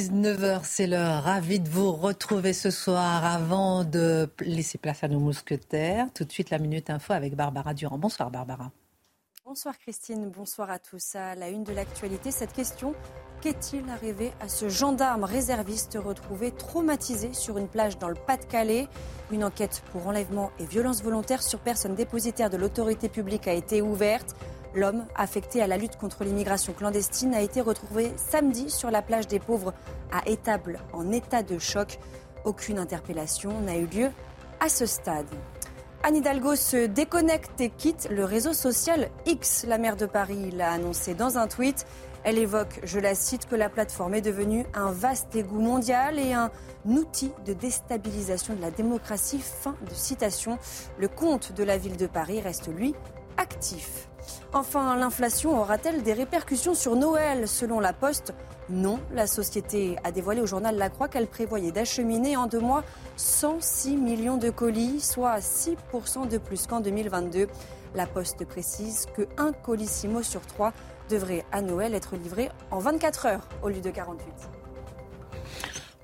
19h, 0.00 0.60
c'est 0.64 0.86
l'heure. 0.86 1.22
Ravi 1.22 1.60
de 1.60 1.68
vous 1.68 1.92
retrouver 1.92 2.54
ce 2.54 2.70
soir 2.70 3.26
avant 3.26 3.84
de 3.84 4.26
laisser 4.40 4.78
place 4.78 5.04
à 5.04 5.08
nos 5.08 5.20
mousquetaires. 5.20 6.06
Tout 6.14 6.24
de 6.24 6.32
suite, 6.32 6.48
la 6.48 6.56
Minute 6.56 6.88
Info 6.88 7.12
avec 7.12 7.36
Barbara 7.36 7.74
Durand. 7.74 7.98
Bonsoir 7.98 8.30
Barbara. 8.30 8.72
Bonsoir 9.44 9.76
Christine, 9.76 10.30
bonsoir 10.30 10.70
à 10.70 10.78
tous. 10.78 11.14
À 11.14 11.34
la 11.34 11.50
une 11.50 11.62
de 11.62 11.74
l'actualité, 11.74 12.30
cette 12.30 12.54
question 12.54 12.94
Qu'est-il 13.42 13.86
arrivé 13.90 14.32
à 14.40 14.48
ce 14.48 14.70
gendarme 14.70 15.24
réserviste 15.24 15.98
retrouvé 16.02 16.52
traumatisé 16.52 17.34
sur 17.34 17.58
une 17.58 17.68
plage 17.68 17.98
dans 17.98 18.08
le 18.08 18.14
Pas-de-Calais? 18.14 18.88
Une 19.30 19.44
enquête 19.44 19.82
pour 19.92 20.06
enlèvement 20.06 20.52
et 20.58 20.64
violence 20.64 21.02
volontaire 21.02 21.42
sur 21.42 21.58
personne 21.58 21.94
dépositaire 21.94 22.48
de 22.48 22.56
l'autorité 22.56 23.10
publique 23.10 23.46
a 23.46 23.52
été 23.52 23.82
ouverte. 23.82 24.36
L'homme, 24.74 25.04
affecté 25.14 25.60
à 25.60 25.66
la 25.66 25.76
lutte 25.76 25.96
contre 25.96 26.24
l'immigration 26.24 26.72
clandestine, 26.72 27.34
a 27.34 27.42
été 27.42 27.60
retrouvé 27.60 28.12
samedi 28.16 28.70
sur 28.70 28.90
la 28.90 29.02
plage 29.02 29.28
des 29.28 29.38
pauvres 29.38 29.74
à 30.10 30.26
Étable 30.28 30.80
en 30.92 31.12
état 31.12 31.42
de 31.42 31.58
choc. 31.58 31.98
Aucune 32.44 32.78
interpellation 32.78 33.60
n'a 33.60 33.76
eu 33.76 33.86
lieu 33.86 34.10
à 34.60 34.68
ce 34.68 34.86
stade. 34.86 35.26
Anne 36.04 36.16
Hidalgo 36.16 36.56
se 36.56 36.86
déconnecte 36.86 37.60
et 37.60 37.70
quitte 37.70 38.08
le 38.10 38.24
réseau 38.24 38.52
social 38.54 39.10
X. 39.26 39.64
La 39.68 39.78
maire 39.78 39.96
de 39.96 40.06
Paris 40.06 40.50
l'a 40.50 40.72
annoncé 40.72 41.14
dans 41.14 41.38
un 41.38 41.46
tweet. 41.46 41.86
Elle 42.24 42.38
évoque, 42.38 42.80
je 42.82 42.98
la 42.98 43.14
cite, 43.14 43.46
que 43.46 43.54
la 43.54 43.68
plateforme 43.68 44.14
est 44.14 44.20
devenue 44.20 44.64
un 44.74 44.90
vaste 44.90 45.36
égout 45.36 45.60
mondial 45.60 46.18
et 46.18 46.32
un 46.32 46.50
outil 46.86 47.32
de 47.44 47.52
déstabilisation 47.52 48.54
de 48.54 48.60
la 48.60 48.70
démocratie. 48.70 49.40
Fin 49.40 49.76
de 49.88 49.94
citation. 49.94 50.58
Le 50.98 51.08
compte 51.08 51.52
de 51.52 51.62
la 51.62 51.78
ville 51.78 51.96
de 51.96 52.06
Paris 52.06 52.40
reste, 52.40 52.68
lui, 52.68 52.94
actif. 53.36 54.08
Enfin, 54.52 54.96
l'inflation 54.96 55.60
aura-t-elle 55.60 56.02
des 56.02 56.12
répercussions 56.12 56.74
sur 56.74 56.96
Noël 56.96 57.48
Selon 57.48 57.80
la 57.80 57.92
Poste, 57.92 58.34
non. 58.68 59.00
La 59.12 59.26
société 59.26 59.96
a 60.04 60.12
dévoilé 60.12 60.40
au 60.40 60.46
journal 60.46 60.76
La 60.76 60.90
Croix 60.90 61.08
qu'elle 61.08 61.26
prévoyait 61.26 61.72
d'acheminer 61.72 62.36
en 62.36 62.46
deux 62.46 62.60
mois 62.60 62.84
106 63.16 63.96
millions 63.96 64.36
de 64.36 64.50
colis, 64.50 65.00
soit 65.00 65.38
6% 65.38 66.28
de 66.28 66.38
plus 66.38 66.66
qu'en 66.66 66.80
2022. 66.80 67.48
La 67.94 68.06
Poste 68.06 68.44
précise 68.46 69.06
que 69.14 69.28
un 69.36 69.52
colissimo 69.52 70.22
sur 70.22 70.40
trois 70.42 70.72
devrait 71.10 71.44
à 71.52 71.60
Noël 71.60 71.94
être 71.94 72.16
livré 72.16 72.50
en 72.70 72.78
24 72.78 73.26
heures 73.26 73.48
au 73.62 73.68
lieu 73.68 73.80
de 73.80 73.90
48. 73.90 74.61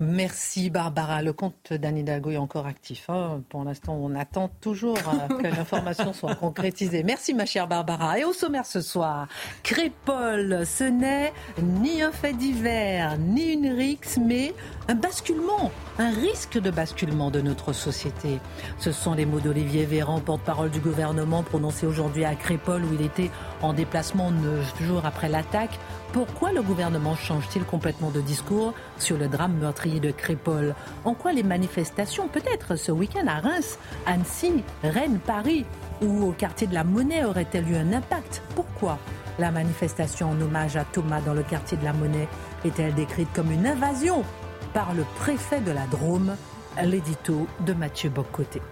Merci 0.00 0.70
Barbara. 0.70 1.22
Le 1.22 1.32
compte 1.32 1.72
d'Anne 1.72 1.98
Hidalgo 1.98 2.30
est 2.30 2.36
encore 2.36 2.66
actif. 2.66 3.10
hein. 3.10 3.42
Pour 3.48 3.64
l'instant, 3.64 3.94
on 4.00 4.14
attend 4.14 4.48
toujours 4.60 4.96
euh, 4.96 5.42
que 5.42 5.46
l'information 5.56 6.12
soit 6.12 6.36
concrétisée. 6.36 7.02
Merci 7.02 7.34
ma 7.34 7.46
chère 7.46 7.66
Barbara. 7.66 8.18
Et 8.18 8.24
au 8.24 8.32
sommaire 8.32 8.64
ce 8.66 8.80
soir, 8.80 9.26
Crépole, 9.64 10.64
ce 10.64 10.84
n'est 10.84 11.32
ni 11.60 12.00
un 12.02 12.12
fait 12.12 12.32
divers, 12.32 13.18
ni 13.18 13.52
une 13.54 13.72
rixe, 13.72 14.18
mais 14.24 14.54
un 14.86 14.94
basculement, 14.94 15.72
un 15.98 16.10
risque 16.10 16.60
de 16.60 16.70
basculement 16.70 17.30
de 17.32 17.40
notre 17.40 17.72
société. 17.72 18.38
Ce 18.78 18.92
sont 18.92 19.14
les 19.14 19.26
mots 19.26 19.40
d'Olivier 19.40 19.84
Véran, 19.84 20.20
porte-parole 20.20 20.70
du 20.70 20.80
gouvernement, 20.80 21.42
prononcés 21.42 21.86
aujourd'hui 21.86 22.24
à 22.24 22.36
Crépole 22.36 22.84
où 22.84 22.94
il 22.94 23.02
était 23.04 23.30
en 23.62 23.72
déplacement 23.72 24.30
neuf 24.30 24.80
jours 24.80 25.04
après 25.06 25.28
l'attaque. 25.28 25.76
Pourquoi 26.12 26.52
le 26.52 26.62
gouvernement 26.62 27.14
change-t-il 27.14 27.64
complètement 27.64 28.10
de 28.10 28.22
discours 28.22 28.72
sur 28.98 29.18
le 29.18 29.28
drame 29.28 29.58
meurtrier 29.58 30.00
de 30.00 30.10
Crépole 30.10 30.74
En 31.04 31.12
quoi 31.12 31.32
les 31.32 31.42
manifestations, 31.42 32.28
peut-être 32.28 32.76
ce 32.76 32.90
week-end 32.90 33.26
à 33.26 33.40
Reims, 33.40 33.78
Annecy, 34.06 34.64
Rennes, 34.82 35.20
Paris 35.24 35.66
ou 36.00 36.24
au 36.24 36.32
quartier 36.32 36.66
de 36.66 36.74
la 36.74 36.82
Monnaie 36.84 37.24
auraient-elles 37.24 37.70
eu 37.70 37.76
un 37.76 37.92
impact? 37.92 38.42
Pourquoi 38.54 38.98
la 39.38 39.50
manifestation 39.50 40.30
en 40.30 40.40
hommage 40.40 40.76
à 40.76 40.84
Thomas 40.84 41.20
dans 41.20 41.34
le 41.34 41.42
quartier 41.42 41.76
de 41.76 41.84
la 41.84 41.92
Monnaie 41.92 42.28
est-elle 42.64 42.94
décrite 42.94 43.32
comme 43.34 43.52
une 43.52 43.66
invasion 43.66 44.24
par 44.72 44.94
le 44.94 45.04
préfet 45.16 45.60
de 45.60 45.72
la 45.72 45.86
Drôme? 45.86 46.36
L'édito 46.82 47.46
de 47.66 47.72
Mathieu 47.72 48.08
Boccoté. 48.08 48.62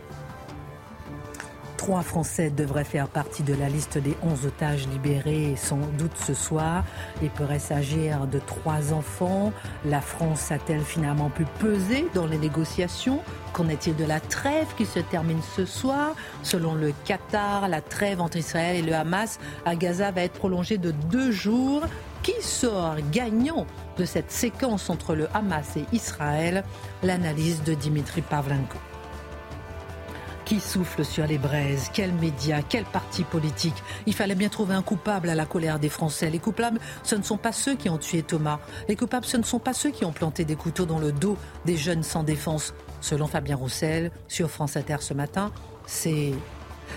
Trois 1.86 2.02
Français 2.02 2.50
devraient 2.50 2.82
faire 2.82 3.06
partie 3.06 3.44
de 3.44 3.54
la 3.54 3.68
liste 3.68 3.96
des 3.96 4.16
11 4.20 4.46
otages 4.46 4.88
libérés 4.88 5.54
sans 5.56 5.78
doute 5.96 6.16
ce 6.16 6.34
soir. 6.34 6.82
Il 7.22 7.30
pourrait 7.30 7.60
s'agir 7.60 8.26
de 8.26 8.40
trois 8.40 8.92
enfants. 8.92 9.52
La 9.84 10.00
France 10.00 10.50
a-t-elle 10.50 10.82
finalement 10.82 11.30
pu 11.30 11.44
peser 11.60 12.08
dans 12.12 12.26
les 12.26 12.38
négociations? 12.38 13.20
Qu'en 13.52 13.68
est-il 13.68 13.94
de 13.94 14.04
la 14.04 14.18
trêve 14.18 14.66
qui 14.76 14.84
se 14.84 14.98
termine 14.98 15.38
ce 15.54 15.64
soir? 15.64 16.16
Selon 16.42 16.74
le 16.74 16.92
Qatar, 17.04 17.68
la 17.68 17.82
trêve 17.82 18.20
entre 18.20 18.38
Israël 18.38 18.74
et 18.74 18.82
le 18.82 18.92
Hamas 18.92 19.38
à 19.64 19.76
Gaza 19.76 20.10
va 20.10 20.22
être 20.22 20.40
prolongée 20.40 20.78
de 20.78 20.90
deux 20.90 21.30
jours. 21.30 21.82
Qui 22.24 22.34
sort 22.42 22.96
gagnant 23.12 23.64
de 23.96 24.04
cette 24.04 24.32
séquence 24.32 24.90
entre 24.90 25.14
le 25.14 25.28
Hamas 25.34 25.76
et 25.76 25.84
Israël? 25.92 26.64
L'analyse 27.04 27.62
de 27.62 27.74
Dimitri 27.74 28.22
Pavlenko. 28.22 28.76
Qui 30.46 30.60
souffle 30.60 31.04
sur 31.04 31.26
les 31.26 31.38
braises? 31.38 31.90
Quels 31.92 32.12
médias 32.12 32.62
Quel 32.62 32.84
parti 32.84 33.24
politique? 33.24 33.74
Il 34.06 34.14
fallait 34.14 34.36
bien 34.36 34.48
trouver 34.48 34.76
un 34.76 34.82
coupable 34.82 35.28
à 35.28 35.34
la 35.34 35.44
colère 35.44 35.80
des 35.80 35.88
Français. 35.88 36.30
Les 36.30 36.38
coupables, 36.38 36.78
ce 37.02 37.16
ne 37.16 37.22
sont 37.22 37.36
pas 37.36 37.50
ceux 37.50 37.74
qui 37.74 37.88
ont 37.88 37.98
tué 37.98 38.22
Thomas. 38.22 38.60
Les 38.88 38.94
coupables, 38.94 39.26
ce 39.26 39.38
ne 39.38 39.42
sont 39.42 39.58
pas 39.58 39.72
ceux 39.72 39.90
qui 39.90 40.04
ont 40.04 40.12
planté 40.12 40.44
des 40.44 40.54
couteaux 40.54 40.86
dans 40.86 41.00
le 41.00 41.10
dos 41.10 41.36
des 41.64 41.76
jeunes 41.76 42.04
sans 42.04 42.22
défense. 42.22 42.74
Selon 43.00 43.26
Fabien 43.26 43.56
Roussel, 43.56 44.12
sur 44.28 44.48
France 44.48 44.76
Inter 44.76 44.98
ce 45.00 45.14
matin, 45.14 45.50
c'est 45.84 46.32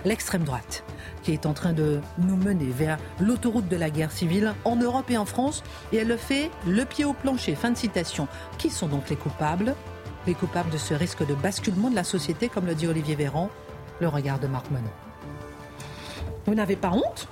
l'extrême 0.05 0.43
droite 0.43 0.83
qui 1.23 1.33
est 1.33 1.47
en 1.47 1.53
train 1.53 1.73
de 1.73 2.01
nous 2.19 2.37
mener 2.37 2.67
vers 2.67 2.99
l'autoroute 3.19 3.67
de 3.67 3.75
la 3.75 3.89
guerre 3.89 4.11
civile 4.11 4.53
en 4.63 4.75
Europe 4.75 5.09
et 5.09 5.17
en 5.17 5.25
France. 5.25 5.63
Et 5.91 5.97
elle 5.97 6.07
le 6.07 6.17
fait 6.17 6.51
le 6.67 6.85
pied 6.85 7.03
au 7.03 7.13
plancher. 7.13 7.55
Fin 7.55 7.71
de 7.71 7.77
citation. 7.77 8.27
Qui 8.59 8.69
sont 8.69 8.87
donc 8.87 9.09
les 9.09 9.15
coupables? 9.15 9.75
Les 10.27 10.33
coupables 10.33 10.69
de 10.69 10.77
ce 10.77 10.93
risque 10.93 11.25
de 11.25 11.33
basculement 11.33 11.89
de 11.89 11.95
la 11.95 12.03
société, 12.03 12.49
comme 12.49 12.65
le 12.65 12.75
dit 12.75 12.87
Olivier 12.87 13.15
Véran, 13.15 13.49
le 13.99 14.07
regard 14.07 14.39
de 14.39 14.47
Marc 14.47 14.69
Menon. 14.71 14.89
Vous 16.45 16.55
n'avez 16.55 16.75
pas 16.75 16.91
honte? 16.91 17.27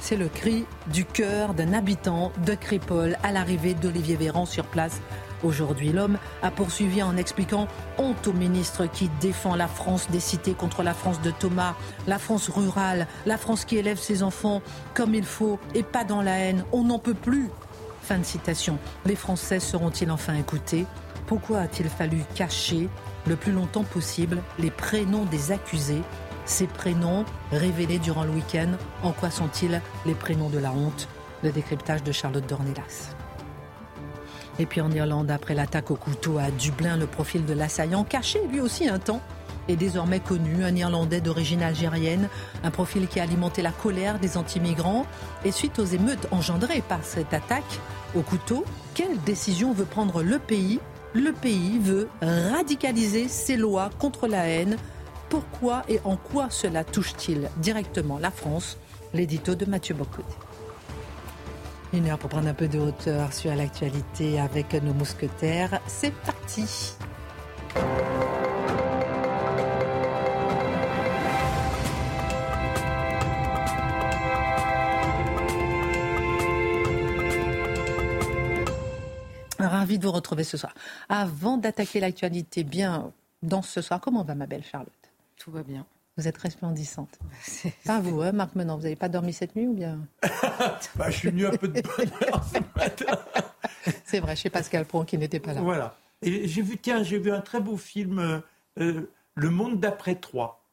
C'est 0.00 0.16
le 0.16 0.28
cri 0.28 0.66
du 0.86 1.04
cœur 1.04 1.54
d'un 1.54 1.72
habitant 1.72 2.30
de 2.44 2.54
Crépole 2.54 3.16
à 3.22 3.32
l'arrivée 3.32 3.74
d'Olivier 3.74 4.16
Véran 4.16 4.46
sur 4.46 4.64
place. 4.64 5.00
Aujourd'hui, 5.42 5.92
l'homme 5.92 6.16
a 6.42 6.50
poursuivi 6.50 7.02
en 7.02 7.16
expliquant 7.16 7.68
honte 7.98 8.26
au 8.26 8.32
ministre 8.32 8.86
qui 8.86 9.10
défend 9.20 9.54
la 9.54 9.68
France 9.68 10.08
des 10.10 10.20
cités 10.20 10.54
contre 10.54 10.82
la 10.82 10.94
France 10.94 11.20
de 11.20 11.30
Thomas, 11.30 11.74
la 12.06 12.18
France 12.18 12.48
rurale, 12.48 13.06
la 13.26 13.36
France 13.36 13.64
qui 13.64 13.76
élève 13.76 13.98
ses 13.98 14.22
enfants 14.22 14.62
comme 14.94 15.14
il 15.14 15.24
faut 15.24 15.58
et 15.74 15.82
pas 15.82 16.04
dans 16.04 16.22
la 16.22 16.38
haine. 16.38 16.64
On 16.72 16.84
n'en 16.84 16.98
peut 16.98 17.14
plus. 17.14 17.50
Fin 18.02 18.18
de 18.18 18.24
citation. 18.24 18.78
Les 19.04 19.16
Français 19.16 19.60
seront-ils 19.60 20.10
enfin 20.10 20.34
écoutés? 20.34 20.86
Pourquoi 21.26 21.60
a-t-il 21.60 21.88
fallu 21.88 22.22
cacher 22.34 22.88
le 23.26 23.36
plus 23.36 23.52
longtemps 23.52 23.84
possible 23.84 24.42
les 24.58 24.70
prénoms 24.70 25.24
des 25.24 25.52
accusés 25.52 26.02
Ces 26.44 26.66
prénoms 26.66 27.24
révélés 27.50 27.98
durant 27.98 28.24
le 28.24 28.30
week-end, 28.30 28.72
en 29.02 29.12
quoi 29.12 29.30
sont-ils 29.30 29.80
les 30.04 30.14
prénoms 30.14 30.50
de 30.50 30.58
la 30.58 30.72
honte? 30.72 31.08
Le 31.42 31.50
décryptage 31.50 32.02
de 32.02 32.12
Charlotte 32.12 32.46
Dornelas. 32.46 33.14
Et 34.58 34.66
puis 34.66 34.80
en 34.80 34.90
Irlande, 34.90 35.30
après 35.30 35.54
l'attaque 35.54 35.90
au 35.90 35.96
couteau 35.96 36.38
à 36.38 36.50
Dublin, 36.50 36.96
le 36.96 37.06
profil 37.06 37.44
de 37.44 37.52
l'assaillant, 37.52 38.04
caché 38.04 38.40
lui 38.50 38.60
aussi 38.60 38.88
un 38.88 38.98
temps, 38.98 39.20
est 39.68 39.76
désormais 39.76 40.20
connu, 40.20 40.64
un 40.64 40.74
Irlandais 40.74 41.20
d'origine 41.20 41.62
algérienne, 41.62 42.28
un 42.62 42.70
profil 42.70 43.08
qui 43.08 43.20
a 43.20 43.24
alimenté 43.24 43.62
la 43.62 43.72
colère 43.72 44.18
des 44.18 44.36
anti-migrants. 44.36 45.06
Et 45.44 45.50
suite 45.50 45.78
aux 45.78 45.84
émeutes 45.84 46.28
engendrées 46.30 46.82
par 46.88 47.02
cette 47.02 47.34
attaque 47.34 47.80
au 48.14 48.22
couteau, 48.22 48.64
quelle 48.94 49.20
décision 49.26 49.72
veut 49.72 49.84
prendre 49.84 50.22
le 50.22 50.38
pays 50.38 50.78
le 51.16 51.32
pays 51.32 51.78
veut 51.78 52.08
radicaliser 52.20 53.28
ses 53.28 53.56
lois 53.56 53.90
contre 53.98 54.26
la 54.28 54.46
haine. 54.48 54.76
Pourquoi 55.28 55.82
et 55.88 56.00
en 56.04 56.16
quoi 56.16 56.48
cela 56.50 56.84
touche-t-il 56.84 57.50
directement 57.56 58.18
la 58.18 58.30
France 58.30 58.78
L'édito 59.12 59.54
de 59.54 59.64
Mathieu 59.64 59.94
Bocoté. 59.94 60.34
Une 61.92 62.08
heure 62.08 62.18
pour 62.18 62.30
prendre 62.30 62.48
un 62.48 62.54
peu 62.54 62.68
de 62.68 62.78
hauteur 62.78 63.32
sur 63.32 63.54
l'actualité 63.54 64.38
avec 64.38 64.74
nos 64.74 64.92
mousquetaires. 64.92 65.80
C'est 65.86 66.12
parti. 66.12 66.94
Ravi 79.86 80.00
de 80.00 80.04
vous 80.04 80.10
retrouver 80.10 80.42
ce 80.42 80.56
soir. 80.56 80.74
Avant 81.08 81.58
d'attaquer 81.58 82.00
l'actualité 82.00 82.64
bien 82.64 83.12
dans 83.44 83.62
ce 83.62 83.80
soir, 83.80 84.00
comment 84.00 84.24
va 84.24 84.34
ma 84.34 84.46
belle 84.46 84.64
Charlotte? 84.64 84.90
Tout 85.36 85.52
va 85.52 85.62
bien. 85.62 85.86
Vous 86.16 86.26
êtes 86.26 86.38
resplendissante. 86.38 87.20
Pas 87.84 88.00
vous, 88.00 88.20
hein, 88.20 88.32
Marc 88.32 88.56
Menon. 88.56 88.78
Vous 88.78 88.82
n'avez 88.82 88.96
pas 88.96 89.08
dormi 89.08 89.32
cette 89.32 89.54
nuit 89.54 89.68
ou 89.68 89.74
bien? 89.74 90.00
Bah, 90.96 91.08
Je 91.08 91.18
suis 91.18 91.28
venu 91.28 91.46
un 91.46 91.50
peu 91.52 91.68
de 91.68 91.80
bonheur 91.82 92.44
ce 92.52 92.58
matin. 92.76 93.16
C'est 94.04 94.18
vrai, 94.18 94.34
chez 94.34 94.50
Pascal 94.50 94.86
Pron 94.86 95.04
qui 95.04 95.18
n'était 95.18 95.38
pas 95.38 95.52
là. 95.52 95.60
Voilà. 95.60 95.96
Et 96.20 96.48
j'ai 96.48 96.62
vu, 96.62 96.78
tiens, 96.78 97.04
j'ai 97.04 97.20
vu 97.20 97.30
un 97.30 97.40
très 97.40 97.60
beau 97.60 97.76
film, 97.76 98.18
euh, 98.18 98.40
euh, 98.80 99.08
Le 99.36 99.50
Monde 99.50 99.78
d'après 99.78 100.16
Troie. 100.16 100.65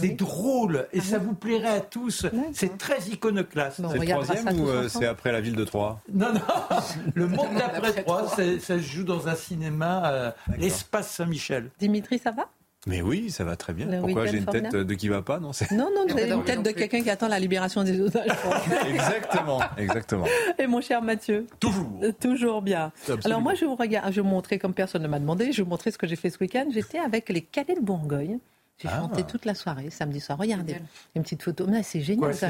C'est 0.00 0.16
drôle 0.16 0.86
et 0.92 0.98
ah 1.00 1.02
ça 1.02 1.18
vous 1.18 1.34
plairait 1.34 1.76
à 1.76 1.80
tous. 1.80 2.26
C'est 2.52 2.78
très 2.78 3.00
iconoclaste. 3.02 3.80
C'est 3.90 3.98
le 3.98 4.06
troisième 4.06 4.60
ou 4.60 4.68
euh, 4.68 4.88
c'est 4.88 5.06
après 5.06 5.32
la 5.32 5.40
ville 5.40 5.56
de 5.56 5.64
Troyes 5.64 6.00
Non, 6.12 6.32
non. 6.32 6.40
Le 7.14 7.26
monde 7.26 7.54
d'après 7.56 8.02
Troyes, 8.02 8.28
ça, 8.28 8.42
se 8.58 8.78
joue 8.78 9.04
dans 9.04 9.28
un 9.28 9.34
cinéma, 9.34 10.34
l'espace 10.58 11.10
Saint-Michel. 11.10 11.70
Dimitri, 11.78 12.18
ça 12.18 12.30
va? 12.30 12.48
Mais 12.86 13.00
oui, 13.00 13.30
ça 13.30 13.44
va 13.44 13.56
très 13.56 13.72
bien. 13.72 13.86
Pourquoi 14.00 14.26
j'ai 14.26 14.38
une 14.38 14.44
tête 14.44 14.74
de 14.74 14.94
qui 14.94 15.08
va 15.08 15.22
pas 15.22 15.40
Non, 15.40 15.52
non, 15.72 15.90
non, 15.94 16.06
vous 16.08 16.18
avez 16.18 16.32
une 16.32 16.44
tête 16.44 16.62
de 16.62 16.70
quelqu'un 16.70 17.02
qui 17.02 17.10
attend 17.10 17.28
la 17.28 17.38
libération 17.38 17.82
des 17.82 18.00
otages. 18.00 18.30
exactement, 18.88 19.60
exactement. 19.78 20.26
Et 20.58 20.66
mon 20.66 20.80
cher 20.80 21.00
Mathieu 21.00 21.46
Toujours. 21.60 22.00
Euh, 22.02 22.12
toujours 22.12 22.62
bien. 22.62 22.92
Alors 23.24 23.40
moi, 23.40 23.54
je 23.54 23.64
vous 23.64 23.76
regarde, 23.76 24.10
je 24.10 24.16
vais 24.16 24.22
vous 24.22 24.28
montrer, 24.28 24.58
comme 24.58 24.74
personne 24.74 25.02
ne 25.02 25.08
m'a 25.08 25.18
demandé, 25.18 25.52
je 25.52 25.58
vais 25.58 25.62
vous 25.62 25.70
montrer 25.70 25.90
ce 25.90 25.98
que 25.98 26.06
j'ai 26.06 26.16
fait 26.16 26.30
ce 26.30 26.38
week-end. 26.40 26.66
J'étais 26.72 26.98
avec 26.98 27.28
les 27.30 27.40
cadets 27.40 27.74
de 27.74 27.80
Bourgogne. 27.80 28.38
J'ai 28.78 28.88
ah. 28.88 29.00
chanté 29.00 29.22
toute 29.22 29.44
la 29.44 29.54
soirée, 29.54 29.90
samedi 29.90 30.20
soir. 30.20 30.36
Regardez, 30.38 30.76
une 31.14 31.22
petite 31.22 31.42
photo. 31.42 31.66
Mais 31.68 31.82
c'est 31.82 32.00
génial. 32.00 32.34
ça, 32.34 32.48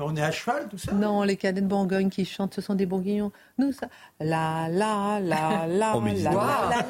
on 0.00 0.16
est 0.16 0.22
à 0.22 0.30
cheval, 0.30 0.68
tout 0.68 0.78
ça 0.78 0.92
Non, 0.92 1.22
les 1.22 1.36
cadets 1.36 1.60
de 1.60 1.66
Bourgogne 1.66 2.10
qui 2.10 2.24
chantent, 2.24 2.54
ce 2.54 2.60
sont 2.60 2.74
des 2.74 2.86
bourguignons. 2.86 3.32
Nous, 3.58 3.72
ça. 3.72 3.88
La, 4.20 4.68
la, 4.68 5.20
la, 5.20 5.66
la, 5.68 5.96
oh, 5.96 6.02
la, 6.04 6.12
la, 6.12 6.30
la, 6.30 6.86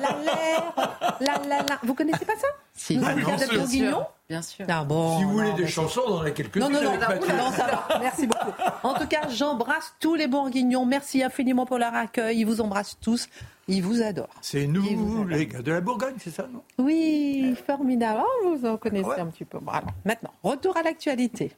la, 1.21 1.39
la, 1.49 1.63
la, 1.63 1.81
Vous 1.83 1.95
connaissez 1.95 2.25
pas 2.25 2.37
ça? 2.37 2.49
Si. 2.77 2.97
Nous 2.97 3.05
sommes 3.05 3.15
des 3.17 3.23
cadets 3.23 3.47
de 3.47 3.59
bourguignons 3.59 4.07
Bien 4.29 4.43
sûr. 4.43 4.67
Ah 4.69 4.83
bon, 4.83 5.19
si 5.19 5.25
vous 5.25 5.31
voulez 5.31 5.53
des 5.53 5.69
chansons, 5.69 6.01
on 6.05 6.15
en 6.15 6.23
a 6.23 6.31
quelques-unes. 6.33 6.63
Non, 6.63 6.71
non, 6.71 6.83
non, 6.83 7.37
non, 7.37 7.51
ça 7.53 7.67
va. 7.67 7.99
Merci 8.01 8.27
beaucoup. 8.27 8.51
En 8.83 8.95
tout 8.95 9.07
cas, 9.07 9.29
j'embrasse 9.29 9.95
tous 10.01 10.17
les 10.17 10.27
bourguignons. 10.27 10.85
Merci 10.85 11.23
infiniment 11.23 11.65
pour 11.65 11.79
leur 11.79 11.95
accueil. 11.95 12.41
Ils 12.41 12.45
vous 12.45 12.61
embrassent 12.61 12.99
tous. 13.01 13.29
Ils 13.69 13.83
vous 13.83 14.03
adorent. 14.03 14.35
C'est 14.41 14.67
nous, 14.67 15.25
les 15.27 15.47
gars 15.47 15.63
de 15.63 15.73
la 15.73 15.81
Bourgogne, 15.81 16.15
c'est 16.19 16.31
ça, 16.31 16.49
non? 16.53 16.63
Oui, 16.79 17.55
formidable. 17.67 18.21
Oh, 18.25 18.57
vous 18.57 18.67
en 18.67 18.77
connaissez 18.77 19.21
un 19.21 19.27
petit 19.27 19.45
peu. 19.45 19.59
maintenant, 20.05 20.33
retour 20.43 20.77
à 20.77 20.83
l'actualité. 20.83 21.53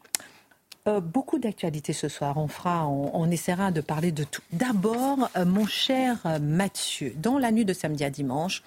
Euh, 0.86 1.00
beaucoup 1.00 1.38
d'actualités 1.38 1.92
ce 1.92 2.08
soir. 2.08 2.36
On 2.36 2.48
fera, 2.48 2.86
on, 2.86 3.30
essaiera 3.30 3.70
de 3.70 3.80
parler 3.80 4.12
de 4.12 4.24
tout. 4.24 4.42
D'abord, 4.52 5.30
euh, 5.36 5.44
mon 5.44 5.66
cher 5.66 6.18
Mathieu, 6.40 7.12
dans 7.16 7.38
la 7.38 7.50
nuit 7.50 7.64
de 7.64 7.72
samedi 7.72 8.04
à 8.04 8.10
dimanche, 8.10 8.62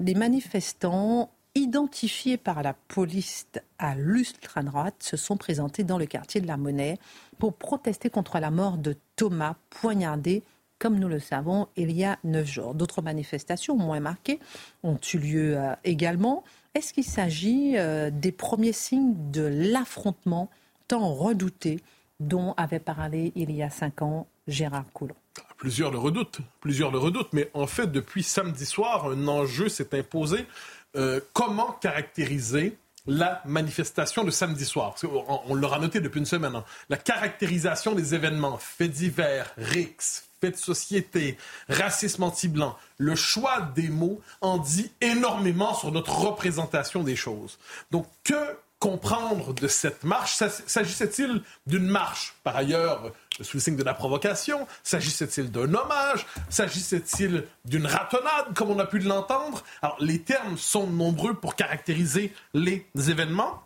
les 0.00 0.14
manifestants 0.14 1.30
identifiés 1.54 2.36
par 2.36 2.62
la 2.62 2.74
police 2.74 3.46
à 3.78 3.94
l'ultra-droite 3.94 4.96
se 5.00 5.16
sont 5.16 5.36
présentés 5.36 5.84
dans 5.84 5.98
le 5.98 6.06
quartier 6.06 6.40
de 6.40 6.46
la 6.46 6.56
Monnaie 6.56 6.98
pour 7.38 7.54
protester 7.54 8.10
contre 8.10 8.38
la 8.38 8.50
mort 8.50 8.78
de 8.78 8.96
Thomas 9.16 9.56
poignardé 9.70 10.42
comme 10.80 10.98
nous 10.98 11.08
le 11.08 11.20
savons, 11.20 11.68
il 11.76 11.92
y 11.92 12.04
a 12.04 12.18
neuf 12.24 12.46
jours. 12.46 12.74
D'autres 12.74 13.02
manifestations 13.02 13.76
moins 13.76 14.00
marquées 14.00 14.40
ont 14.82 14.98
eu 15.12 15.18
lieu 15.18 15.58
euh, 15.58 15.74
également. 15.84 16.42
Est-ce 16.74 16.94
qu'il 16.94 17.04
s'agit 17.04 17.76
euh, 17.76 18.10
des 18.10 18.32
premiers 18.32 18.72
signes 18.72 19.14
de 19.30 19.42
l'affrontement 19.42 20.48
tant 20.88 21.14
redouté 21.14 21.80
dont 22.18 22.54
avait 22.56 22.80
parlé 22.80 23.32
il 23.36 23.52
y 23.52 23.62
a 23.62 23.68
cinq 23.68 24.00
ans 24.00 24.26
Gérard 24.48 24.86
Collomb? 24.94 25.14
Plusieurs 25.58 25.90
le 25.90 25.98
redoutent, 25.98 26.40
plusieurs 26.60 26.90
le 26.90 26.98
redoutent, 26.98 27.32
mais 27.34 27.50
en 27.52 27.66
fait, 27.66 27.92
depuis 27.92 28.22
samedi 28.22 28.64
soir, 28.64 29.10
un 29.10 29.28
enjeu 29.28 29.68
s'est 29.68 29.94
imposé. 29.96 30.46
Euh, 30.96 31.20
comment 31.32 31.72
caractériser 31.80 32.76
la 33.06 33.42
manifestation 33.44 34.24
de 34.24 34.30
samedi 34.30 34.64
soir? 34.64 34.94
On, 35.48 35.54
l'aura 35.54 35.78
noté 35.78 36.00
depuis 36.00 36.18
une 36.18 36.26
semaine. 36.26 36.54
Hein. 36.54 36.64
La 36.88 36.96
caractérisation 36.96 37.94
des 37.94 38.14
événements, 38.14 38.58
faits 38.58 38.90
divers, 38.90 39.52
rixes, 39.56 40.24
fait 40.40 40.50
de 40.52 40.56
société, 40.56 41.36
racisme 41.68 42.22
anti-blanc, 42.22 42.76
le 42.98 43.14
choix 43.14 43.60
des 43.74 43.88
mots 43.88 44.20
en 44.40 44.58
dit 44.58 44.90
énormément 45.00 45.74
sur 45.74 45.92
notre 45.92 46.18
représentation 46.18 47.02
des 47.02 47.16
choses. 47.16 47.58
Donc, 47.90 48.06
que 48.24 48.56
comprendre 48.80 49.54
de 49.54 49.68
cette 49.68 50.02
marche 50.02 50.34
S'agissait-il 50.66 51.42
d'une 51.66 51.86
marche, 51.86 52.34
par 52.42 52.56
ailleurs, 52.56 53.12
sous 53.40 53.58
le 53.58 53.60
signe 53.62 53.76
de 53.76 53.84
la 53.84 53.94
provocation? 53.94 54.66
S'agissait-il 54.82 55.52
d'un 55.52 55.72
hommage? 55.72 56.26
S'agissait-il 56.48 57.44
d'une 57.66 57.86
ratonnade, 57.86 58.54
comme 58.54 58.70
on 58.70 58.78
a 58.78 58.86
pu 58.86 58.98
l'entendre? 58.98 59.62
Alors, 59.82 59.96
les 60.00 60.20
termes 60.20 60.58
sont 60.58 60.86
nombreux 60.86 61.34
pour 61.34 61.54
caractériser 61.54 62.32
les 62.54 62.86
événements. 62.96 63.62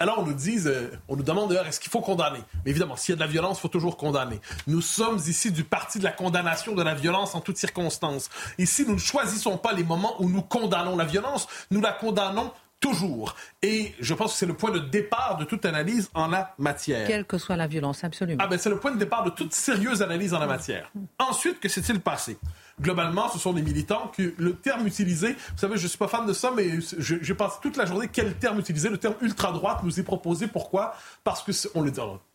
Alors 0.00 0.20
on 0.20 0.26
nous 0.26 0.34
dit, 0.34 0.60
euh, 0.66 0.90
on 1.08 1.16
nous 1.16 1.24
demande 1.24 1.48
d'ailleurs, 1.48 1.66
est-ce 1.66 1.80
qu'il 1.80 1.90
faut 1.90 2.00
condamner? 2.00 2.38
Mais 2.64 2.70
évidemment, 2.70 2.94
s'il 2.94 3.12
y 3.12 3.14
a 3.14 3.16
de 3.16 3.20
la 3.20 3.26
violence, 3.26 3.58
il 3.58 3.62
faut 3.62 3.68
toujours 3.68 3.96
condamner. 3.96 4.40
Nous 4.68 4.80
sommes 4.80 5.18
ici 5.26 5.50
du 5.50 5.64
parti 5.64 5.98
de 5.98 6.04
la 6.04 6.12
condamnation 6.12 6.76
de 6.76 6.84
la 6.84 6.94
violence 6.94 7.34
en 7.34 7.40
toutes 7.40 7.56
circonstances. 7.56 8.30
Ici, 8.58 8.84
nous 8.86 8.94
ne 8.94 9.00
choisissons 9.00 9.58
pas 9.58 9.72
les 9.72 9.82
moments 9.82 10.14
où 10.22 10.28
nous 10.28 10.42
condamnons 10.42 10.96
la 10.96 11.04
violence, 11.04 11.48
nous 11.72 11.80
la 11.80 11.92
condamnons 11.92 12.52
toujours. 12.80 13.34
Et 13.62 13.94
je 14.00 14.14
pense 14.14 14.32
que 14.32 14.38
c'est 14.38 14.46
le 14.46 14.54
point 14.54 14.70
de 14.70 14.78
départ 14.78 15.36
de 15.38 15.44
toute 15.44 15.64
analyse 15.64 16.10
en 16.14 16.28
la 16.28 16.54
matière. 16.58 17.06
Quelle 17.06 17.24
que 17.24 17.38
soit 17.38 17.56
la 17.56 17.66
violence, 17.66 18.04
absolument. 18.04 18.42
Ah 18.42 18.46
ben 18.46 18.58
c'est 18.58 18.70
le 18.70 18.78
point 18.78 18.92
de 18.92 18.98
départ 18.98 19.24
de 19.24 19.30
toute 19.30 19.52
sérieuse 19.52 20.02
analyse 20.02 20.34
en 20.34 20.38
la 20.38 20.46
matière. 20.46 20.90
Ensuite, 21.18 21.60
que 21.60 21.68
s'est-il 21.68 22.00
passé? 22.00 22.38
Globalement, 22.80 23.28
ce 23.28 23.38
sont 23.38 23.52
des 23.52 23.62
militants 23.62 24.12
que 24.16 24.34
le 24.36 24.54
terme 24.54 24.86
utilisé, 24.86 25.32
vous 25.32 25.58
savez, 25.58 25.76
je 25.76 25.86
suis 25.88 25.98
pas 25.98 26.06
fan 26.06 26.26
de 26.26 26.32
ça, 26.32 26.52
mais 26.56 26.78
j'ai 26.98 27.34
passé 27.34 27.56
toute 27.60 27.76
la 27.76 27.86
journée 27.86 28.08
quel 28.12 28.34
terme 28.34 28.60
utiliser? 28.60 28.88
Le 28.88 28.98
terme 28.98 29.14
ultra-droite 29.20 29.80
nous 29.82 29.98
est 29.98 30.04
proposé. 30.04 30.46
Pourquoi? 30.46 30.94
Parce 31.24 31.42
que 31.42 31.50
on 31.74 31.82
le, 31.82 31.90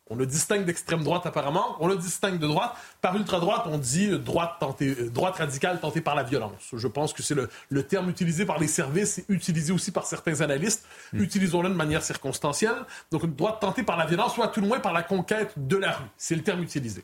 on 0.10 0.16
le 0.16 0.26
distingue 0.26 0.66
d'extrême 0.66 1.04
droite 1.04 1.26
apparemment, 1.26 1.78
on 1.80 1.88
le 1.88 1.96
distingue 1.96 2.38
de 2.38 2.48
droite. 2.48 2.76
Par 3.02 3.16
ultra-droite, 3.16 3.64
on 3.66 3.78
dit 3.78 4.10
droite, 4.20 4.58
tentée, 4.60 4.96
droite 5.10 5.38
radicale 5.38 5.80
tentée 5.80 6.02
par 6.02 6.16
la 6.16 6.24
violence. 6.24 6.72
Je 6.74 6.88
pense 6.88 7.14
que 7.14 7.24
c'est 7.24 7.36
le, 7.36 7.50
le, 7.70 7.84
terme 7.84 8.10
utilisé 8.10 8.46
par 8.46 8.60
les 8.60 8.68
services 8.68 9.20
et 9.20 9.26
utilisé 9.30 9.72
aussi 9.72 9.92
par 9.92 10.06
certains 10.06 10.42
analystes. 10.42 10.86
Hmm. 11.14 11.22
Utilisons-le 11.22 11.70
de 11.70 11.74
manière 11.74 12.04
circonstancielle. 12.04 12.86
Donc 13.12 13.24
une 13.24 13.34
droite 13.34 13.60
tentée 13.62 13.84
par 13.84 13.98
la 13.98 14.06
violence, 14.06 14.36
soit 14.36 14.50
tout 14.50 14.62
le 14.62 14.68
moins 14.68 14.80
par 14.80 14.94
la 14.94 15.04
conquête 15.04 15.54
de 15.56 15.78
la 15.78 15.92
rue. 15.92 16.06
C'est 16.18 16.36
le 16.36 16.44
terme 16.44 16.62
utilisé. 16.64 17.04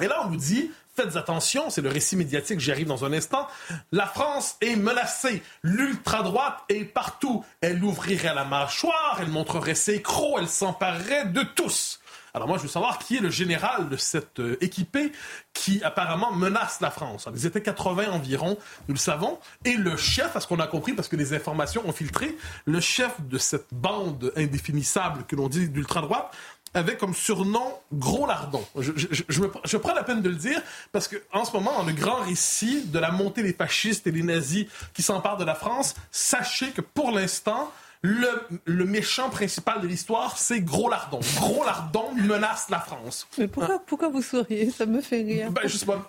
Et 0.00 0.08
là, 0.08 0.22
on 0.24 0.30
nous 0.30 0.36
dit, 0.36 0.70
faites 0.96 1.16
attention, 1.16 1.68
c'est 1.68 1.82
le 1.82 1.90
récit 1.90 2.16
médiatique, 2.16 2.60
j'y 2.60 2.70
arrive 2.70 2.86
dans 2.86 3.04
un 3.04 3.12
instant, 3.12 3.46
la 3.92 4.06
France 4.06 4.56
est 4.62 4.76
menacée, 4.76 5.42
l'ultra-droite 5.62 6.60
est 6.70 6.84
partout, 6.84 7.44
elle 7.60 7.84
ouvrirait 7.84 8.34
la 8.34 8.46
mâchoire, 8.46 9.18
elle 9.20 9.28
montrerait 9.28 9.74
ses 9.74 10.00
crocs, 10.00 10.36
elle 10.38 10.48
s'emparerait 10.48 11.26
de 11.26 11.42
tous. 11.42 12.00
Alors 12.34 12.48
moi, 12.48 12.56
je 12.56 12.62
veux 12.62 12.68
savoir 12.68 12.98
qui 12.98 13.16
est 13.16 13.20
le 13.20 13.30
général 13.30 13.88
de 13.88 13.96
cette 13.96 14.40
euh, 14.40 14.56
équipée 14.62 15.12
qui 15.52 15.82
apparemment 15.84 16.32
menace 16.32 16.80
la 16.80 16.90
France. 16.90 17.28
Ils 17.34 17.46
étaient 17.46 17.60
80 17.60 18.10
environ, 18.10 18.56
nous 18.88 18.94
le 18.94 18.98
savons. 18.98 19.38
Et 19.64 19.74
le 19.74 19.96
chef, 19.96 20.34
à 20.34 20.40
ce 20.40 20.46
qu'on 20.46 20.60
a 20.60 20.66
compris, 20.66 20.94
parce 20.94 21.08
que 21.08 21.16
les 21.16 21.34
informations 21.34 21.86
ont 21.86 21.92
filtré, 21.92 22.36
le 22.64 22.80
chef 22.80 23.20
de 23.20 23.36
cette 23.36 23.72
bande 23.72 24.32
indéfinissable 24.36 25.24
que 25.24 25.36
l'on 25.36 25.48
dit 25.48 25.68
d'ultra-droite, 25.68 26.34
avait 26.74 26.96
comme 26.96 27.14
surnom 27.14 27.78
Gros 27.92 28.26
Lardon. 28.26 28.64
Je, 28.78 28.92
je, 28.96 29.76
prends 29.76 29.94
la 29.94 30.04
peine 30.04 30.22
de 30.22 30.28
le 30.28 30.36
dire 30.36 30.60
parce 30.90 31.06
que 31.06 31.16
en 31.32 31.44
ce 31.44 31.52
moment, 31.52 31.76
dans 31.76 31.84
le 31.84 31.92
grand 31.92 32.22
récit 32.22 32.84
de 32.84 32.98
la 32.98 33.10
montée 33.10 33.42
des 33.42 33.52
fascistes 33.52 34.06
et 34.06 34.12
des 34.12 34.22
nazis 34.22 34.66
qui 34.94 35.02
s'emparent 35.02 35.36
de 35.36 35.44
la 35.44 35.54
France, 35.54 35.94
sachez 36.10 36.70
que 36.70 36.80
pour 36.80 37.10
l'instant, 37.10 37.70
le, 38.02 38.84
méchant 38.84 39.30
principal 39.30 39.80
de 39.80 39.86
l'histoire, 39.86 40.36
c'est 40.36 40.60
Gros 40.60 40.90
Lardon. 40.90 41.20
Gros 41.36 41.64
Lardon 41.64 42.12
menace 42.16 42.68
la 42.68 42.80
France. 42.80 43.28
Mais 43.38 43.46
pourquoi, 43.46 43.78
pourquoi 43.78 44.08
vous 44.08 44.22
souriez? 44.22 44.70
Ça 44.70 44.86
me 44.86 45.00
fait 45.00 45.22
rire. 45.22 45.52
Ben, 45.52 45.62
je 45.64 45.76
sais 45.76 45.86
pas. 45.86 46.06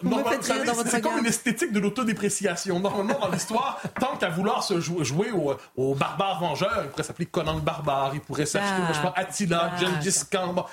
C'est 0.86 1.02
comme 1.02 1.20
une 1.20 1.28
esthétique 1.28 1.72
de 1.72 1.80
l'autodépréciation. 1.80 2.80
Normalement, 2.80 3.20
dans 3.20 3.30
l'histoire, 3.30 3.80
tant 4.00 4.18
qu'à 4.18 4.30
vouloir 4.30 4.64
se 4.64 4.80
jouer, 4.80 5.32
au, 5.32 5.56
au, 5.76 5.94
barbare 5.94 6.40
vengeur, 6.40 6.82
il 6.84 6.90
pourrait 6.90 7.04
s'appeler 7.04 7.28
Conan 7.28 7.56
le 7.56 7.62
barbare, 7.62 8.12
il 8.16 8.22
pourrait 8.22 8.48
s'acheter, 8.48 8.82
ah. 8.82 8.88
je 8.90 8.94
sais 8.94 9.02
pas, 9.02 9.14
Attila, 9.16 9.72
ah. 9.74 9.80
Gengis 9.80 10.24
Khan. 10.32 10.66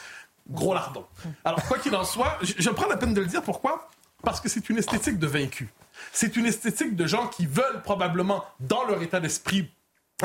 Gros 0.49 0.75
Lardon. 0.75 1.05
Alors, 1.45 1.63
quoi 1.65 1.79
qu'il 1.79 1.95
en 1.95 2.03
soit, 2.03 2.39
je, 2.43 2.55
je 2.59 2.71
prends 2.71 2.89
la 2.89 2.97
peine 2.97 3.15
de 3.15 3.21
le 3.21 3.27
dire. 3.27 3.43
Pourquoi? 3.43 3.89
Parce 4.23 4.41
que 4.41 4.49
c'est 4.49 4.69
une 4.71 4.79
esthétique 4.79 5.19
de 5.19 5.27
vaincu. 5.27 5.73
C'est 6.13 6.37
une 6.37 6.47
esthétique 6.47 6.97
de 6.97 7.07
gens 7.07 7.27
qui 7.29 7.47
veulent 7.47 7.83
probablement, 7.85 8.45
dans 8.59 8.85
leur 8.85 9.03
état 9.03 9.21
d'esprit 9.21 9.71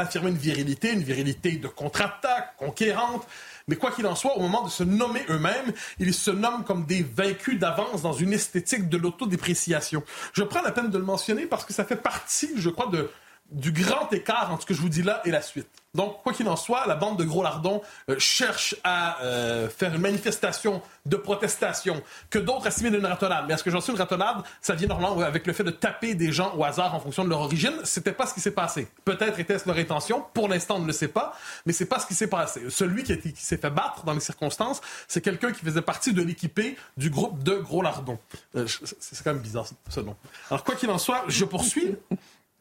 affirmer 0.03 0.29
une 0.29 0.37
virilité, 0.37 0.91
une 0.91 1.03
virilité 1.03 1.53
de 1.53 1.67
contre-attaque, 1.67 2.55
conquérante. 2.57 3.25
Mais 3.67 3.75
quoi 3.75 3.91
qu'il 3.91 4.05
en 4.05 4.15
soit, 4.15 4.37
au 4.37 4.41
moment 4.41 4.63
de 4.63 4.69
se 4.69 4.83
nommer 4.83 5.21
eux-mêmes, 5.29 5.73
ils 5.99 6.13
se 6.13 6.31
nomment 6.31 6.63
comme 6.63 6.85
des 6.85 7.03
vaincus 7.03 7.59
d'avance 7.59 8.03
dans 8.03 8.13
une 8.13 8.33
esthétique 8.33 8.89
de 8.89 8.97
l'autodépréciation. 8.97 10.03
Je 10.33 10.43
prends 10.43 10.61
la 10.61 10.71
peine 10.71 10.91
de 10.91 10.97
le 10.97 11.03
mentionner 11.03 11.47
parce 11.47 11.65
que 11.65 11.73
ça 11.73 11.83
fait 11.83 11.95
partie, 11.95 12.51
je 12.57 12.69
crois, 12.69 12.87
de, 12.87 13.09
du 13.51 13.71
grand 13.71 14.11
écart 14.11 14.51
entre 14.51 14.63
ce 14.63 14.67
que 14.67 14.73
je 14.73 14.81
vous 14.81 14.89
dis 14.89 15.03
là 15.03 15.21
et 15.25 15.31
la 15.31 15.41
suite. 15.41 15.67
Donc, 15.95 16.21
quoi 16.23 16.33
qu'il 16.33 16.47
en 16.49 16.57
soit, 16.57 16.85
la 16.87 16.95
bande 16.95 17.17
de 17.17 17.23
gros 17.23 17.41
lardons 17.41 17.81
euh, 18.09 18.19
cherche 18.19 18.75
à 18.83 19.21
euh, 19.21 19.69
faire 19.69 19.95
une 19.95 20.01
manifestation 20.01 20.81
de 21.05 21.15
protestation 21.15 22.03
que 22.29 22.37
d'autres 22.37 22.67
assimilent 22.67 22.95
une 22.95 23.05
ratonnade. 23.05 23.45
Mais 23.47 23.53
est-ce 23.53 23.63
que 23.63 23.71
j'en 23.71 23.79
suis 23.79 23.93
une 23.93 23.97
ratonnade? 23.97 24.43
Ça 24.61 24.75
vient 24.75 24.89
normalement 24.89 25.21
avec 25.21 25.47
le 25.47 25.53
fait 25.53 25.63
de 25.63 25.71
taper 25.71 26.13
des 26.13 26.33
gens 26.33 26.53
au 26.57 26.65
hasard 26.65 26.93
en 26.93 26.99
fonction 26.99 27.23
de 27.23 27.29
leur 27.29 27.39
origine. 27.39 27.73
C'était 27.85 28.11
pas 28.11 28.25
ce 28.25 28.33
qui 28.33 28.41
s'est 28.41 28.51
passé. 28.51 28.89
Peut-être 29.05 29.39
était-ce 29.39 29.67
leur 29.67 29.77
intention. 29.77 30.25
Pour 30.33 30.49
l'instant, 30.49 30.75
on 30.75 30.79
ne 30.79 30.87
le 30.87 30.93
sait 30.93 31.07
pas. 31.07 31.33
Mais 31.65 31.71
c'est 31.71 31.85
pas 31.85 31.99
ce 31.99 32.07
qui 32.07 32.13
s'est 32.13 32.27
passé. 32.27 32.63
Celui 32.69 33.03
qui, 33.03 33.33
s'est 33.37 33.57
fait 33.57 33.69
battre 33.69 34.03
dans 34.03 34.13
les 34.13 34.19
circonstances, 34.19 34.81
c'est 35.07 35.21
quelqu'un 35.21 35.53
qui 35.53 35.63
faisait 35.63 35.81
partie 35.81 36.11
de 36.11 36.21
l'équipé 36.21 36.75
du 36.97 37.09
groupe 37.09 37.41
de 37.41 37.55
gros 37.55 37.81
lardons. 37.81 38.19
Euh, 38.57 38.67
c'est 38.67 39.23
quand 39.23 39.33
même 39.33 39.41
bizarre, 39.41 39.65
ce 39.87 39.99
nom. 40.01 40.17
Alors, 40.49 40.65
quoi 40.65 40.75
qu'il 40.75 40.89
en 40.89 40.97
soit, 40.97 41.23
je 41.29 41.45
poursuis. 41.45 41.95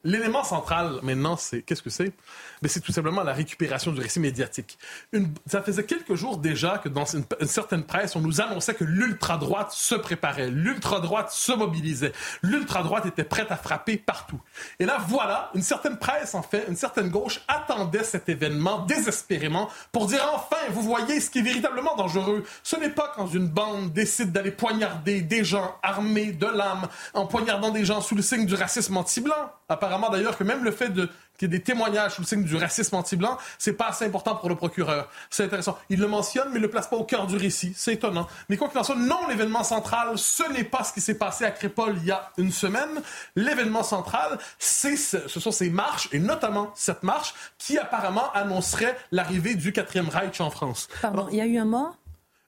L'élément 0.05 0.45
central 0.45 0.99
maintenant, 1.03 1.39
c'est 1.39 1.63
qu'est-ce 1.63 1.83
que 1.83 1.89
c'est? 1.89 2.13
Mais 2.61 2.69
c'est 2.69 2.81
tout 2.81 2.93
simplement 2.93 3.23
la 3.23 3.33
récupération 3.33 3.91
du 3.91 4.01
récit 4.03 4.21
médiatique. 4.21 4.79
Une, 5.13 5.33
ça 5.47 5.63
faisait 5.63 5.85
quelques 5.85 6.15
jours 6.15 6.37
déjà 6.37 6.77
que 6.77 6.91
dans 6.91 7.07
une, 7.07 7.25
certaine 7.47 7.85
presse, 7.85 8.15
on 8.15 8.21
nous 8.21 8.43
annonçait 8.43 8.75
que 8.75 8.85
l'ultra-droite 8.85 9.73
se 9.73 9.95
préparait, 9.95 10.51
l'ultra-droite 10.51 11.31
se 11.31 11.53
mobilisait, 11.53 12.13
l'ultra-droite 12.43 13.07
était 13.07 13.25
prête 13.25 13.51
à 13.51 13.57
frapper 13.57 13.97
partout. 13.97 14.39
Et 14.79 14.85
là, 14.85 14.99
voilà, 15.09 15.51
une 15.55 15.63
certaine 15.63 15.97
presse, 15.97 16.35
en 16.35 16.43
fait, 16.43 16.67
une 16.69 16.77
certaine 16.77 17.09
gauche 17.09 17.41
attendait 17.49 18.05
cet 18.05 18.29
événement 18.29 18.81
désespérément 18.81 19.71
pour 19.91 20.07
dire 20.07 20.21
enfin, 20.35 20.57
vous 20.71 20.83
voyez 20.83 21.19
ce 21.21 21.31
qui 21.31 21.39
est 21.39 21.43
véritablement 21.43 21.97
dangereux. 21.97 22.45
Ce 22.63 22.77
n'est 22.77 22.91
pas 22.91 23.11
quand 23.17 23.29
une 23.29 23.49
bande 23.49 23.93
décide 23.93 24.33
d'aller 24.33 24.51
poignarder 24.51 25.23
des 25.23 25.45
gens 25.45 25.77
armés 25.83 26.33
de 26.33 26.47
lames, 26.47 26.89
en 27.15 27.27
poignardant 27.27 27.71
des 27.71 27.87
gens 27.87 28.03
sous 28.03 28.15
le 28.15 28.23
signe 28.23 28.45
du 28.45 28.55
racisme 28.55 28.99
anti-blanc 28.99 29.51
apparemment 29.69 29.94
d'ailleurs 30.11 30.37
que 30.37 30.45
même 30.45 30.65
le 30.65 30.71
fait 30.71 30.89
de 30.91 31.09
qu'il 31.39 31.51
y 31.51 31.55
ait 31.55 31.59
des 31.59 31.65
témoignages 31.65 32.15
sous 32.15 32.23
le 32.23 32.27
signe 32.27 32.45
du 32.45 32.57
racisme 32.57 32.95
anti-blanc, 32.95 33.39
c'est 33.59 33.73
pas 33.73 33.89
assez 33.89 34.05
important 34.05 34.37
pour 34.37 34.49
le 34.49 34.55
procureur. 34.55 35.11
C'est 35.31 35.45
intéressant. 35.45 35.77
Il 35.89 35.99
le 35.99 36.07
mentionne, 36.07 36.49
mais 36.51 36.57
il 36.57 36.63
le 36.63 36.71
place 36.71 36.87
pas 36.87 36.97
au 36.97 37.05
cœur 37.05 37.27
du 37.27 37.37
récit. 37.37 37.73
C'est 37.77 37.95
étonnant. 37.95 38.29
Mais 38.49 38.57
quoi 38.57 38.69
qu'il 38.69 38.79
en 38.79 38.85
soit, 38.85 38.95
non, 38.95 39.27
l'événement 39.29 39.65
central, 39.65 40.17
ce 40.17 40.49
n'est 40.53 40.65
pas 40.65 40.85
ce 40.85 40.93
qui 40.93 41.01
s'est 41.01 41.19
passé 41.19 41.45
à 41.45 41.51
Crépole 41.51 41.97
il 41.97 42.07
y 42.07 42.13
a 42.13 42.31
une 42.39 42.53
semaine. 42.53 43.03
L'événement 43.35 43.83
central, 43.83 44.39
c'est 44.59 44.97
ce, 44.97 45.27
ce 45.27 45.41
sont 45.41 45.51
ces 45.51 45.71
marches, 45.71 46.09
et 46.13 46.19
notamment 46.19 46.71
cette 46.77 47.03
marche, 47.03 47.35
qui 47.59 47.79
apparemment 47.79 48.33
annoncerait 48.33 48.97
l'arrivée 49.11 49.57
du 49.57 49.73
quatrième 49.73 50.09
Reich 50.09 50.41
en 50.41 50.51
France. 50.51 50.89
Pardon, 51.03 51.27
il 51.31 51.39
y 51.39 51.41
a 51.41 51.47
eu 51.47 51.59
un 51.59 51.65
mort? 51.65 51.97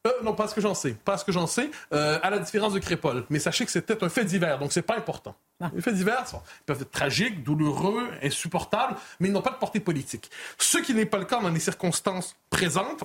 Euh, 0.07 0.13
non, 0.23 0.35
pas 0.35 0.49
ce 0.49 0.55
que 0.55 0.61
j'en 0.61 0.75
sais. 0.75 0.93
Pas 1.05 1.19
ce 1.19 1.25
que 1.25 1.33
j'en 1.33 1.47
sais, 1.47 1.71
euh, 1.93 2.19
à 2.23 2.31
la 2.31 2.39
différence 2.39 2.73
de 2.73 2.79
Crépole. 2.79 3.25
Mais 3.31 3.39
sachez 3.39 3.65
que 3.65 3.71
c'était 3.71 4.03
un 4.03 4.09
fait 4.09 4.25
divers, 4.25 4.59
donc 4.59 4.73
c'est 4.73 4.83
pas 4.83 4.97
important. 4.97 5.37
Ah. 5.61 5.71
Les 5.75 5.83
faits 5.83 5.95
divers 5.95 6.25
peuvent 6.67 6.81
être 6.83 6.91
tragiques, 6.91 7.43
douloureux, 7.43 8.09
insupportables, 8.23 8.97
mais 9.21 9.29
ils 9.29 9.33
n'ont 9.33 9.43
pas 9.43 9.51
de 9.51 9.57
portée 9.57 9.81
politique. 9.81 10.31
Ce 10.59 10.79
qui 10.79 10.95
n'est 10.95 11.07
pas 11.07 11.19
le 11.19 11.25
cas 11.25 11.41
dans 11.41 11.49
les 11.49 11.61
circonstances 11.61 12.37
présentes, 12.51 13.05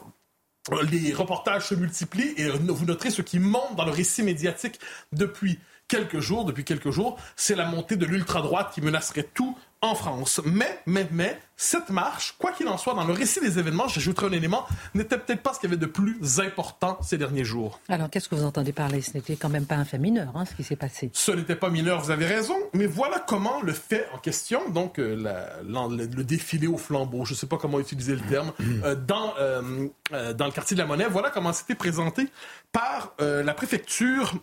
euh, 0.71 0.83
les 0.83 1.13
reportages 1.13 1.67
se 1.67 1.75
multiplient 1.75 2.33
et 2.37 2.49
vous 2.49 2.85
noterez 2.85 3.09
ce 3.09 3.21
qui 3.21 3.39
monte 3.39 3.75
dans 3.75 3.85
le 3.85 3.91
récit 3.91 4.23
médiatique 4.23 4.79
depuis 5.11 5.59
quelques 5.87 6.19
jours, 6.19 6.45
depuis 6.45 6.63
quelques 6.63 6.91
jours, 6.91 7.17
c'est 7.35 7.55
la 7.55 7.65
montée 7.65 7.97
de 7.97 8.05
l'ultra-droite 8.05 8.71
qui 8.73 8.81
menacerait 8.81 9.27
tout 9.33 9.57
en 9.81 9.95
France. 9.95 10.41
Mais, 10.45 10.79
mais, 10.85 11.07
mais, 11.11 11.39
cette 11.57 11.89
marche, 11.89 12.35
quoi 12.37 12.51
qu'il 12.51 12.67
en 12.67 12.77
soit, 12.77 12.93
dans 12.93 13.03
le 13.03 13.13
récit 13.13 13.39
des 13.39 13.57
événements, 13.57 13.87
j'ajouterai 13.87 14.27
un 14.27 14.31
élément, 14.31 14.65
n'était 14.93 15.17
peut-être 15.17 15.41
pas 15.41 15.53
ce 15.53 15.59
qu'il 15.59 15.69
y 15.69 15.73
avait 15.73 15.81
de 15.81 15.87
plus 15.87 16.39
important 16.39 16.99
ces 17.01 17.17
derniers 17.17 17.43
jours. 17.43 17.79
Alors, 17.89 18.09
qu'est-ce 18.09 18.29
que 18.29 18.35
vous 18.35 18.43
entendez 18.43 18.73
par 18.73 18.89
là 18.89 19.01
Ce 19.01 19.13
n'était 19.15 19.35
quand 19.35 19.49
même 19.49 19.65
pas 19.65 19.75
un 19.75 19.85
fait 19.85 19.97
mineur, 19.97 20.35
hein, 20.35 20.45
ce 20.45 20.55
qui 20.55 20.63
s'est 20.63 20.75
passé. 20.75 21.09
Ce 21.13 21.31
n'était 21.31 21.55
pas 21.55 21.69
mineur, 21.69 22.01
vous 22.01 22.11
avez 22.11 22.25
raison, 22.25 22.55
mais 22.73 22.85
voilà 22.85 23.19
comment 23.19 23.61
le 23.61 23.73
fait 23.73 24.07
en 24.13 24.19
question, 24.19 24.69
donc 24.69 24.99
euh, 24.99 25.15
le, 25.63 26.23
défilé 26.23 26.67
au 26.67 26.77
flambeau, 26.77 27.25
je 27.25 27.33
ne 27.33 27.37
sais 27.37 27.47
pas 27.47 27.57
comment 27.57 27.79
utiliser 27.79 28.15
le 28.15 28.21
terme, 28.21 28.53
euh, 28.83 28.95
dans, 28.95 29.33
euh, 29.39 29.87
dans 30.33 30.45
le 30.45 30.51
quartier 30.51 30.75
de 30.75 30.81
la 30.81 30.87
Monnaie, 30.87 31.07
voilà 31.09 31.31
comment 31.31 31.53
c'était 31.53 31.75
présenté 31.75 32.27
par 32.71 33.13
la 33.19 33.53
préfecture 33.53 34.33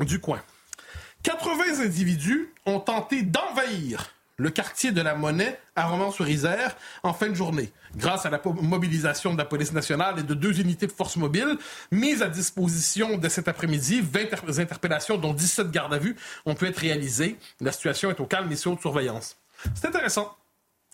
du 0.00 0.20
coin. 0.20 0.40
80 1.22 1.84
individus 1.84 2.52
ont 2.66 2.80
tenté 2.80 3.22
d'envahir 3.22 4.10
le 4.40 4.50
quartier 4.50 4.90
de 4.90 5.02
la 5.02 5.14
Monnaie 5.14 5.60
à 5.76 5.86
Romans-sur-Isère 5.86 6.74
en 7.02 7.12
fin 7.12 7.28
de 7.28 7.34
journée, 7.34 7.70
grâce 7.94 8.24
à 8.24 8.30
la 8.30 8.40
mobilisation 8.44 9.34
de 9.34 9.38
la 9.38 9.44
police 9.44 9.72
nationale 9.72 10.18
et 10.18 10.22
de 10.22 10.32
deux 10.32 10.60
unités 10.60 10.86
de 10.86 10.92
force 10.92 11.16
mobile 11.16 11.58
mises 11.92 12.22
à 12.22 12.28
disposition 12.28 13.18
de 13.18 13.28
cet 13.28 13.48
après-midi. 13.48 14.00
20 14.00 14.58
interpellations, 14.58 15.18
dont 15.18 15.34
17 15.34 15.70
gardes 15.70 15.92
à 15.92 15.98
vue, 15.98 16.16
ont 16.46 16.54
pu 16.54 16.66
être 16.66 16.78
réalisées. 16.78 17.36
La 17.60 17.70
situation 17.70 18.10
est 18.10 18.18
au 18.18 18.24
calme 18.24 18.50
et 18.50 18.56
sous 18.56 18.70
haute 18.70 18.80
surveillance. 18.80 19.36
C'est 19.74 19.86
intéressant. 19.86 20.34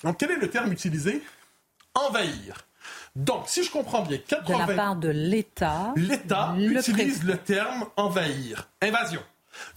Donc, 0.03 0.19
quel 0.19 0.33
est 0.33 0.41
le 0.41 0.51
terme 0.51 0.73
utilisé? 0.73 1.23
Envahir. 1.95 2.67
Donc, 3.15 3.45
si 3.47 3.63
je 3.63 3.71
comprends 3.71 4.03
bien, 4.03 4.19
80... 4.19 4.55
De 4.55 4.69
la 4.69 4.75
part 4.75 4.97
de 4.97 5.09
l'État... 5.09 5.93
L'État 5.95 6.55
utilise 6.59 7.23
le 7.23 7.37
terme 7.37 7.87
envahir. 7.97 8.69
Invasion. 8.83 9.23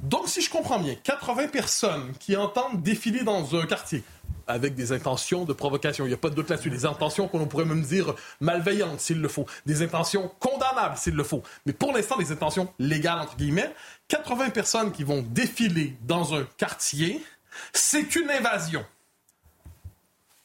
Donc, 0.01 0.27
si 0.27 0.41
je 0.41 0.49
comprends 0.49 0.79
bien, 0.79 0.95
80 0.95 1.47
personnes 1.47 2.13
qui 2.19 2.35
entendent 2.35 2.81
défiler 2.81 3.23
dans 3.23 3.55
un 3.55 3.65
quartier 3.65 4.03
avec 4.49 4.73
des 4.73 4.91
intentions 4.91 5.45
de 5.45 5.53
provocation. 5.53 6.05
Il 6.05 6.09
n'y 6.09 6.13
a 6.15 6.17
pas 6.17 6.29
de 6.29 6.35
doute 6.35 6.49
là-dessus. 6.49 6.71
Des 6.71 6.85
intentions 6.85 7.27
qu'on 7.27 7.45
pourrait 7.45 7.65
même 7.65 7.83
dire 7.83 8.15
malveillantes, 8.41 8.99
s'il 8.99 9.21
le 9.21 9.27
faut. 9.27 9.45
Des 9.65 9.83
intentions 9.83 10.31
condamnables, 10.39 10.97
s'il 10.97 11.13
le 11.13 11.23
faut. 11.23 11.43
Mais 11.65 11.73
pour 11.73 11.93
l'instant, 11.93 12.17
des 12.17 12.31
intentions 12.31 12.67
légales, 12.79 13.19
entre 13.19 13.37
guillemets. 13.37 13.71
80 14.07 14.49
personnes 14.49 14.91
qui 14.91 15.03
vont 15.03 15.21
défiler 15.21 15.95
dans 16.01 16.33
un 16.33 16.47
quartier, 16.57 17.23
c'est 17.73 18.15
une 18.15 18.29
invasion. 18.31 18.83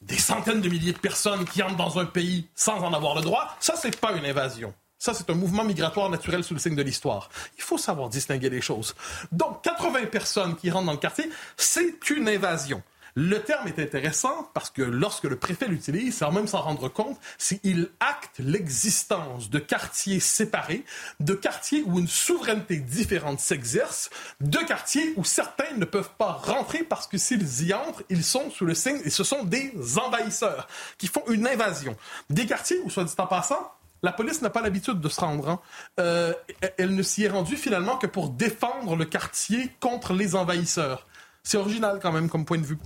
Des 0.01 0.19
centaines 0.19 0.61
de 0.61 0.69
milliers 0.69 0.93
de 0.93 0.99
personnes 0.99 1.45
qui 1.45 1.63
entrent 1.63 1.75
dans 1.75 1.97
un 1.97 2.05
pays 2.05 2.47
sans 2.53 2.83
en 2.83 2.93
avoir 2.93 3.15
le 3.15 3.21
droit, 3.21 3.57
ça, 3.59 3.73
c'est 3.75 3.99
pas 3.99 4.11
une 4.11 4.25
invasion. 4.25 4.71
Ça, 4.97 5.13
c'est 5.13 5.29
un 5.29 5.35
mouvement 5.35 5.63
migratoire 5.63 6.09
naturel 6.09 6.43
sous 6.43 6.53
le 6.53 6.59
signe 6.59 6.75
de 6.75 6.81
l'histoire. 6.81 7.29
Il 7.57 7.63
faut 7.63 7.77
savoir 7.77 8.09
distinguer 8.09 8.49
les 8.49 8.61
choses. 8.61 8.95
Donc, 9.31 9.61
80 9.63 10.05
personnes 10.05 10.55
qui 10.55 10.71
rentrent 10.71 10.85
dans 10.85 10.93
le 10.93 10.97
quartier, 10.97 11.29
c'est 11.57 12.09
une 12.09 12.27
invasion. 12.29 12.81
Le 13.17 13.41
terme 13.41 13.69
est 13.69 13.79
intéressant 13.79 14.49
parce 14.53 14.69
que 14.69 14.81
lorsque 14.81 15.23
le 15.23 15.37
préfet 15.37 15.69
l'utilise, 15.69 16.17
sans 16.17 16.33
même 16.33 16.47
s'en 16.47 16.61
rendre 16.61 16.89
compte, 16.89 17.17
c'est 17.37 17.59
qu'il 17.59 17.89
acte 18.01 18.39
l'existence 18.39 19.49
de 19.49 19.57
quartiers 19.57 20.19
séparés, 20.19 20.83
de 21.21 21.33
quartiers 21.33 21.81
où 21.85 21.97
une 21.97 22.09
souveraineté 22.09 22.75
différente 22.75 23.39
s'exerce, 23.39 24.09
de 24.41 24.57
quartiers 24.57 25.13
où 25.15 25.23
certains 25.23 25.77
ne 25.77 25.85
peuvent 25.85 26.11
pas 26.17 26.33
rentrer 26.33 26.83
parce 26.83 27.07
que 27.07 27.17
s'ils 27.17 27.63
y 27.65 27.73
entrent, 27.73 28.03
ils 28.09 28.23
sont 28.23 28.49
sous 28.49 28.65
le 28.65 28.75
signe, 28.75 28.99
et 29.05 29.09
ce 29.09 29.23
sont 29.23 29.45
des 29.45 29.71
envahisseurs 29.97 30.67
qui 30.97 31.07
font 31.07 31.23
une 31.29 31.47
invasion. 31.47 31.95
Des 32.29 32.45
quartiers 32.45 32.79
où, 32.83 32.89
soit 32.89 33.05
dit 33.05 33.15
en 33.17 33.27
passant, 33.27 33.71
la 34.05 34.11
police 34.11 34.41
n'a 34.41 34.51
pas 34.51 34.61
l'habitude 34.61 35.01
de 35.01 35.09
se 35.09 35.19
rendre. 35.19 35.49
Hein. 35.49 35.59
Euh, 35.99 36.33
elle 36.77 36.95
ne 36.95 37.01
s'y 37.01 37.23
est 37.23 37.29
rendue 37.29 37.57
finalement 37.57 37.97
que 37.97 38.07
pour 38.07 38.29
défendre 38.29 38.95
le 38.95 39.05
quartier 39.05 39.71
contre 39.79 40.13
les 40.13 40.35
envahisseurs. 40.35 41.07
C'est 41.43 41.57
original 41.57 41.99
quand 42.01 42.11
même 42.11 42.29
comme 42.29 42.45
point 42.45 42.59
de 42.59 42.65
vue. 42.65 42.77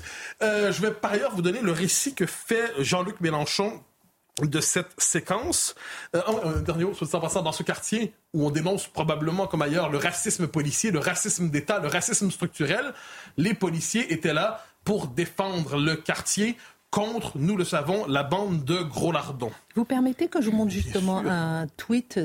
Euh, 0.41 0.71
je 0.71 0.81
vais 0.81 0.91
par 0.91 1.11
ailleurs 1.11 1.35
vous 1.35 1.41
donner 1.41 1.61
le 1.61 1.71
récit 1.71 2.15
que 2.15 2.25
fait 2.25 2.71
Jean-Luc 2.79 3.19
Mélenchon 3.21 3.83
de 4.41 4.61
cette 4.61 4.93
séquence. 4.97 5.75
Euh, 6.15 6.61
dernier 6.61 6.85
mot, 6.85 6.93
dans 6.93 7.51
ce 7.51 7.63
quartier 7.63 8.13
où 8.33 8.47
on 8.47 8.51
dénonce 8.51 8.87
probablement 8.87 9.47
comme 9.47 9.61
ailleurs 9.61 9.89
le 9.89 9.97
racisme 9.97 10.47
policier, 10.47 10.91
le 10.91 10.99
racisme 10.99 11.49
d'État, 11.49 11.79
le 11.79 11.89
racisme 11.89 12.31
structurel, 12.31 12.93
les 13.35 13.53
policiers 13.53 14.13
étaient 14.13 14.33
là 14.33 14.63
pour 14.85 15.07
défendre 15.07 15.77
le 15.77 15.95
quartier 15.95 16.57
contre, 16.91 17.37
nous 17.37 17.57
le 17.57 17.63
savons, 17.63 18.05
la 18.07 18.23
bande 18.23 18.63
de 18.63 18.81
gros 18.81 19.11
lardons. 19.11 19.51
Vous 19.75 19.85
permettez 19.85 20.27
que 20.27 20.41
je 20.41 20.49
montre 20.49 20.71
justement 20.71 21.19
un 21.19 21.67
tweet 21.77 22.19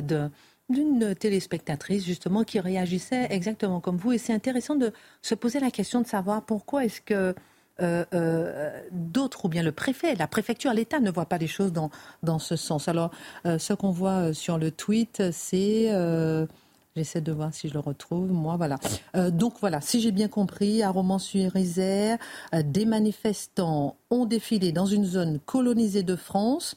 d'une 0.71 1.15
téléspectatrice 1.15 2.05
justement 2.05 2.45
qui 2.45 2.61
réagissait 2.61 3.27
exactement 3.31 3.81
comme 3.81 3.97
vous 3.97 4.13
et 4.13 4.19
c'est 4.19 4.33
intéressant 4.33 4.77
de 4.77 4.93
se 5.21 5.35
poser 5.35 5.61
la 5.61 5.71
question 5.71 6.01
de 6.01 6.07
savoir 6.07 6.43
pourquoi 6.43 6.85
est-ce 6.85 7.01
que 7.01 7.35
euh, 7.81 8.05
euh, 8.15 8.81
d'autres 8.93 9.47
ou 9.47 9.49
bien 9.49 9.65
le 9.65 9.73
préfet, 9.73 10.15
la 10.15 10.29
préfecture, 10.29 10.73
l'État 10.73 11.01
ne 11.01 11.11
voit 11.11 11.27
pas 11.27 11.39
les 11.39 11.49
choses 11.49 11.73
dans, 11.73 11.91
dans 12.23 12.39
ce 12.39 12.55
sens. 12.55 12.87
Alors, 12.87 13.11
euh, 13.47 13.59
ce 13.59 13.73
qu'on 13.73 13.91
voit 13.91 14.33
sur 14.33 14.59
le 14.59 14.71
tweet, 14.71 15.33
c'est 15.33 15.91
J'essaie 16.97 17.21
de 17.21 17.33
voir 17.33 17.53
si 17.53 17.69
je 17.69 17.75
le 17.75 17.81
retrouve. 17.81 18.31
Moi, 18.31 18.57
voilà. 18.57 18.79
Euh, 19.17 19.33
donc 19.33 19.55
voilà, 19.61 19.81
si 19.81 20.01
j'ai 20.01 20.13
bien 20.13 20.29
compris, 20.29 20.85
à 20.85 20.91
Romans-sur-Isère, 20.91 22.19
euh, 22.55 22.63
des 22.65 22.87
manifestants 22.87 23.97
ont 24.11 24.27
défilé 24.27 24.71
dans 24.71 24.87
une 24.87 25.05
zone 25.05 25.41
colonisée 25.41 26.05
de 26.05 26.15
France. 26.15 26.77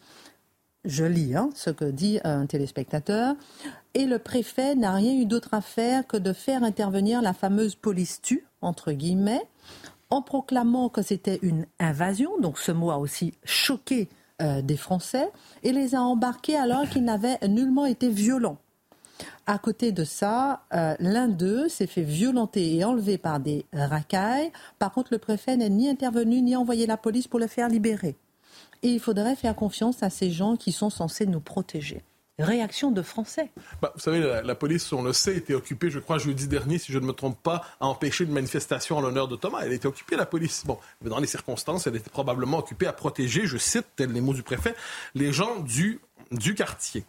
Je 0.86 1.06
lis 1.06 1.36
hein, 1.36 1.52
ce 1.54 1.70
que 1.70 1.86
dit 1.86 2.20
un 2.24 2.48
téléspectateur. 2.48 3.36
Et 3.94 4.06
le 4.06 4.18
préfet 4.18 4.74
n'a 4.74 4.92
rien 4.92 5.14
eu 5.14 5.26
d'autre 5.26 5.54
à 5.54 5.62
faire 5.62 6.08
que 6.08 6.18
de 6.18 6.34
faire 6.34 6.64
intervenir 6.64 7.22
la 7.22 7.34
fameuse 7.34 7.76
police 7.76 8.20
tue, 8.20 8.48
entre 8.62 8.94
guillemets, 8.94 9.44
en 10.10 10.24
proclamant 10.24 10.90
que 10.90 11.04
c'était 11.04 11.38
une 11.44 11.68
invasion. 11.80 12.32
Donc 12.40 12.58
ce 12.58 12.72
mot 12.72 12.90
a 12.90 12.98
aussi 12.98 13.36
choqué 13.44 14.10
euh, 14.42 14.64
des 14.64 14.78
Français 14.78 15.30
et 15.62 15.72
les 15.72 15.94
a 15.94 16.02
embarqués 16.02 16.58
alors 16.58 16.90
qu'ils 16.90 17.04
n'avaient 17.04 17.38
nullement 17.48 17.86
été 17.86 18.10
violents. 18.10 18.58
À 19.46 19.58
côté 19.58 19.92
de 19.92 20.04
ça, 20.04 20.62
euh, 20.74 20.96
l'un 21.00 21.28
d'eux 21.28 21.70
s'est 21.70 21.88
fait 21.88 22.02
violenter 22.02 22.76
et 22.76 22.84
enlever 22.84 23.18
par 23.18 23.40
des 23.40 23.66
racailles. 23.74 24.52
Par 24.80 24.92
contre, 24.92 25.10
le 25.12 25.20
préfet 25.20 25.58
n'est 25.58 25.70
ni 25.70 25.90
intervenu 25.90 26.42
ni 26.42 26.56
envoyé 26.56 26.86
la 26.86 26.98
police 26.98 27.28
pour 27.28 27.40
le 27.40 27.48
faire 27.48 27.70
libérer. 27.70 28.16
Et 28.84 28.90
il 28.90 29.00
faudrait 29.00 29.36
faire 29.36 29.56
confiance 29.56 30.04
à 30.04 30.10
ces 30.10 30.30
gens 30.30 30.56
qui 30.56 30.72
sont 30.72 30.90
censés 30.90 31.26
nous 31.26 31.40
protéger 31.40 32.04
réaction 32.40 32.92
de 32.92 33.02
Français. 33.02 33.50
Bah, 33.82 33.92
vous 33.96 34.02
savez, 34.02 34.20
la, 34.44 34.56
police, 34.56 34.92
on 34.94 35.02
le 35.02 35.14
sait, 35.14 35.36
était 35.36 35.56
occupée, 35.56 35.90
je 35.90 36.00
crois, 36.00 36.18
jeudi 36.20 36.48
dernier, 36.48 36.78
si 36.78 36.92
je 36.92 37.00
ne 37.00 37.06
me 37.06 37.14
trompe 37.14 37.42
pas, 37.42 37.66
à 37.80 37.88
empêcher 37.88 38.26
une 38.26 38.32
manifestation 38.32 38.98
en 38.98 39.02
l'honneur 39.02 39.28
de 39.28 39.36
Thomas. 39.36 39.62
Elle 39.64 39.74
était 39.74 39.88
occupée, 39.88 40.16
la 40.16 40.26
police. 40.26 40.64
Bon, 40.66 40.78
dans 41.02 41.20
les 41.20 41.28
circonstances, 41.28 41.88
elle 41.88 41.96
était 41.96 42.10
probablement 42.10 42.60
occupée 42.60 42.86
à 42.86 42.94
protéger, 42.94 43.48
je 43.48 43.58
cite, 43.58 43.86
tels 43.96 44.12
les 44.12 44.22
mots 44.22 44.34
du 44.34 44.44
préfet, 44.44 44.76
les 45.16 45.34
gens 45.34 45.60
du 45.62 46.00
du 46.32 46.56
quartier. 46.56 47.04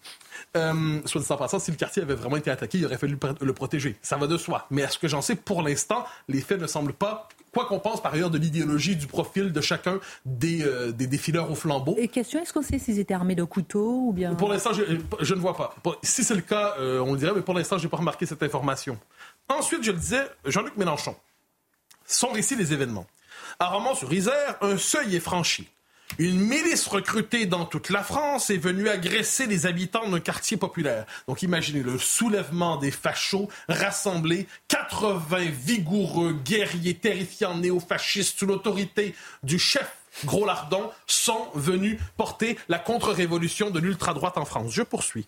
Euh, 0.57 1.01
soit 1.05 1.21
dit 1.21 1.33
en 1.33 1.37
passant, 1.37 1.59
si 1.59 1.71
le 1.71 1.77
quartier 1.77 2.03
avait 2.03 2.15
vraiment 2.15 2.37
été 2.37 2.51
attaqué, 2.51 2.79
il 2.79 2.87
aurait 2.87 2.99
fallu 2.99 3.19
le 3.41 3.53
protéger. 3.53 3.97
Ça 4.03 4.17
va 4.17 4.27
de 4.27 4.37
soi. 4.37 4.67
Mais 4.71 4.83
à 4.83 4.89
ce 4.89 4.99
que 4.99 5.09
j'en 5.09 5.23
sais, 5.23 5.35
pour 5.35 5.63
l'instant, 5.63 6.05
les 6.29 6.41
faits 6.41 6.61
ne 6.61 6.67
semblent 6.67 6.93
pas 6.93 7.29
quoi 7.53 7.67
qu'on 7.67 7.81
pense 7.81 8.03
par 8.03 8.15
ailleurs 8.15 8.31
de 8.31 8.39
l'idéologie, 8.39 8.97
du 8.97 9.07
profil 9.07 9.53
de 9.53 9.61
chacun 9.61 10.01
des, 10.25 10.63
euh, 10.63 10.93
des 10.93 11.07
défileurs 11.07 11.51
au 11.51 11.55
flambeau. 11.55 11.97
Et 11.99 12.09
question, 12.09 12.41
est-ce 12.41 12.53
qu'on 12.53 12.63
sait 12.63 12.79
s'ils 12.79 12.99
étaient 12.99 13.15
armés 13.15 13.35
de 13.35 13.45
couteaux 13.45 14.09
ou 14.09 14.13
bien... 14.13 14.35
Pour 14.35 14.51
l'instant, 14.51 14.71
je, 14.73 15.35
ne 15.35 15.41
vois 15.41 15.57
pas. 15.57 15.75
Si 16.03 16.25
c'est 16.25 16.35
le 16.35 16.43
cas, 16.43 16.75
euh, 16.79 17.01
on 17.01 17.13
le 17.13 17.19
dirait, 17.19 17.33
mais 17.35 17.43
pour 17.43 17.55
l'instant, 17.55 17.79
je 17.79 17.85
n'ai 17.85 17.89
pas 17.89 17.97
remarqué 17.97 18.27
cette 18.27 18.43
information. 18.43 18.99
Ensuite, 19.49 19.83
je 19.83 19.93
le 19.93 19.99
disais, 19.99 20.25
Jean-Luc 20.45 20.77
Mélenchon. 20.77 21.17
Son 22.07 22.29
récit 22.29 22.57
des 22.57 22.73
événements. 22.73 23.07
À 23.59 23.69
Romans-sur-Isère, 23.69 24.57
un 24.61 24.77
seuil 24.77 25.17
est 25.17 25.21
franchi. 25.21 25.69
Une 26.17 26.41
milice 26.41 26.87
recrutée 26.87 27.47
dans 27.47 27.65
toute 27.65 27.91
la 27.91 28.03
France 28.03 28.51
est 28.51 28.57
venue 28.57 28.89
agresser 28.89 29.47
les 29.47 29.67
habitants 29.67 30.09
d'un 30.09 30.21
quartier 30.21 30.57
populaire. 30.57 31.05
Donc 31.29 31.43
imaginez 31.43 31.83
le 31.83 31.99
soulèvement 31.99 32.77
des 32.77 32.91
fachos 32.91 33.49
rassemblés, 33.69 34.49
80 34.69 35.51
vigoureux 35.51 36.33
guerriers 36.33 36.95
terrifiants 36.95 37.57
néofascistes 37.57 38.39
sous 38.39 38.47
l'autorité 38.47 39.15
du 39.43 39.59
chef 39.59 39.95
Gros 40.25 40.45
Lardon 40.45 40.91
sont 41.07 41.49
venus 41.55 42.01
porter 42.17 42.59
la 42.69 42.79
contre-révolution 42.79 43.71
de 43.71 43.79
l'ultra-droite 43.79 44.37
en 44.37 44.45
France. 44.45 44.73
Je 44.73 44.83
poursuis. 44.83 45.27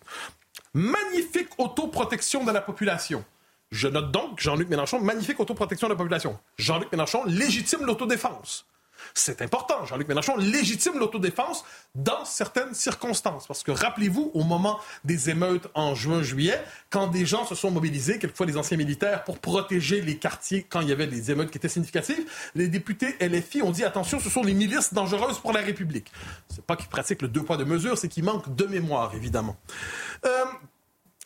Magnifique 0.74 1.48
autoprotection 1.58 2.44
de 2.44 2.50
la 2.50 2.60
population. 2.60 3.24
Je 3.70 3.86
note 3.86 4.10
donc 4.10 4.40
Jean-Luc 4.40 4.68
Mélenchon, 4.68 4.98
magnifique 5.00 5.38
autoprotection 5.38 5.86
de 5.86 5.92
la 5.92 5.96
population. 5.96 6.38
Jean-Luc 6.58 6.90
Mélenchon 6.90 7.24
légitime 7.24 7.84
l'autodéfense. 7.84 8.66
C'est 9.14 9.42
important. 9.42 9.84
Jean-Luc 9.84 10.08
Mélenchon 10.08 10.36
légitime 10.36 10.98
l'autodéfense 10.98 11.64
dans 11.94 12.24
certaines 12.24 12.74
circonstances. 12.74 13.46
Parce 13.46 13.62
que 13.62 13.70
rappelez-vous, 13.70 14.30
au 14.34 14.44
moment 14.44 14.80
des 15.04 15.30
émeutes 15.30 15.68
en 15.74 15.94
juin-juillet, 15.94 16.62
quand 16.90 17.08
des 17.08 17.26
gens 17.26 17.44
se 17.44 17.54
sont 17.54 17.70
mobilisés, 17.70 18.18
quelquefois 18.18 18.46
des 18.46 18.56
anciens 18.56 18.76
militaires, 18.76 19.24
pour 19.24 19.38
protéger 19.38 20.00
les 20.00 20.16
quartiers 20.16 20.66
quand 20.68 20.80
il 20.80 20.88
y 20.88 20.92
avait 20.92 21.06
des 21.06 21.30
émeutes 21.30 21.50
qui 21.50 21.58
étaient 21.58 21.68
significatives, 21.68 22.24
les 22.54 22.68
députés 22.68 23.16
LFI 23.20 23.62
ont 23.62 23.70
dit 23.70 23.84
attention, 23.84 24.20
ce 24.20 24.30
sont 24.30 24.42
des 24.42 24.54
milices 24.54 24.94
dangereuses 24.94 25.38
pour 25.38 25.52
la 25.52 25.60
République. 25.60 26.10
C'est 26.48 26.64
pas 26.64 26.76
qu'ils 26.76 26.88
pratiquent 26.88 27.22
le 27.22 27.28
deux 27.28 27.42
poids 27.42 27.56
deux 27.56 27.64
mesures, 27.64 27.98
c'est 27.98 28.08
qu'ils 28.08 28.24
manquent 28.24 28.54
de 28.54 28.66
mémoire, 28.66 29.14
évidemment. 29.14 29.56
Euh, 30.24 30.44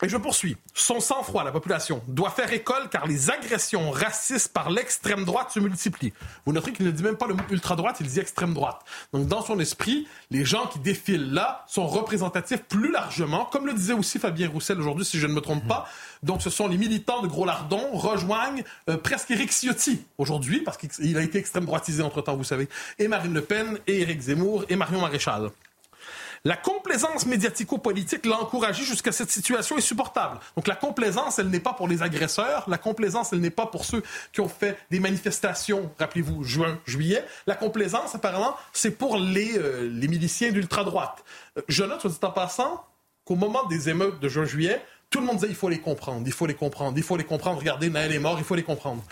et 0.01 0.09
je 0.09 0.17
poursuis. 0.17 0.57
Son 0.73 0.99
sang-froid, 0.99 1.45
la 1.45 1.53
population, 1.53 2.01
doit 2.09 2.29
faire 2.29 2.51
école 2.51 2.89
car 2.89 3.07
les 3.07 3.29
agressions 3.31 3.91
racistes 3.91 4.51
par 4.51 4.69
l'extrême 4.69 5.23
droite 5.23 5.51
se 5.51 5.59
multiplient. 5.61 6.11
Vous 6.45 6.51
noterez 6.51 6.73
qu'il 6.73 6.85
ne 6.85 6.91
dit 6.91 7.01
même 7.01 7.15
pas 7.15 7.27
le 7.27 7.33
mot 7.33 7.43
ultra-droite, 7.49 7.97
il 8.01 8.07
dit 8.07 8.19
extrême 8.19 8.53
droite. 8.53 8.81
Donc, 9.13 9.27
dans 9.27 9.41
son 9.41 9.57
esprit, 9.59 10.05
les 10.31 10.43
gens 10.43 10.67
qui 10.67 10.79
défilent 10.79 11.31
là 11.31 11.63
sont 11.67 11.87
représentatifs 11.87 12.63
plus 12.63 12.91
largement, 12.91 13.45
comme 13.45 13.65
le 13.65 13.73
disait 13.73 13.93
aussi 13.93 14.19
Fabien 14.19 14.49
Roussel 14.49 14.79
aujourd'hui, 14.79 15.05
si 15.05 15.17
je 15.17 15.27
ne 15.27 15.33
me 15.33 15.39
trompe 15.39 15.65
pas. 15.65 15.87
Donc, 16.23 16.41
ce 16.41 16.49
sont 16.49 16.67
les 16.67 16.77
militants 16.77 17.21
de 17.21 17.27
Gros-Lardon 17.27 17.91
rejoignent 17.93 18.63
euh, 18.89 18.97
presque 18.97 19.31
Éric 19.31 19.51
Ciotti 19.51 20.03
aujourd'hui, 20.17 20.59
parce 20.59 20.77
qu'il 20.77 21.17
a 21.17 21.21
été 21.21 21.37
extrême 21.37 21.65
droitisé 21.65 22.03
entre-temps, 22.03 22.35
vous 22.35 22.43
savez, 22.43 22.67
et 22.99 23.07
Marine 23.07 23.33
Le 23.33 23.41
Pen, 23.41 23.79
et 23.87 24.01
Éric 24.01 24.19
Zemmour, 24.19 24.65
et 24.67 24.75
Marion 24.75 24.99
Maréchal. 24.99 25.51
La 26.45 26.55
complaisance 26.55 27.25
médiatico-politique 27.25 28.23
l'a 28.27 28.39
encouragé 28.39 28.83
jusqu'à 28.83 29.11
cette 29.11 29.31
situation 29.31 29.77
insupportable. 29.77 30.39
Donc 30.55 30.67
la 30.67 30.75
complaisance, 30.75 31.39
elle 31.39 31.49
n'est 31.49 31.59
pas 31.59 31.73
pour 31.73 31.87
les 31.87 32.03
agresseurs. 32.03 32.65
La 32.69 32.77
complaisance, 32.77 33.33
elle 33.33 33.39
n'est 33.39 33.49
pas 33.49 33.65
pour 33.65 33.83
ceux 33.83 34.03
qui 34.31 34.41
ont 34.41 34.47
fait 34.47 34.77
des 34.91 34.99
manifestations, 34.99 35.91
rappelez-vous, 35.97 36.43
juin, 36.43 36.79
juillet. 36.85 37.25
La 37.47 37.55
complaisance, 37.55 38.13
apparemment, 38.13 38.55
c'est 38.73 38.91
pour 38.91 39.17
les, 39.17 39.57
euh, 39.57 39.89
les 39.91 40.07
miliciens 40.07 40.51
d'ultra-droite. 40.51 41.25
Euh, 41.57 41.61
je 41.67 41.83
note, 41.83 42.01
soit 42.01 42.11
dit 42.11 42.17
en 42.21 42.29
passant, 42.29 42.85
qu'au 43.25 43.35
moment 43.35 43.65
des 43.65 43.89
émeutes 43.89 44.19
de 44.19 44.29
juin-juillet, 44.29 44.79
tout 45.09 45.21
le 45.21 45.25
monde 45.25 45.37
disait 45.37 45.49
il 45.49 45.55
faut 45.55 45.69
les 45.69 45.79
comprendre, 45.79 46.21
il 46.27 46.31
faut 46.31 46.45
les 46.45 46.53
comprendre, 46.53 46.95
il 46.95 47.03
faut 47.03 47.17
les 47.17 47.23
comprendre. 47.23 47.57
Regardez, 47.57 47.89
Naël 47.89 48.13
est 48.13 48.19
mort, 48.19 48.37
il 48.37 48.43
faut 48.43 48.55
les 48.55 48.63
comprendre 48.63 49.03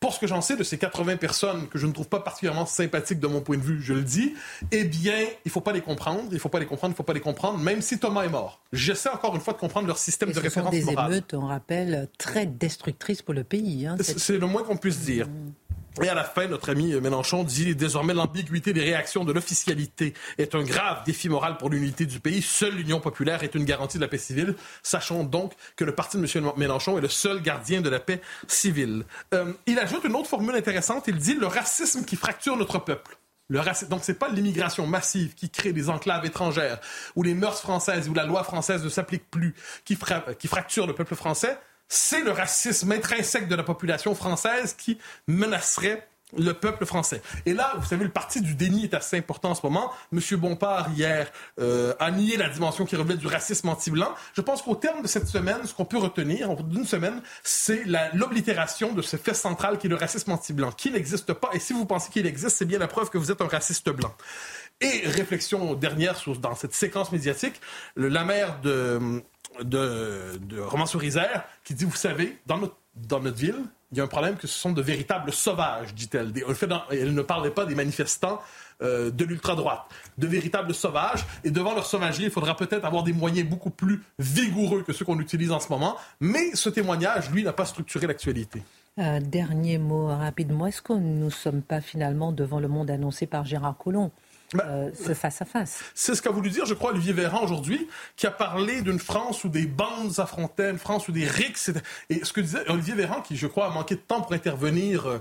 pour 0.00 0.14
ce 0.14 0.18
que 0.18 0.26
j'en 0.26 0.40
sais 0.40 0.56
de 0.56 0.64
ces 0.64 0.78
80 0.78 1.18
personnes 1.18 1.68
que 1.68 1.78
je 1.78 1.86
ne 1.86 1.92
trouve 1.92 2.08
pas 2.08 2.20
particulièrement 2.20 2.64
sympathiques 2.64 3.20
de 3.20 3.26
mon 3.26 3.42
point 3.42 3.58
de 3.58 3.62
vue, 3.62 3.82
je 3.82 3.92
le 3.92 4.02
dis, 4.02 4.34
eh 4.72 4.84
bien, 4.84 5.26
il 5.44 5.50
faut 5.50 5.60
pas 5.60 5.72
les 5.72 5.82
comprendre, 5.82 6.30
il 6.32 6.38
faut 6.38 6.48
pas 6.48 6.58
les 6.58 6.64
comprendre, 6.64 6.94
il 6.94 6.96
faut 6.96 7.02
pas 7.02 7.12
les 7.12 7.20
comprendre, 7.20 7.58
même 7.58 7.82
si 7.82 7.98
Thomas 7.98 8.22
est 8.22 8.30
mort. 8.30 8.62
J'essaie 8.72 9.10
encore 9.10 9.34
une 9.34 9.42
fois 9.42 9.52
de 9.52 9.58
comprendre 9.58 9.86
leur 9.86 9.98
système 9.98 10.30
de 10.30 10.34
ce 10.34 10.40
référence 10.40 10.74
sont 10.74 10.86
des 10.86 10.92
émeutes, 10.92 11.34
on 11.34 11.46
rappelle, 11.46 12.08
très 12.16 12.46
destructrices 12.46 13.20
pour 13.20 13.34
le 13.34 13.44
pays. 13.44 13.86
Hein, 13.86 13.96
c'est 14.00 14.38
le 14.38 14.46
moins 14.46 14.62
qu'on 14.62 14.78
puisse 14.78 15.00
dire. 15.00 15.28
Et 16.02 16.08
à 16.08 16.14
la 16.14 16.24
fin, 16.24 16.46
notre 16.46 16.70
ami 16.70 16.94
Mélenchon 16.94 17.42
dit 17.42 17.74
désormais 17.74 18.14
l'ambiguïté 18.14 18.72
des 18.72 18.82
réactions 18.82 19.24
de 19.24 19.32
l'officialité 19.32 20.14
est 20.38 20.54
un 20.54 20.62
grave 20.62 21.02
défi 21.04 21.28
moral 21.28 21.56
pour 21.56 21.68
l'unité 21.68 22.06
du 22.06 22.20
pays. 22.20 22.42
Seule 22.42 22.76
l'union 22.76 23.00
populaire 23.00 23.42
est 23.42 23.54
une 23.56 23.64
garantie 23.64 23.98
de 23.98 24.02
la 24.02 24.08
paix 24.08 24.16
civile. 24.16 24.54
Sachons 24.84 25.24
donc 25.24 25.52
que 25.76 25.84
le 25.84 25.94
parti 25.94 26.16
de 26.16 26.22
M. 26.22 26.52
Mélenchon 26.56 26.96
est 26.96 27.00
le 27.00 27.08
seul 27.08 27.42
gardien 27.42 27.80
de 27.80 27.90
la 27.90 27.98
paix 27.98 28.20
civile. 28.46 29.04
Euh, 29.34 29.52
il 29.66 29.78
ajoute 29.80 30.04
une 30.04 30.14
autre 30.14 30.28
formule 30.28 30.54
intéressante. 30.54 31.04
Il 31.08 31.16
dit 31.16 31.34
le 31.34 31.48
racisme 31.48 32.04
qui 32.04 32.14
fracture 32.14 32.56
notre 32.56 32.78
peuple. 32.78 33.18
Le 33.48 33.58
racisme. 33.58 33.90
Donc, 33.90 34.08
pas 34.12 34.28
l'immigration 34.28 34.86
massive 34.86 35.34
qui 35.34 35.50
crée 35.50 35.72
des 35.72 35.90
enclaves 35.90 36.24
étrangères, 36.24 36.78
où 37.16 37.24
les 37.24 37.34
mœurs 37.34 37.60
françaises, 37.60 38.08
où 38.08 38.14
la 38.14 38.24
loi 38.24 38.44
française 38.44 38.84
ne 38.84 38.88
s'applique 38.88 39.28
plus, 39.28 39.56
qui 39.84 39.96
fracture 39.96 40.86
le 40.86 40.94
peuple 40.94 41.16
français 41.16 41.58
c'est 41.90 42.22
le 42.22 42.30
racisme 42.30 42.92
intrinsèque 42.92 43.48
de 43.48 43.56
la 43.56 43.64
population 43.64 44.14
française 44.14 44.74
qui 44.78 44.96
menacerait 45.26 46.06
le 46.38 46.52
peuple 46.54 46.86
français. 46.86 47.20
Et 47.44 47.52
là, 47.52 47.74
vous 47.76 47.84
savez, 47.84 48.04
le 48.04 48.10
parti 48.10 48.40
du 48.40 48.54
déni 48.54 48.84
est 48.84 48.94
assez 48.94 49.18
important 49.18 49.50
en 49.50 49.54
ce 49.56 49.62
moment. 49.64 49.92
Monsieur 50.12 50.36
Bompard, 50.36 50.90
hier, 50.94 51.30
euh, 51.60 51.92
a 51.98 52.12
nié 52.12 52.36
la 52.36 52.48
dimension 52.48 52.84
qui 52.84 52.94
relève 52.94 53.16
du 53.16 53.26
racisme 53.26 53.68
anti-blanc. 53.68 54.14
Je 54.34 54.40
pense 54.40 54.62
qu'au 54.62 54.76
terme 54.76 55.02
de 55.02 55.08
cette 55.08 55.26
semaine, 55.26 55.58
ce 55.64 55.74
qu'on 55.74 55.84
peut 55.84 55.98
retenir, 55.98 56.54
d'une 56.62 56.86
semaine, 56.86 57.20
c'est 57.42 57.82
l'oblitération 58.14 58.92
de 58.92 59.02
ce 59.02 59.16
fait 59.16 59.34
central 59.34 59.78
qui 59.78 59.88
est 59.88 59.90
le 59.90 59.96
racisme 59.96 60.30
anti-blanc, 60.30 60.70
qui 60.70 60.92
n'existe 60.92 61.32
pas. 61.32 61.50
Et 61.52 61.58
si 61.58 61.72
vous 61.72 61.84
pensez 61.84 62.10
qu'il 62.10 62.26
existe, 62.26 62.56
c'est 62.58 62.64
bien 62.64 62.78
la 62.78 62.88
preuve 62.88 63.10
que 63.10 63.18
vous 63.18 63.32
êtes 63.32 63.40
un 63.40 63.48
raciste 63.48 63.90
blanc. 63.90 64.14
Et 64.80 65.02
réflexion 65.06 65.74
dernière 65.74 66.14
dans 66.40 66.54
cette 66.54 66.74
séquence 66.74 67.12
médiatique, 67.12 67.60
la 67.96 68.24
mère 68.24 68.60
de 68.60 69.22
de, 69.62 70.38
de 70.40 70.60
Romans-sur-Isère 70.60 71.44
qui 71.64 71.74
dit, 71.74 71.84
vous 71.84 71.96
savez, 71.96 72.38
dans 72.46 72.58
notre, 72.58 72.76
dans 72.96 73.20
notre 73.20 73.38
ville, 73.38 73.64
il 73.92 73.98
y 73.98 74.00
a 74.00 74.04
un 74.04 74.08
problème 74.08 74.36
que 74.36 74.46
ce 74.46 74.56
sont 74.56 74.72
de 74.72 74.82
véritables 74.82 75.32
sauvages, 75.32 75.94
dit-elle. 75.94 76.32
Elle 76.90 77.12
ne 77.14 77.22
parlait 77.22 77.50
pas 77.50 77.66
des 77.66 77.74
manifestants 77.74 78.40
euh, 78.82 79.10
de 79.10 79.24
l'ultra-droite, 79.24 79.82
de 80.16 80.28
véritables 80.28 80.72
sauvages. 80.72 81.26
Et 81.42 81.50
devant 81.50 81.74
leur 81.74 81.86
sauvagerie, 81.86 82.24
il 82.24 82.30
faudra 82.30 82.56
peut-être 82.56 82.84
avoir 82.84 83.02
des 83.02 83.12
moyens 83.12 83.48
beaucoup 83.48 83.70
plus 83.70 84.02
vigoureux 84.18 84.82
que 84.82 84.92
ceux 84.92 85.04
qu'on 85.04 85.18
utilise 85.18 85.50
en 85.50 85.58
ce 85.58 85.68
moment. 85.70 85.96
Mais 86.20 86.54
ce 86.54 86.68
témoignage, 86.68 87.30
lui, 87.30 87.42
n'a 87.42 87.52
pas 87.52 87.64
structuré 87.64 88.06
l'actualité. 88.06 88.62
Un 88.96 89.20
dernier 89.20 89.78
mot 89.78 90.06
rapidement. 90.06 90.66
Est-ce 90.66 90.82
que 90.82 90.92
nous 90.92 91.24
ne 91.24 91.30
sommes 91.30 91.62
pas 91.62 91.80
finalement 91.80 92.30
devant 92.32 92.60
le 92.60 92.68
monde 92.68 92.90
annoncé 92.90 93.26
par 93.26 93.44
Gérard 93.44 93.76
Collomb? 93.76 94.12
Bah, 94.54 94.64
euh, 94.66 94.90
ce 94.94 95.14
face 95.14 95.40
à 95.42 95.44
face. 95.44 95.80
C'est 95.94 96.14
ce 96.14 96.22
qu'a 96.22 96.30
voulu 96.30 96.50
dire, 96.50 96.66
je 96.66 96.74
crois, 96.74 96.90
Olivier 96.90 97.12
Véran 97.12 97.42
aujourd'hui, 97.42 97.88
qui 98.16 98.26
a 98.26 98.30
parlé 98.30 98.82
d'une 98.82 98.98
France 98.98 99.44
où 99.44 99.48
des 99.48 99.66
bandes 99.66 100.12
s'affrontaient, 100.12 100.70
une 100.70 100.78
France 100.78 101.08
où 101.08 101.12
des 101.12 101.26
rixes. 101.26 101.70
Et 102.08 102.24
ce 102.24 102.32
que 102.32 102.40
disait 102.40 102.68
Olivier 102.68 102.94
Véran, 102.94 103.20
qui, 103.20 103.36
je 103.36 103.46
crois, 103.46 103.66
a 103.66 103.70
manqué 103.70 103.94
de 103.94 104.00
temps 104.00 104.20
pour 104.20 104.32
intervenir. 104.32 105.08
Euh, 105.08 105.18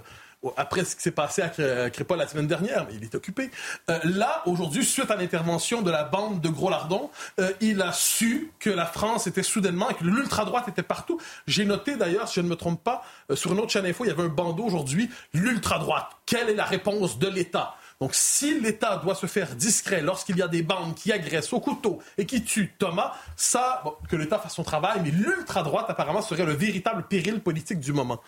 après 0.55 0.85
ce 0.85 0.95
qui 0.95 1.01
s'est 1.01 1.11
passé 1.11 1.41
à 1.41 1.89
Crépol 1.89 2.17
la 2.17 2.25
semaine 2.25 2.47
dernière, 2.47 2.85
mais 2.87 2.95
il 2.95 3.03
est 3.03 3.13
occupé. 3.13 3.51
Euh, 3.89 3.99
là, 4.05 4.41
aujourd'hui, 4.45 4.85
suite 4.85 5.11
à 5.11 5.17
l'intervention 5.17 5.81
de 5.81 5.91
la 5.91 6.05
bande 6.05 6.39
de 6.39 6.47
Gros 6.47 6.69
Lardon, 6.69 7.11
il 7.59 7.81
a 7.81 7.91
su 7.91 8.49
que 8.57 8.69
la 8.69 8.85
France 8.85 9.27
était 9.27 9.43
soudainement 9.43 9.89
et 9.89 9.95
que 9.95 10.05
l'ultra-droite 10.05 10.69
était 10.69 10.81
partout. 10.81 11.19
J'ai 11.45 11.65
noté 11.65 11.97
d'ailleurs, 11.97 12.29
si 12.29 12.35
je 12.35 12.41
ne 12.41 12.47
me 12.47 12.55
trompe 12.55 12.81
pas, 12.81 13.03
sur 13.33 13.51
une 13.51 13.59
autre 13.59 13.71
chaîne 13.71 13.85
info, 13.85 14.05
il 14.05 14.07
y 14.07 14.11
avait 14.11 14.23
un 14.23 14.29
bandeau 14.29 14.63
aujourd'hui, 14.63 15.09
l'ultra-droite. 15.33 16.07
Quelle 16.25 16.49
est 16.49 16.55
la 16.55 16.63
réponse 16.63 17.19
de 17.19 17.27
l'État? 17.27 17.75
Donc, 17.99 18.15
si 18.15 18.57
l'État 18.61 18.95
doit 18.95 19.15
se 19.15 19.25
faire 19.25 19.55
discret 19.55 20.01
lorsqu'il 20.01 20.37
y 20.37 20.41
a 20.41 20.47
des 20.47 20.61
bandes 20.61 20.95
qui 20.95 21.11
agressent 21.11 21.51
au 21.51 21.59
couteau 21.59 22.01
et 22.17 22.25
qui 22.25 22.43
tuent 22.43 22.73
Thomas, 22.77 23.13
ça, 23.35 23.83
que 24.07 24.15
l'État 24.15 24.39
fasse 24.39 24.55
son 24.55 24.63
travail, 24.63 25.01
mais 25.03 25.11
l'ultra-droite, 25.11 25.87
apparemment, 25.89 26.21
serait 26.21 26.45
le 26.45 26.53
véritable 26.53 27.03
péril 27.09 27.41
politique 27.41 27.81
du 27.81 27.91
moment. 27.91 28.21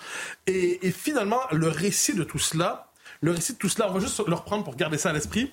Et, 0.46 0.92
finalement, 0.92 1.40
le 1.52 1.70
récit 1.70 2.14
de 2.14 2.26
tout 2.26 2.38
cela, 2.38 2.90
le 3.22 3.32
récit 3.32 3.54
de 3.54 3.58
tout 3.58 3.70
cela, 3.70 3.90
on 3.90 3.94
va 3.94 4.02
juste 4.02 4.22
le 4.28 4.36
reprendre 4.36 4.66
pour 4.66 4.76
garder 4.76 4.98
ça 4.98 5.12
à 5.12 5.14
l'esprit. 5.14 5.50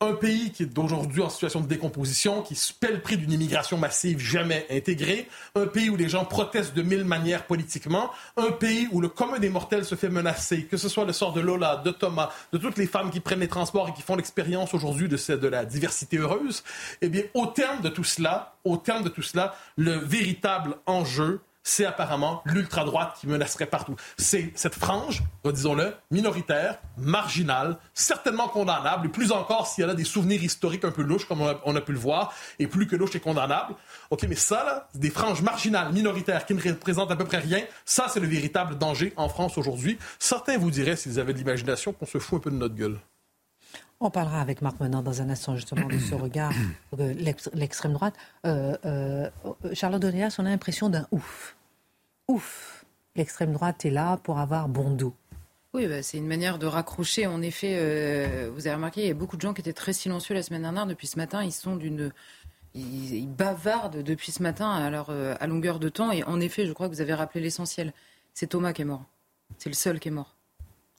Un 0.00 0.12
pays 0.12 0.52
qui 0.52 0.62
est 0.62 0.66
d'aujourd'hui 0.66 1.22
en 1.22 1.28
situation 1.28 1.60
de 1.60 1.66
décomposition, 1.66 2.42
qui 2.42 2.56
paie 2.78 2.92
le 2.92 3.00
prix 3.00 3.16
d'une 3.16 3.32
immigration 3.32 3.76
massive 3.76 4.20
jamais 4.20 4.64
intégrée, 4.70 5.28
un 5.56 5.66
pays 5.66 5.90
où 5.90 5.96
les 5.96 6.08
gens 6.08 6.24
protestent 6.24 6.74
de 6.74 6.82
mille 6.82 7.04
manières 7.04 7.46
politiquement, 7.46 8.10
un 8.36 8.52
pays 8.52 8.88
où 8.92 9.00
le 9.00 9.08
commun 9.08 9.40
des 9.40 9.48
mortels 9.48 9.84
se 9.84 9.96
fait 9.96 10.08
menacer, 10.08 10.66
que 10.66 10.76
ce 10.76 10.88
soit 10.88 11.04
le 11.04 11.12
sort 11.12 11.32
de 11.32 11.40
Lola, 11.40 11.82
de 11.84 11.90
Thomas, 11.90 12.30
de 12.52 12.58
toutes 12.58 12.78
les 12.78 12.86
femmes 12.86 13.10
qui 13.10 13.18
prennent 13.18 13.40
les 13.40 13.48
transports 13.48 13.88
et 13.88 13.92
qui 13.92 14.02
font 14.02 14.14
l'expérience 14.14 14.72
aujourd'hui 14.72 15.08
de, 15.08 15.36
de 15.36 15.48
la 15.48 15.64
diversité 15.64 16.18
heureuse, 16.18 16.62
eh 17.02 17.08
bien, 17.08 17.22
au 17.34 17.46
terme 17.46 17.80
de 17.80 17.88
tout 17.88 18.04
cela, 18.04 18.54
au 18.62 18.76
terme 18.76 19.02
de 19.02 19.08
tout 19.08 19.22
cela, 19.22 19.56
le 19.76 19.94
véritable 19.94 20.76
enjeu, 20.86 21.40
c'est 21.68 21.84
apparemment 21.84 22.42
l'ultra-droite 22.46 23.16
qui 23.20 23.26
menacerait 23.26 23.66
partout. 23.66 23.94
C'est 24.16 24.52
cette 24.54 24.74
frange, 24.74 25.22
disons-le, 25.44 25.94
minoritaire, 26.10 26.78
marginale, 26.96 27.76
certainement 27.92 28.48
condamnable, 28.48 29.06
et 29.06 29.10
plus 29.10 29.32
encore 29.32 29.66
s'il 29.66 29.82
y 29.82 29.84
a 29.84 29.88
là 29.88 29.94
des 29.94 30.04
souvenirs 30.04 30.42
historiques 30.42 30.84
un 30.84 30.90
peu 30.90 31.02
louches, 31.02 31.26
comme 31.26 31.42
on 31.42 31.76
a, 31.76 31.80
pu 31.82 31.92
le 31.92 31.98
voir, 31.98 32.32
et 32.58 32.66
plus 32.66 32.86
que 32.86 32.96
louche 32.96 33.14
et 33.16 33.20
condamnable. 33.20 33.74
OK, 34.10 34.24
mais 34.28 34.34
ça, 34.34 34.64
là, 34.64 34.88
des 34.94 35.10
franges 35.10 35.42
marginales, 35.42 35.92
minoritaires, 35.92 36.46
qui 36.46 36.54
ne 36.54 36.62
représentent 36.62 37.10
à 37.10 37.16
peu 37.16 37.26
près 37.26 37.38
rien, 37.38 37.62
ça, 37.84 38.06
c'est 38.08 38.20
le 38.20 38.26
véritable 38.28 38.78
danger 38.78 39.12
en 39.16 39.28
France 39.28 39.58
aujourd'hui. 39.58 39.98
Certains 40.18 40.56
vous 40.56 40.70
diraient, 40.70 40.96
s'ils 40.96 41.20
avaient 41.20 41.34
de 41.34 41.38
l'imagination, 41.38 41.92
qu'on 41.92 42.06
se 42.06 42.18
fout 42.18 42.38
un 42.38 42.42
peu 42.44 42.50
de 42.50 42.56
notre 42.56 42.74
gueule. 42.74 42.98
On 44.00 44.10
parlera 44.10 44.40
avec 44.40 44.62
Marc 44.62 44.78
Menant 44.80 45.02
dans 45.02 45.22
un 45.22 45.28
instant 45.28 45.56
justement 45.56 45.86
de 45.86 45.98
ce 45.98 46.14
regard 46.14 46.52
de 46.96 47.14
l'extrême 47.52 47.92
droite. 47.92 48.14
Euh, 48.46 48.76
euh, 48.86 49.28
Charlotte 49.74 50.00
Donéas, 50.00 50.36
on 50.38 50.46
a 50.46 50.50
l'impression 50.50 50.88
d'un 50.88 51.06
ouf 51.10 51.56
ouf, 52.28 52.84
l'extrême 53.16 53.52
droite 53.52 53.84
est 53.84 53.90
là 53.90 54.18
pour 54.18 54.38
avoir 54.38 54.68
bon 54.68 54.90
dos. 54.90 55.14
Oui, 55.74 55.86
bah, 55.86 56.02
c'est 56.02 56.16
une 56.16 56.26
manière 56.26 56.58
de 56.58 56.66
raccrocher. 56.66 57.26
En 57.26 57.42
effet, 57.42 57.76
euh, 57.78 58.50
vous 58.54 58.66
avez 58.66 58.76
remarqué, 58.76 59.02
il 59.02 59.08
y 59.08 59.10
a 59.10 59.14
beaucoup 59.14 59.36
de 59.36 59.42
gens 59.42 59.52
qui 59.52 59.60
étaient 59.60 59.72
très 59.72 59.92
silencieux 59.92 60.34
la 60.34 60.42
semaine 60.42 60.62
dernière. 60.62 60.86
Depuis 60.86 61.06
ce 61.06 61.18
matin, 61.18 61.42
ils 61.42 61.52
sont 61.52 61.76
d'une 61.76 62.12
ils, 62.74 63.28
bavardent 63.28 64.02
depuis 64.02 64.32
ce 64.32 64.42
matin 64.42 64.70
à, 64.70 64.88
leur, 64.90 65.10
euh, 65.10 65.34
à 65.40 65.46
longueur 65.46 65.78
de 65.78 65.88
temps. 65.88 66.10
Et 66.10 66.22
en 66.24 66.40
effet, 66.40 66.66
je 66.66 66.72
crois 66.72 66.88
que 66.88 66.94
vous 66.94 67.00
avez 67.00 67.14
rappelé 67.14 67.42
l'essentiel. 67.42 67.92
C'est 68.34 68.48
Thomas 68.48 68.72
qui 68.72 68.82
est 68.82 68.86
mort. 68.86 69.04
C'est 69.58 69.68
le 69.68 69.74
seul 69.74 69.98
qui 70.00 70.08
est 70.08 70.12
mort. 70.12 70.36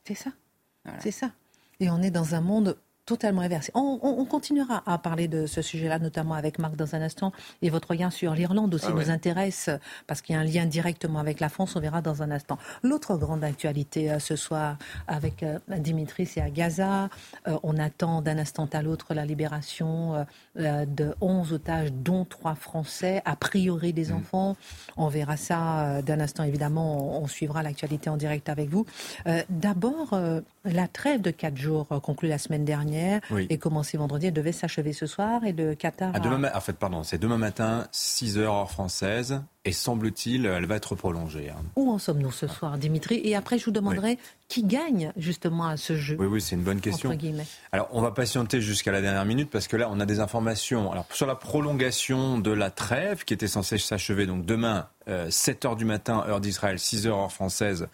C'est 0.03 0.15
ça. 0.15 0.31
C'est 0.99 1.11
ça. 1.11 1.31
Et 1.79 1.89
on 1.89 2.01
est 2.01 2.09
dans 2.09 2.35
un 2.35 2.41
monde 2.41 2.77
totalement 3.09 3.41
inversé. 3.41 3.71
On, 3.73 4.23
continuera 4.25 4.83
à 4.85 4.99
parler 4.99 5.27
de 5.27 5.47
ce 5.47 5.63
sujet-là, 5.63 5.97
notamment 5.97 6.35
avec 6.35 6.59
Marc 6.59 6.75
dans 6.75 6.93
un 6.93 7.01
instant. 7.01 7.31
Et 7.63 7.71
votre 7.71 7.89
regard 7.89 8.11
sur 8.11 8.35
l'Irlande 8.35 8.71
aussi 8.75 8.85
ah 8.89 8.93
nous 8.93 9.09
intéresse, 9.09 9.71
parce 10.05 10.21
qu'il 10.21 10.35
y 10.35 10.37
a 10.37 10.41
un 10.41 10.43
lien 10.43 10.67
directement 10.67 11.17
avec 11.17 11.39
la 11.39 11.49
France, 11.49 11.75
on 11.75 11.79
verra 11.79 12.03
dans 12.03 12.21
un 12.21 12.29
instant. 12.29 12.59
L'autre 12.83 13.17
grande 13.17 13.43
actualité 13.43 14.11
euh, 14.11 14.19
ce 14.19 14.35
soir 14.35 14.77
avec 15.07 15.41
euh, 15.41 15.57
Dimitri, 15.79 16.27
c'est 16.27 16.39
à 16.39 16.51
Gaza. 16.51 17.09
Euh, 17.47 17.57
on 17.63 17.79
attend 17.79 18.21
d'un 18.21 18.37
instant 18.37 18.69
à 18.73 18.83
l'autre 18.83 19.15
la 19.15 19.25
libération 19.25 20.25
de 20.55 21.15
11 21.19 21.53
otages, 21.53 21.91
dont 21.91 22.25
3 22.25 22.53
Français, 22.53 23.23
a 23.25 23.35
priori 23.35 23.91
des 23.91 24.11
mm. 24.11 24.17
enfants. 24.17 24.55
On 24.97 25.07
verra 25.07 25.35
ça 25.35 26.03
d'un 26.03 26.19
instant, 26.19 26.43
évidemment. 26.43 27.21
On, 27.23 27.27
suivra 27.27 27.63
l'actualité 27.63 28.09
en 28.09 28.17
direct 28.17 28.49
avec 28.49 28.69
vous. 28.69 28.85
D'abord, 29.49 30.19
la 30.65 30.87
trêve 30.87 31.21
de 31.21 31.31
4 31.31 31.57
jours 31.57 31.87
conclue 32.03 32.27
la 32.27 32.37
semaine 32.37 32.65
dernière 32.65 32.98
et 33.49 33.57
commencé 33.57 33.97
vendredi. 33.97 34.27
Elle 34.27 34.33
devait 34.33 34.51
s'achever 34.51 34.93
ce 34.93 35.05
soir 35.05 35.43
et 35.45 35.53
le 35.53 35.75
Qatar. 35.75 36.19
demain, 36.19 36.51
En 36.53 36.61
fait, 36.61 36.73
pardon, 36.73 37.03
c'est 37.03 37.17
demain 37.17 37.37
matin, 37.37 37.87
6 37.91 38.37
heures 38.37 38.49
heure 38.49 38.71
française. 38.71 39.41
Et 39.65 39.73
semble-t-il, 39.73 40.45
elle 40.45 40.65
va 40.65 40.77
être 40.77 40.95
prolongée. 40.95 41.49
Hein. 41.49 41.61
Où 41.75 41.91
en 41.91 41.97
sommes-nous 41.99 42.31
ce 42.31 42.47
soir, 42.47 42.77
Dimitri? 42.77 43.19
Et 43.23 43.35
après, 43.35 43.59
je 43.59 43.65
vous 43.65 43.71
demanderai 43.71 44.17
qui 44.47 44.63
gagne 44.63 45.11
justement 45.17 45.67
à 45.67 45.75
ce 45.75 45.95
jeu. 45.95 46.15
Oui, 46.17 46.27
oui, 46.27 46.41
c'est 46.41 46.55
une 46.55 46.63
bonne 46.63 46.79
question. 46.79 47.15
Alors, 47.73 47.89
on 47.91 48.01
va 48.01 48.11
patienter 48.11 48.61
jusqu'à 48.61 48.91
la 48.91 49.01
dernière 49.01 49.25
minute 49.25 49.49
parce 49.49 49.67
que 49.67 49.75
là, 49.75 49.89
on 49.91 49.99
a 49.99 50.05
des 50.05 50.21
informations. 50.21 50.91
Alors, 50.91 51.05
sur 51.11 51.27
la 51.27 51.35
prolongation 51.35 52.39
de 52.39 52.51
la 52.51 52.71
trêve 52.71 53.25
qui 53.25 53.33
était 53.33 53.47
censée 53.47 53.77
s'achever 53.77 54.25
donc 54.25 54.45
demain, 54.45 54.87
7 55.29 55.65
euh, 55.65 55.67
heures 55.67 55.75
du 55.75 55.85
matin, 55.85 56.23
heure 56.27 56.39
d'Israël, 56.39 56.79
6 56.79 57.07
heures 57.07 57.17
heure 57.17 57.31
française, 57.31 57.87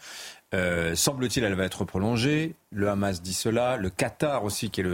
euh, 0.56 0.96
semble-t-il, 0.96 1.44
elle 1.44 1.54
va 1.54 1.66
être 1.66 1.84
prolongée. 1.84 2.56
Le 2.72 2.90
Hamas 2.90 3.22
dit 3.22 3.34
cela. 3.34 3.76
Le 3.76 3.90
Qatar 3.90 4.44
aussi, 4.46 4.70
qui 4.70 4.82
est 4.82 4.86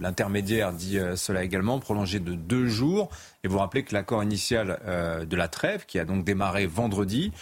l'intermédiaire, 0.00 0.72
dit 0.72 0.98
euh, 0.98 1.16
cela 1.16 1.42
également, 1.44 1.78
prolongée 1.78 2.20
de 2.20 2.34
deux 2.34 2.66
jours. 2.66 3.08
Et 3.42 3.48
vous 3.48 3.58
rappelez 3.58 3.84
que 3.84 3.94
l'accord 3.94 4.22
initial 4.22 4.78
euh, 4.86 5.24
de 5.24 5.36
la 5.36 5.48
trêve, 5.48 5.86
qui 5.86 5.98
a 5.98 6.04
donc 6.04 6.24
démarré 6.24 6.66
vendredi, 6.66 7.32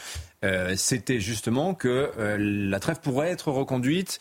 c'était 0.77 1.19
justement 1.19 1.75
que 1.75 2.13
la 2.39 2.79
trêve 2.79 3.01
pourrait 3.01 3.31
être 3.31 3.51
reconduite 3.51 4.21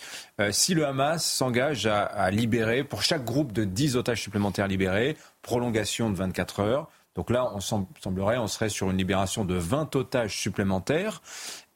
si 0.50 0.74
le 0.74 0.88
Hamas 0.88 1.24
s'engage 1.24 1.86
à, 1.86 2.02
à, 2.04 2.32
libérer, 2.32 2.84
pour 2.84 3.04
chaque 3.04 3.24
groupe 3.24 3.52
de 3.52 3.64
10 3.64 3.96
otages 3.96 4.24
supplémentaires 4.24 4.68
libérés, 4.68 5.18
prolongation 5.44 6.10
de 6.10 6.16
24 6.16 6.62
heures. 6.62 6.90
Donc 7.16 7.30
là, 7.30 7.50
on 7.54 7.62
semblerait, 7.62 8.38
on 8.38 8.48
serait 8.48 8.70
sur 8.70 8.92
une 8.92 8.98
libération 8.98 9.46
de 9.46 9.56
20 9.56 9.96
otages 9.96 10.38
supplémentaires. 10.38 11.22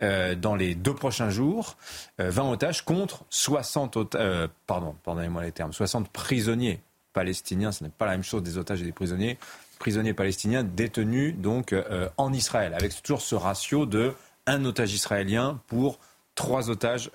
Euh, 0.01 0.35
dans 0.35 0.55
les 0.55 0.75
deux 0.75 0.93
prochains 0.93 1.29
jours, 1.29 1.77
20 2.19 2.43
euh, 2.43 2.51
otages 2.53 2.83
contre 2.83 3.23
60 3.29 3.97
otages, 3.97 4.21
euh, 4.21 4.47
pardon, 4.67 4.95
pardonnez-moi 5.03 5.43
les 5.43 5.51
termes, 5.51 5.73
60 5.73 6.09
prisonniers 6.09 6.81
palestiniens. 7.13 7.71
Ce 7.71 7.83
n'est 7.83 7.89
pas 7.89 8.05
la 8.05 8.11
même 8.11 8.23
chose 8.23 8.43
des 8.43 8.57
otages 8.57 8.81
et 8.81 8.85
des 8.85 8.91
prisonniers. 8.91 9.37
Prisonniers 9.79 10.13
palestiniens 10.13 10.63
détenus 10.63 11.35
donc 11.37 11.73
en 12.17 12.33
Israël, 12.33 12.73
avec 12.73 13.01
toujours 13.01 13.21
ce 13.21 13.35
ratio 13.35 13.85
de 13.85 14.13
un 14.45 14.65
otage 14.65 14.93
israélien 14.93 15.61
pour 15.67 15.99
trois 16.35 16.69
otages 16.69 17.09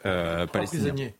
palestiniens. 0.50 1.10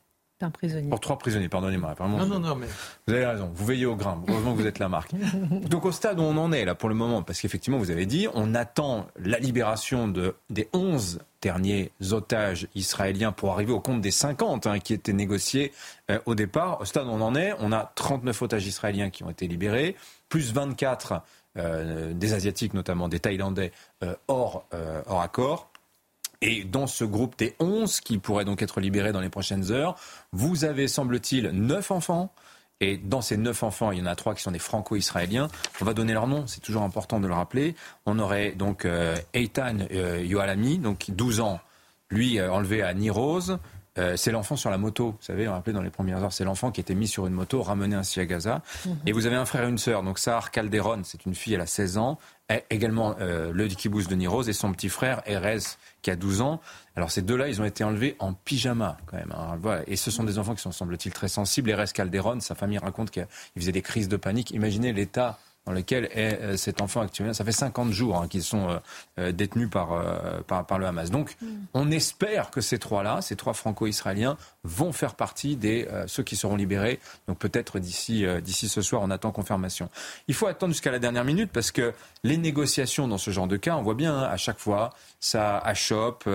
Un 0.40 0.50
prisonnier. 0.50 0.90
Pour 0.90 1.00
trois 1.00 1.16
prisonniers, 1.16 1.48
pardonnez-moi. 1.48 1.94
Non, 2.00 2.26
non, 2.26 2.40
non, 2.40 2.54
mais... 2.56 2.66
Vous 3.06 3.14
avez 3.14 3.24
raison, 3.24 3.50
vous 3.54 3.64
veillez 3.64 3.86
au 3.86 3.94
grain. 3.94 4.22
Heureusement 4.28 4.52
que 4.52 4.60
vous 4.60 4.66
êtes 4.66 4.80
la 4.80 4.88
marque. 4.88 5.12
Donc 5.70 5.84
au 5.84 5.92
stade 5.92 6.18
où 6.18 6.22
on 6.22 6.36
en 6.36 6.52
est 6.52 6.64
là 6.64 6.74
pour 6.74 6.88
le 6.88 6.94
moment, 6.94 7.22
parce 7.22 7.40
qu'effectivement, 7.40 7.78
vous 7.78 7.90
avez 7.92 8.04
dit, 8.04 8.26
on 8.34 8.54
attend 8.54 9.06
la 9.16 9.38
libération 9.38 10.08
de, 10.08 10.34
des 10.50 10.68
11 10.72 11.20
derniers 11.40 11.92
otages 12.10 12.66
israéliens 12.74 13.30
pour 13.30 13.52
arriver 13.52 13.72
au 13.72 13.80
compte 13.80 14.00
des 14.00 14.10
50 14.10 14.66
hein, 14.66 14.80
qui 14.80 14.92
étaient 14.92 15.12
négociés 15.12 15.72
euh, 16.10 16.18
au 16.26 16.34
départ. 16.34 16.80
Au 16.80 16.84
stade 16.84 17.06
où 17.06 17.10
on 17.10 17.20
en 17.20 17.36
est, 17.36 17.54
on 17.60 17.70
a 17.70 17.92
39 17.94 18.42
otages 18.42 18.66
israéliens 18.66 19.10
qui 19.10 19.22
ont 19.22 19.30
été 19.30 19.46
libérés, 19.46 19.94
plus 20.28 20.52
24 20.52 21.22
euh, 21.56 22.12
des 22.12 22.34
Asiatiques, 22.34 22.74
notamment 22.74 23.08
des 23.08 23.20
Thaïlandais, 23.20 23.70
euh, 24.02 24.14
hors, 24.26 24.66
hors 25.06 25.20
accord. 25.20 25.70
Et 26.46 26.62
dans 26.62 26.86
ce 26.86 27.04
groupe 27.04 27.38
des 27.38 27.56
11 27.58 28.00
qui 28.00 28.18
pourraient 28.18 28.44
donc 28.44 28.60
être 28.60 28.78
libérés 28.78 29.12
dans 29.12 29.22
les 29.22 29.30
prochaines 29.30 29.72
heures, 29.72 29.96
vous 30.32 30.66
avez, 30.66 30.88
semble-t-il, 30.88 31.48
9 31.48 31.90
enfants. 31.90 32.30
Et 32.80 32.98
dans 32.98 33.22
ces 33.22 33.38
9 33.38 33.62
enfants, 33.62 33.92
il 33.92 34.00
y 34.00 34.02
en 34.02 34.06
a 34.06 34.14
3 34.14 34.34
qui 34.34 34.42
sont 34.42 34.50
des 34.50 34.58
franco-israéliens. 34.58 35.48
On 35.80 35.86
va 35.86 35.94
donner 35.94 36.12
leur 36.12 36.26
nom, 36.26 36.46
c'est 36.46 36.60
toujours 36.60 36.82
important 36.82 37.18
de 37.18 37.26
le 37.26 37.32
rappeler. 37.32 37.74
On 38.04 38.18
aurait 38.18 38.52
donc 38.52 38.84
euh, 38.84 39.16
Eitan 39.32 39.78
euh, 39.90 40.22
Yoalami, 40.22 40.76
donc 40.76 41.06
12 41.08 41.40
ans, 41.40 41.60
lui 42.10 42.38
euh, 42.38 42.52
enlevé 42.52 42.82
à 42.82 42.92
Nirose. 42.92 43.58
Euh, 43.96 44.16
c'est 44.16 44.32
l'enfant 44.32 44.56
sur 44.56 44.70
la 44.70 44.78
moto. 44.78 45.10
Vous 45.12 45.24
savez, 45.24 45.48
on 45.48 45.52
rappelait 45.52 45.72
dans 45.72 45.82
les 45.82 45.90
premières 45.90 46.22
heures, 46.22 46.32
c'est 46.32 46.44
l'enfant 46.44 46.72
qui 46.72 46.80
était 46.80 46.94
mis 46.94 47.06
sur 47.06 47.26
une 47.26 47.32
moto, 47.32 47.62
ramené 47.62 47.94
ainsi 47.94 48.18
à 48.20 48.26
Gaza. 48.26 48.62
Mhm. 48.86 48.96
Et 49.06 49.12
vous 49.12 49.26
avez 49.26 49.36
un 49.36 49.44
frère 49.44 49.64
et 49.64 49.68
une 49.68 49.78
sœur. 49.78 50.02
Donc 50.02 50.18
Sahar 50.18 50.50
Calderon, 50.50 51.02
c'est 51.04 51.24
une 51.26 51.34
fille, 51.34 51.54
elle 51.54 51.60
a 51.60 51.66
16 51.66 51.98
ans. 51.98 52.18
également 52.70 53.14
euh, 53.20 53.52
le 53.52 53.68
kibbutz 53.68 54.08
de 54.08 54.14
Niroz 54.14 54.48
et 54.48 54.52
son 54.52 54.72
petit 54.72 54.88
frère 54.88 55.22
Erez 55.26 55.58
qui 56.04 56.10
a 56.10 56.16
12 56.16 56.42
ans. 56.42 56.60
Alors 56.94 57.10
ces 57.10 57.22
deux-là, 57.22 57.48
ils 57.48 57.60
ont 57.60 57.64
été 57.64 57.82
enlevés 57.82 58.14
en 58.20 58.34
pyjama 58.34 58.98
quand 59.06 59.16
même. 59.16 59.34
Hein. 59.36 59.58
Et 59.88 59.96
ce 59.96 60.12
sont 60.12 60.22
des 60.22 60.38
enfants 60.38 60.54
qui 60.54 60.62
sont 60.62 60.70
semble-t-il 60.70 61.12
très 61.12 61.28
sensibles. 61.28 61.70
Erez 61.70 61.86
Calderon, 61.92 62.38
sa 62.40 62.54
famille 62.54 62.78
raconte 62.78 63.10
qu'il 63.10 63.26
faisait 63.56 63.72
des 63.72 63.82
crises 63.82 64.08
de 64.08 64.16
panique. 64.16 64.52
Imaginez 64.52 64.92
l'état 64.92 65.38
dans 65.66 65.72
lequel 65.72 66.08
est 66.12 66.40
euh, 66.40 66.56
cet 66.56 66.80
enfant 66.80 67.00
actuellement. 67.00 67.32
Ça 67.32 67.44
fait 67.44 67.52
50 67.52 67.90
jours 67.90 68.16
hein, 68.16 68.28
qu'ils 68.28 68.42
sont 68.42 68.68
euh, 68.68 68.78
euh, 69.18 69.32
détenus 69.32 69.70
par, 69.70 70.02
par, 70.46 70.66
par, 70.66 70.78
le 70.78 70.86
Hamas. 70.86 71.10
Donc, 71.10 71.36
mm. 71.40 71.46
on 71.74 71.90
espère 71.90 72.50
que 72.50 72.60
ces 72.60 72.78
trois-là, 72.78 73.22
ces 73.22 73.36
trois 73.36 73.54
franco-israéliens, 73.54 74.36
vont 74.64 74.92
faire 74.92 75.14
partie 75.14 75.56
des 75.56 75.86
ceux 76.06 76.22
qui 76.22 76.36
seront 76.36 76.56
libérés. 76.56 76.98
Donc, 77.28 77.38
peut-être 77.38 77.78
d'ici 77.78 78.24
d'ici 78.42 78.68
ce 78.68 78.80
soir, 78.80 79.02
on 79.02 79.10
attend 79.10 79.30
confirmation. 79.30 79.90
Il 80.26 80.34
faut 80.34 80.46
attendre 80.46 80.72
jusqu'à 80.72 80.90
la 80.90 80.98
dernière 80.98 81.24
minute 81.24 81.50
parce 81.52 81.70
que 81.70 81.92
les 82.22 82.38
négociations 82.38 83.06
dans 83.06 83.18
ce 83.18 83.30
genre 83.30 83.46
de 83.46 83.56
cas, 83.56 83.76
on 83.76 83.82
voit 83.82 83.94
bien 83.94 84.14
hein, 84.16 84.22
à 84.22 84.38
chaque 84.38 84.58
fois, 84.58 84.94
ça 85.20 85.58
achoppe, 85.58 86.28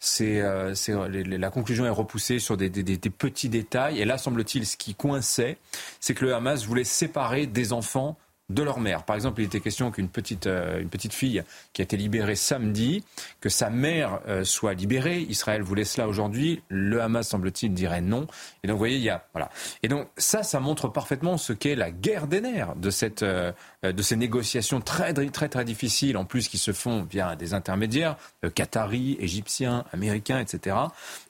c'est, 0.00 0.42
la 0.42 1.50
conclusion 1.50 1.86
est 1.86 1.90
repoussée 1.90 2.40
sur 2.40 2.56
des, 2.56 2.70
des, 2.70 2.82
des 2.82 3.10
petits 3.10 3.48
détails. 3.48 4.00
Et 4.00 4.04
là, 4.04 4.18
semble-t-il, 4.18 4.66
ce 4.66 4.76
qui 4.76 4.94
coinçait, 4.94 5.58
c'est 6.00 6.14
que 6.14 6.24
le 6.24 6.34
Hamas 6.34 6.64
voulait 6.64 6.84
séparer 6.84 7.46
des 7.46 7.72
enfants 7.72 8.16
de 8.48 8.62
leur 8.62 8.78
mère. 8.78 9.02
Par 9.02 9.16
exemple, 9.16 9.40
il 9.40 9.46
était 9.46 9.60
question 9.60 9.90
qu'une 9.90 10.08
petite, 10.08 10.46
euh, 10.46 10.80
une 10.80 10.88
petite 10.88 11.12
fille 11.12 11.42
qui 11.72 11.82
a 11.82 11.84
été 11.84 11.96
libérée 11.96 12.36
samedi, 12.36 13.02
que 13.40 13.48
sa 13.48 13.70
mère 13.70 14.20
euh, 14.28 14.44
soit 14.44 14.74
libérée. 14.74 15.20
Israël 15.22 15.62
voulait 15.62 15.84
cela 15.84 16.06
aujourd'hui. 16.06 16.62
Le 16.68 17.02
Hamas, 17.02 17.28
semble-t-il, 17.28 17.74
dirait 17.74 18.00
non. 18.00 18.26
Et 18.62 18.68
donc, 18.68 18.74
vous 18.74 18.78
voyez, 18.78 18.96
il 18.96 19.02
y 19.02 19.10
a. 19.10 19.24
Voilà. 19.32 19.50
Et 19.82 19.88
donc, 19.88 20.06
ça, 20.16 20.44
ça 20.44 20.60
montre 20.60 20.88
parfaitement 20.88 21.38
ce 21.38 21.52
qu'est 21.52 21.74
la 21.74 21.90
guerre 21.90 22.28
des 22.28 22.40
nerfs 22.40 22.76
de, 22.76 22.90
cette, 22.90 23.24
euh, 23.24 23.52
de 23.82 24.02
ces 24.02 24.16
négociations 24.16 24.80
très, 24.80 25.12
très, 25.12 25.48
très 25.48 25.64
difficiles, 25.64 26.16
en 26.16 26.24
plus, 26.24 26.46
qui 26.48 26.58
se 26.58 26.72
font 26.72 27.02
via 27.02 27.34
des 27.34 27.52
intermédiaires, 27.52 28.16
qataris, 28.54 29.16
égyptiens, 29.18 29.84
américains, 29.92 30.38
etc. 30.38 30.76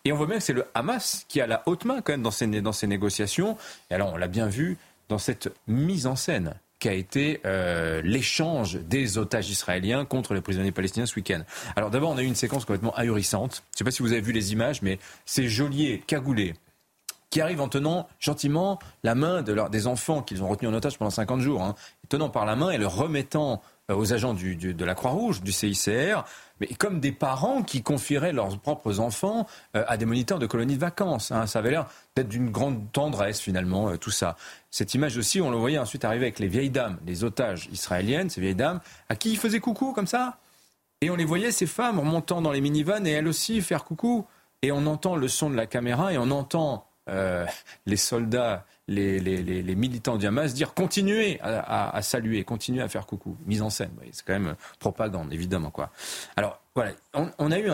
Et 0.05 0.12
on 0.12 0.16
voit 0.16 0.26
bien 0.26 0.37
que 0.37 0.42
c'est 0.42 0.52
le 0.52 0.66
Hamas 0.74 1.24
qui 1.29 1.40
a 1.40 1.46
la 1.46 1.62
haute 1.64 1.87
main, 1.87 2.02
quand 2.02 2.12
même, 2.12 2.22
dans 2.22 2.31
ces, 2.31 2.46
dans 2.46 2.72
ces 2.72 2.87
négociations. 2.87 3.57
Et 3.90 3.94
alors, 3.94 4.12
on 4.12 4.16
l'a 4.16 4.29
bien 4.29 4.48
vu, 4.48 4.76
dans 5.09 5.18
cette 5.18 5.52
mise 5.66 6.07
en 6.07 6.16
scène 6.16 6.55
qu'a 6.79 6.93
été 6.93 7.41
euh, 7.45 8.03
l'échange 8.03 8.75
des 8.75 9.19
otages 9.19 9.49
israéliens 9.49 10.05
contre 10.05 10.35
les 10.35 10.41
prisonniers 10.41 10.73
palestiniens 10.73 11.07
ce 11.07 11.17
week-end. 11.17 11.43
Alors 11.75 11.91
d'abord, 11.91 12.11
on 12.11 12.17
a 12.17 12.23
eu 12.23 12.27
une 12.27 12.35
séquence 12.35 12.65
complètement 12.65 12.95
ahurissante. 12.95 13.62
Je 13.71 13.75
ne 13.75 13.79
sais 13.79 13.85
pas 13.85 13.91
si 13.91 14.03
vous 14.03 14.12
avez 14.12 14.21
vu 14.21 14.33
les 14.33 14.53
images, 14.53 14.83
mais 14.83 14.99
ces 15.25 15.49
geôliers 15.49 16.03
cagoulés 16.07 16.55
qui 17.31 17.41
arrivent 17.41 17.61
en 17.61 17.69
tenant 17.69 18.09
gentiment 18.19 18.79
la 19.03 19.15
main 19.15 19.43
de 19.43 19.57
des 19.69 19.87
enfants 19.87 20.23
qu'ils 20.23 20.43
ont 20.43 20.49
retenus 20.49 20.71
en 20.71 20.75
otage 20.75 20.99
pendant 20.99 21.11
50 21.11 21.41
jours, 21.41 21.62
hein, 21.62 21.75
tenant 22.09 22.29
par 22.29 22.47
la 22.47 22.57
main 22.57 22.71
et 22.71 22.79
le 22.79 22.87
remettant 22.87 23.62
aux 23.94 24.12
agents 24.12 24.35
de 24.35 24.85
la 24.85 24.94
Croix-Rouge, 24.94 25.42
du 25.42 25.53
CICR, 25.53 26.25
mais 26.61 26.66
comme 26.66 26.99
des 26.99 27.12
parents 27.12 27.62
qui 27.62 27.83
confieraient 27.83 28.33
leurs 28.33 28.59
propres 28.59 28.99
enfants 28.99 29.46
euh, 29.77 29.85
à 29.87 29.96
des 29.96 30.07
moniteurs 30.07 30.38
de 30.38 30.46
colonies 30.46 30.75
de 30.75 30.81
vacances. 30.81 31.31
Hein. 31.31 31.46
Ça 31.46 31.61
avait 31.61 31.70
l'air 31.70 31.87
d'être 32.16 32.29
d'une 32.29 32.51
grande 32.51 32.90
tendresse 32.92 33.40
finalement, 33.40 33.90
euh, 33.90 33.96
tout 33.96 34.11
ça. 34.11 34.37
Cette 34.70 34.94
image 34.94 35.16
aussi, 35.16 35.40
on 35.40 35.51
le 35.51 35.57
voyait 35.57 35.79
ensuite 35.79 36.05
arriver 36.05 36.27
avec 36.27 36.38
les 36.38 36.49
vieilles 36.49 36.70
dames, 36.70 36.99
les 37.07 37.22
otages 37.22 37.68
israéliennes, 37.72 38.29
ces 38.31 38.40
vieilles 38.40 38.55
dames, 38.55 38.81
à 39.09 39.14
qui 39.14 39.31
ils 39.31 39.38
faisaient 39.38 39.61
coucou 39.61 39.92
comme 39.92 40.07
ça. 40.07 40.38
Et 41.01 41.11
on 41.11 41.16
les 41.16 41.25
voyait, 41.25 41.53
ces 41.53 41.66
femmes, 41.66 42.01
remontant 42.01 42.42
dans 42.42 42.53
les 42.53 42.61
minivans 42.61 43.07
et 43.07 43.11
elles 43.11 43.29
aussi 43.29 43.61
faire 43.61 43.85
coucou. 43.85 44.27
Et 44.62 44.72
on 44.72 44.87
entend 44.87 45.14
le 45.14 45.29
son 45.29 45.51
de 45.51 45.55
la 45.55 45.66
caméra 45.66 46.12
et 46.12 46.18
on 46.18 46.31
entend 46.31 46.88
les 47.87 47.96
soldats 47.96 48.64
les, 48.88 49.18
les, 49.20 49.75
militants 49.75 50.16
du 50.16 50.27
Hamas 50.27 50.55
dire 50.55 50.72
continuez 50.72 51.40
à, 51.42 52.01
saluer, 52.03 52.44
continuez 52.44 52.83
à 52.83 52.88
faire 52.88 53.07
coucou. 53.07 53.37
Mise 53.46 53.62
en 53.62 53.70
scène, 53.70 53.90
c'est 54.12 54.25
quand 54.25 54.33
même 54.33 54.55
propagande, 54.79 55.33
évidemment. 55.33 55.70
Quoi. 55.70 55.90
Alors, 56.37 56.61
voilà, 56.75 56.92
on, 57.38 57.51
a 57.51 57.59
eu 57.59 57.70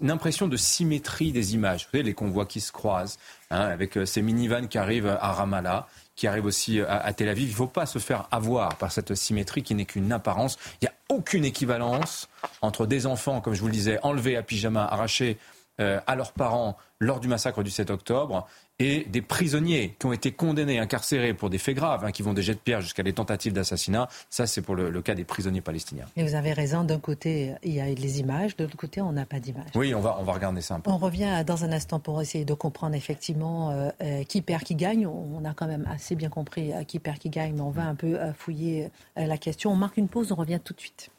une 0.00 0.10
impression 0.10 0.48
de 0.48 0.56
symétrie 0.56 1.32
des 1.32 1.54
images. 1.54 1.84
Vous 1.84 1.90
voyez, 1.92 2.04
les 2.04 2.14
convois 2.14 2.46
qui 2.46 2.60
se 2.60 2.72
croisent, 2.72 3.18
hein, 3.50 3.60
avec 3.60 3.96
euh, 3.96 4.04
ces 4.04 4.22
minivans 4.22 4.66
qui 4.66 4.76
arrivent 4.76 5.06
à 5.06 5.32
Ramallah, 5.32 5.86
qui 6.16 6.26
arrivent 6.26 6.44
aussi 6.44 6.80
à, 6.80 7.10
Tel 7.14 7.30
Aviv. 7.30 7.48
Il 7.48 7.52
ne 7.52 7.56
faut 7.56 7.66
pas 7.66 7.86
se 7.86 7.98
faire 7.98 8.28
avoir 8.30 8.76
par 8.76 8.92
cette 8.92 9.14
symétrie 9.14 9.62
qui 9.62 9.74
n'est 9.74 9.86
qu'une 9.86 10.12
apparence. 10.12 10.58
Il 10.82 10.84
n'y 10.84 10.88
a 10.88 10.94
aucune 11.08 11.46
équivalence 11.46 12.28
entre 12.60 12.86
des 12.86 13.06
enfants, 13.06 13.40
comme 13.40 13.54
je 13.54 13.60
vous 13.60 13.68
le 13.68 13.72
disais, 13.72 13.98
enlevés 14.02 14.36
à 14.36 14.42
pyjama, 14.42 14.84
arrachés 14.84 15.38
euh, 15.38 15.59
à 15.80 16.14
leurs 16.14 16.32
parents 16.32 16.76
lors 17.00 17.20
du 17.20 17.28
massacre 17.28 17.62
du 17.62 17.70
7 17.70 17.90
octobre, 17.90 18.46
et 18.80 19.04
des 19.04 19.22
prisonniers 19.22 19.94
qui 19.98 20.06
ont 20.06 20.12
été 20.12 20.32
condamnés, 20.32 20.78
incarcérés 20.78 21.34
pour 21.34 21.50
des 21.50 21.58
faits 21.58 21.76
graves, 21.76 22.04
hein, 22.04 22.12
qui 22.12 22.22
vont 22.22 22.32
des 22.32 22.42
jets 22.42 22.54
de 22.54 22.58
pierre 22.58 22.80
jusqu'à 22.80 23.02
des 23.02 23.12
tentatives 23.12 23.52
d'assassinat. 23.52 24.08
Ça, 24.30 24.46
c'est 24.46 24.62
pour 24.62 24.74
le, 24.74 25.02
cas 25.02 25.14
des 25.14 25.24
prisonniers 25.24 25.60
palestiniens. 25.60 26.06
Et 26.16 26.24
vous 26.24 26.34
avez 26.34 26.52
raison, 26.52 26.82
d'un 26.82 26.98
côté, 26.98 27.54
il 27.62 27.72
y 27.72 27.80
a 27.80 27.86
les 27.86 28.20
images, 28.20 28.56
de 28.56 28.64
l'autre 28.64 28.76
côté, 28.76 29.00
on 29.00 29.12
n'a 29.12 29.26
pas 29.26 29.38
d'images. 29.38 29.70
Oui, 29.74 29.94
on 29.94 30.00
va, 30.00 30.16
on 30.18 30.24
va 30.24 30.32
regarder 30.32 30.62
ça 30.62 30.74
un 30.74 30.80
peu. 30.80 30.90
On 30.90 30.98
revient 30.98 31.44
dans 31.46 31.64
un 31.64 31.72
instant 31.72 32.00
pour 32.00 32.20
essayer 32.20 32.44
de 32.44 32.54
comprendre 32.54 32.94
effectivement 32.94 33.70
euh, 33.70 33.90
euh, 34.02 34.24
qui 34.24 34.40
perd, 34.40 34.62
qui 34.62 34.74
gagne. 34.74 35.06
On 35.06 35.44
a 35.44 35.52
quand 35.52 35.66
même 35.66 35.86
assez 35.90 36.16
bien 36.16 36.30
compris 36.30 36.72
euh, 36.72 36.84
qui 36.84 36.98
perd, 36.98 37.18
qui 37.18 37.28
gagne, 37.28 37.54
mais 37.54 37.60
on 37.60 37.70
va 37.70 37.84
un 37.84 37.94
peu 37.94 38.18
fouiller 38.36 38.90
la 39.16 39.36
question. 39.36 39.72
On 39.72 39.76
marque 39.76 39.96
une 39.96 40.08
pause, 40.08 40.32
on 40.32 40.36
revient 40.36 40.60
tout 40.62 40.72
de 40.72 40.80
suite. 40.80 41.10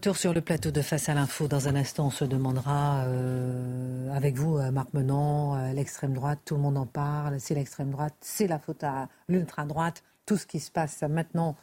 Tour 0.00 0.16
sur 0.16 0.32
le 0.32 0.40
plateau 0.40 0.70
de 0.70 0.80
Face 0.80 1.10
à 1.10 1.14
l'info. 1.14 1.46
Dans 1.46 1.68
un 1.68 1.76
instant, 1.76 2.06
on 2.06 2.10
se 2.10 2.24
demandera 2.24 3.04
euh, 3.04 4.10
avec 4.14 4.34
vous, 4.34 4.56
euh, 4.56 4.70
Marc 4.70 4.94
Menant, 4.94 5.56
euh, 5.56 5.72
l'extrême 5.74 6.14
droite, 6.14 6.38
tout 6.46 6.54
le 6.54 6.62
monde 6.62 6.78
en 6.78 6.86
parle. 6.86 7.38
C'est 7.38 7.54
l'extrême 7.54 7.90
droite, 7.90 8.14
c'est 8.20 8.46
la 8.46 8.58
faute 8.58 8.82
à 8.82 9.08
l'ultra 9.28 9.66
droite. 9.66 10.02
Tout 10.24 10.38
ce 10.38 10.46
qui 10.46 10.60
se 10.60 10.70
passe 10.70 11.02
maintenant 11.02 11.56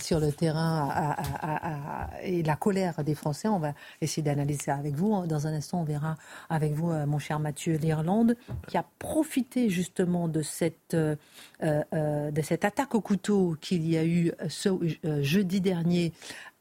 sur 0.00 0.18
le 0.18 0.32
terrain 0.32 1.14
et 2.24 2.42
la 2.42 2.56
colère 2.56 3.04
des 3.04 3.14
Français, 3.14 3.46
on 3.46 3.60
va 3.60 3.72
essayer 4.00 4.20
d'analyser 4.20 4.64
ça 4.64 4.74
avec 4.74 4.96
vous. 4.96 5.24
Dans 5.28 5.46
un 5.46 5.52
instant, 5.52 5.82
on 5.82 5.84
verra 5.84 6.16
avec 6.50 6.72
vous, 6.72 6.90
mon 7.06 7.20
cher 7.20 7.38
Mathieu, 7.38 7.76
l'Irlande, 7.76 8.36
qui 8.66 8.76
a 8.76 8.84
profité 8.98 9.70
justement 9.70 10.26
de 10.26 10.42
cette, 10.42 10.96
de 10.96 12.42
cette 12.42 12.64
attaque 12.64 12.96
au 12.96 13.00
couteau 13.00 13.56
qu'il 13.60 13.88
y 13.88 13.96
a 13.96 14.04
eu 14.04 14.32
jeudi 15.20 15.60
dernier 15.60 16.12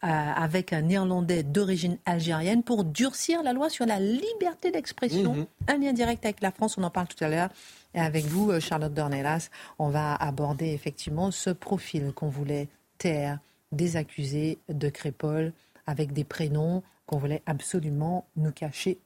avec 0.06 0.74
un 0.74 0.90
Irlandais 0.90 1.44
d'origine 1.44 1.98
algérienne 2.06 2.62
pour 2.64 2.84
durcir 2.84 3.42
la 3.42 3.54
loi 3.54 3.70
sur 3.70 3.86
la 3.86 4.00
liberté 4.00 4.70
d'expression. 4.70 5.34
Mhm. 5.34 5.46
Un 5.70 5.78
lien 5.78 5.94
direct 5.94 6.26
avec 6.26 6.42
la 6.42 6.52
France, 6.52 6.78
on 6.78 6.84
en 6.84 6.90
parle 6.90 7.08
tout 7.08 7.24
à 7.24 7.30
l'heure. 7.30 7.50
Et 7.94 8.00
avec 8.00 8.26
vous, 8.26 8.52
euh, 8.52 8.60
Charlotte 8.60 8.94
Dornelas, 8.94 9.50
on 9.80 9.90
va 9.90 10.16
aborder 10.16 10.68
effectivement 10.68 11.32
ce 11.32 11.52
profil 11.52 12.12
qu'on 12.14 12.28
voulait 12.28 12.68
taire 12.98 13.40
des 13.72 13.96
accusés 13.96 14.60
de 14.70 14.90
Crépole 14.90 15.54
avec 15.88 16.12
des 16.12 16.24
prénoms 16.24 16.84
qu'on 17.06 17.18
voulait 17.18 17.42
absolument 17.46 18.26
nous 18.36 18.52
cacher. 18.52 19.00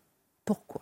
Pourquoi? 0.45 0.81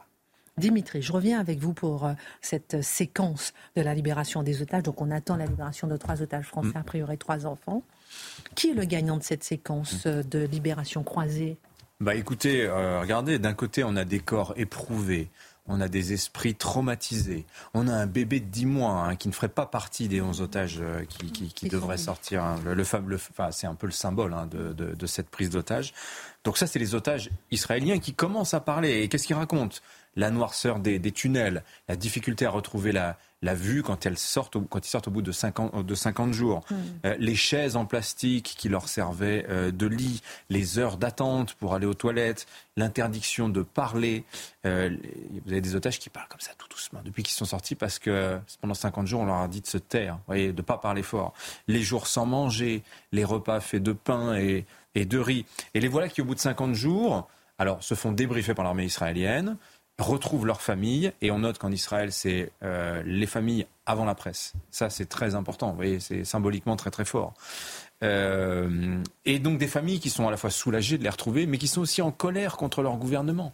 Dimitri, 0.58 1.02
je 1.02 1.12
reviens 1.12 1.40
avec 1.40 1.60
vous 1.60 1.74
pour 1.74 2.06
euh, 2.06 2.14
cette 2.42 2.82
séquence 2.82 3.54
de 3.76 3.82
la 3.82 3.94
libération 3.94 4.44
des 4.44 4.62
otages. 4.62 4.84
Donc 4.84 5.02
on 5.02 5.12
attend 5.12 5.36
la 5.36 5.46
libération 5.46 5.88
de 5.88 5.98
trois 5.98 6.22
otages 6.22 6.46
français, 6.46 6.70
mm. 6.70 6.78
a 6.78 6.84
priori 6.84 7.18
trois 7.18 7.46
enfants. 7.46 7.84
Qui 8.56 8.72
est 8.72 8.74
le 8.74 8.86
gagnant 8.86 9.18
de 9.18 9.24
cette 9.24 9.44
séquence 9.44 10.06
euh, 10.06 10.24
de 10.24 10.40
libération 10.40 11.04
croisée? 11.04 11.58
Bah 12.00 12.16
écoutez, 12.16 12.64
euh, 12.64 13.00
regardez, 13.02 13.40
d'un 13.40 13.54
côté 13.54 13.84
on 13.84 13.96
a 13.96 14.06
des 14.06 14.20
corps 14.20 14.54
éprouvés, 14.58 15.30
on 15.68 15.80
a 15.82 15.88
des 15.88 16.14
esprits 16.14 16.56
traumatisés. 16.56 17.46
On 17.74 17.88
a 17.88 17.94
un 17.94 18.06
bébé 18.06 18.40
de 18.40 18.46
10 18.46 18.66
mois 18.66 19.08
hein, 19.08 19.16
qui 19.16 19.30
ne 19.30 19.34
ferait 19.34 19.50
pas 19.50 19.66
partie 19.66 20.08
des 20.08 20.22
11 20.22 20.42
otages 20.42 20.82
qui, 21.10 21.32
qui, 21.32 21.70
devraient 21.70 21.98
sortir. 21.98 22.44
Hein. 22.44 22.60
Le, 22.66 22.74
le, 22.74 22.84
enfin, 23.16 23.52
c'est 23.52 23.66
un 23.66 23.76
peu 23.76 23.88
le 23.88 23.94
symbole 23.94 24.34
hein, 24.34 24.46
de, 24.48 24.74
de, 24.74 24.94
de, 24.94 25.06
cette 25.08 25.30
prise 25.30 25.50
d'otage. 25.50 25.94
Donc 26.44 26.58
ça, 26.58 26.68
c'est 26.68 26.80
les 26.80 26.94
otages 26.94 27.32
israéliens 27.50 28.00
qui 28.00 28.14
commencent 28.14 28.54
à 28.54 28.60
parler. 28.60 29.02
Et 29.02 29.08
qu'est-ce 29.08 29.26
qu'ils 29.26 29.36
racontent? 29.36 29.78
La 30.16 30.32
noirceur 30.32 30.80
des, 30.80 31.00
tunnels, 31.12 31.64
la 31.88 31.96
difficulté 31.96 32.46
à 32.46 32.50
retrouver 32.50 32.92
la, 32.92 33.18
vue 33.54 33.84
quand, 33.84 34.06
elles 34.06 34.18
sortent, 34.18 34.58
quand 34.70 34.86
ils 34.86 34.90
sortent 34.90 35.08
au 35.08 35.12
bout 35.12 35.22
de 35.22 35.32
50, 35.32 35.86
de 35.86 35.96
50 35.96 36.34
jours, 36.34 36.64
hmm. 36.70 36.76
euh, 37.06 37.16
les 37.20 37.36
chaises 37.36 37.76
en 37.76 37.86
plastique 37.86 38.56
qui 38.58 38.70
leur 38.70 38.90
servaient 38.90 39.46
euh, 39.50 39.72
de 39.72 39.86
lit, 39.86 40.22
les 40.50 40.80
heures 40.80 40.98
d'attente 40.98 41.54
pour 41.54 41.76
aller 41.76 41.86
aux 41.86 41.94
toilettes, 41.94 42.48
l'interdiction 42.76 43.48
de 43.48 43.62
parler. 43.62 44.24
Euh, 44.66 44.90
vous 45.46 45.52
avez 45.52 45.62
des 45.62 45.76
otages 45.76 46.00
qui 46.00 46.10
parlent 46.10 46.28
comme 46.28 46.40
ça 46.40 46.54
tout 46.58 46.68
doucement 46.70 47.02
depuis 47.06 47.22
qu'ils 47.22 47.36
sont 47.36 47.46
sortis 47.46 47.76
parce 47.76 48.00
que 48.00 48.40
pendant 48.62 48.74
50 48.74 49.06
jours 49.06 49.22
on 49.22 49.26
leur 49.26 49.36
a 49.36 49.48
dit 49.48 49.62
de 49.62 49.68
se 49.68 49.78
taire, 49.78 50.18
voyez, 50.26 50.52
de 50.52 50.58
ne 50.58 50.66
pas 50.66 50.78
parler 50.78 51.04
fort. 51.04 51.34
Les 51.68 51.82
jours 51.82 52.08
sans 52.08 52.26
manger, 52.26 52.82
les 53.12 53.24
repas 53.24 53.60
faits 53.60 53.84
de 53.84 53.94
pain 53.94 54.36
et, 54.38 54.66
et 54.96 55.06
de 55.06 55.20
riz. 55.20 55.46
Et 55.76 55.80
les 55.82 55.88
voilà 55.88 56.10
qui 56.10 56.22
au 56.22 56.26
bout 56.26 56.36
de 56.36 56.40
50 56.40 56.74
jours, 56.74 57.28
alors 57.58 57.84
se 57.84 57.96
font 57.96 58.12
débriefer 58.12 58.54
par 58.54 58.66
l'armée 58.66 58.86
israélienne 58.86 59.58
retrouvent 59.98 60.46
leur 60.46 60.62
famille. 60.62 61.12
Et 61.22 61.32
on 61.32 61.40
note 61.40 61.58
qu'en 61.58 61.72
Israël, 61.72 62.12
c'est 62.12 62.52
euh, 62.64 63.02
les 63.06 63.26
familles 63.26 63.66
avant 63.86 64.06
la 64.06 64.16
presse. 64.16 64.54
Ça, 64.72 64.90
c'est 64.90 65.06
très 65.06 65.36
important. 65.36 65.70
Vous 65.70 65.76
voyez, 65.76 66.00
c'est 66.00 66.24
symboliquement 66.24 66.76
très 66.76 66.92
très 66.92 67.06
fort. 67.06 67.34
Euh, 68.04 69.02
et 69.26 69.40
donc 69.40 69.58
des 69.58 69.68
familles 69.68 70.00
qui 70.00 70.10
sont 70.10 70.28
à 70.28 70.32
la 70.32 70.38
fois 70.38 70.50
soulagées 70.50 70.98
de 70.98 71.04
les 71.04 71.10
retrouver, 71.10 71.46
mais 71.46 71.58
qui 71.58 71.68
sont 71.68 71.82
aussi 71.82 72.02
en 72.02 72.12
colère 72.12 72.58
contre 72.58 72.82
leur 72.82 72.98
gouvernement. 72.98 73.54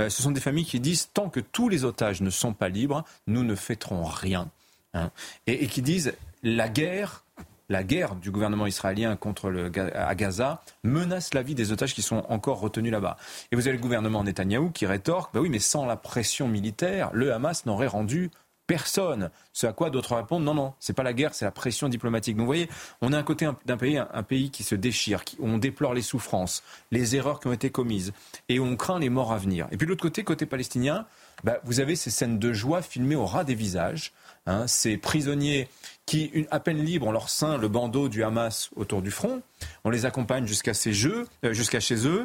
Euh, 0.00 0.08
ce 0.08 0.22
sont 0.22 0.30
des 0.30 0.40
familles 0.40 0.64
qui 0.64 0.80
disent 0.80 1.10
tant 1.12 1.28
que 1.28 1.40
tous 1.40 1.68
les 1.68 1.84
otages 1.84 2.20
ne 2.20 2.30
sont 2.30 2.52
pas 2.52 2.68
libres, 2.68 3.04
nous 3.26 3.42
ne 3.42 3.54
fêterons 3.54 4.04
rien. 4.04 4.48
Hein. 4.94 5.10
Et, 5.46 5.64
et, 5.64 5.66
qui 5.66 5.82
disent 5.82 6.14
la 6.42 6.68
guerre 6.68 7.24
la 7.70 7.84
guerre 7.84 8.16
du 8.16 8.30
gouvernement 8.30 8.66
israélien 8.66 9.16
contre 9.16 9.70
à 9.94 10.14
Gaza 10.14 10.62
menace 10.82 11.32
la 11.32 11.42
vie 11.42 11.54
des 11.54 11.72
otages 11.72 11.94
qui 11.94 12.02
sont 12.02 12.24
encore 12.28 12.60
retenus 12.60 12.92
là-bas. 12.92 13.16
Et 13.52 13.56
vous 13.56 13.66
avez 13.68 13.76
le 13.76 13.82
gouvernement 13.82 14.22
Netanyahou 14.22 14.70
qui 14.70 14.84
rétorque, 14.84 15.32
bah 15.32 15.40
oui, 15.40 15.48
mais 15.48 15.60
sans 15.60 15.86
la 15.86 15.96
pression 15.96 16.48
militaire, 16.48 17.10
le 17.14 17.32
Hamas 17.32 17.64
n'aurait 17.64 17.86
rendu 17.86 18.30
personne. 18.70 19.30
Ce 19.52 19.66
à 19.66 19.72
quoi 19.72 19.90
d'autres 19.90 20.14
répondent 20.14 20.44
non, 20.44 20.54
non, 20.54 20.74
c'est 20.78 20.92
pas 20.92 21.02
la 21.02 21.12
guerre, 21.12 21.34
c'est 21.34 21.44
la 21.44 21.50
pression 21.50 21.88
diplomatique. 21.88 22.36
Donc 22.36 22.42
vous 22.42 22.46
voyez, 22.46 22.68
on 23.00 23.12
a 23.12 23.18
un 23.18 23.22
côté 23.24 23.48
d'un 23.66 23.76
pays, 23.76 23.98
un, 23.98 24.22
pays 24.22 24.50
qui 24.50 24.62
se 24.62 24.76
déchire, 24.76 25.24
qui, 25.24 25.36
on 25.40 25.58
déplore 25.58 25.92
les 25.92 26.02
souffrances, 26.02 26.62
les 26.92 27.16
erreurs 27.16 27.40
qui 27.40 27.48
ont 27.48 27.52
été 27.52 27.70
commises, 27.70 28.12
et 28.48 28.60
on 28.60 28.76
craint 28.76 29.00
les 29.00 29.10
morts 29.10 29.32
à 29.32 29.38
venir. 29.38 29.66
Et 29.72 29.76
puis 29.76 29.86
de 29.86 29.90
l'autre 29.90 30.02
côté, 30.02 30.22
côté 30.22 30.46
palestinien, 30.46 31.06
bah, 31.42 31.58
vous 31.64 31.80
avez 31.80 31.96
ces 31.96 32.10
scènes 32.10 32.38
de 32.38 32.52
joie 32.52 32.80
filmées 32.80 33.16
au 33.16 33.26
ras 33.26 33.42
des 33.42 33.56
visages, 33.56 34.12
hein, 34.46 34.68
ces 34.68 34.96
prisonniers 34.96 35.68
qui, 36.10 36.48
à 36.50 36.58
peine 36.58 36.84
libres, 36.84 37.06
ont 37.06 37.12
leur 37.12 37.28
sein 37.28 37.56
le 37.56 37.68
bandeau 37.68 38.08
du 38.08 38.24
Hamas 38.24 38.70
autour 38.74 39.00
du 39.00 39.12
front. 39.12 39.42
On 39.84 39.90
les 39.90 40.06
accompagne 40.06 40.44
jusqu'à 40.44 40.72
jeux, 40.72 41.28
euh, 41.44 41.52
jusqu'à 41.52 41.78
chez 41.78 42.04
eux. 42.04 42.24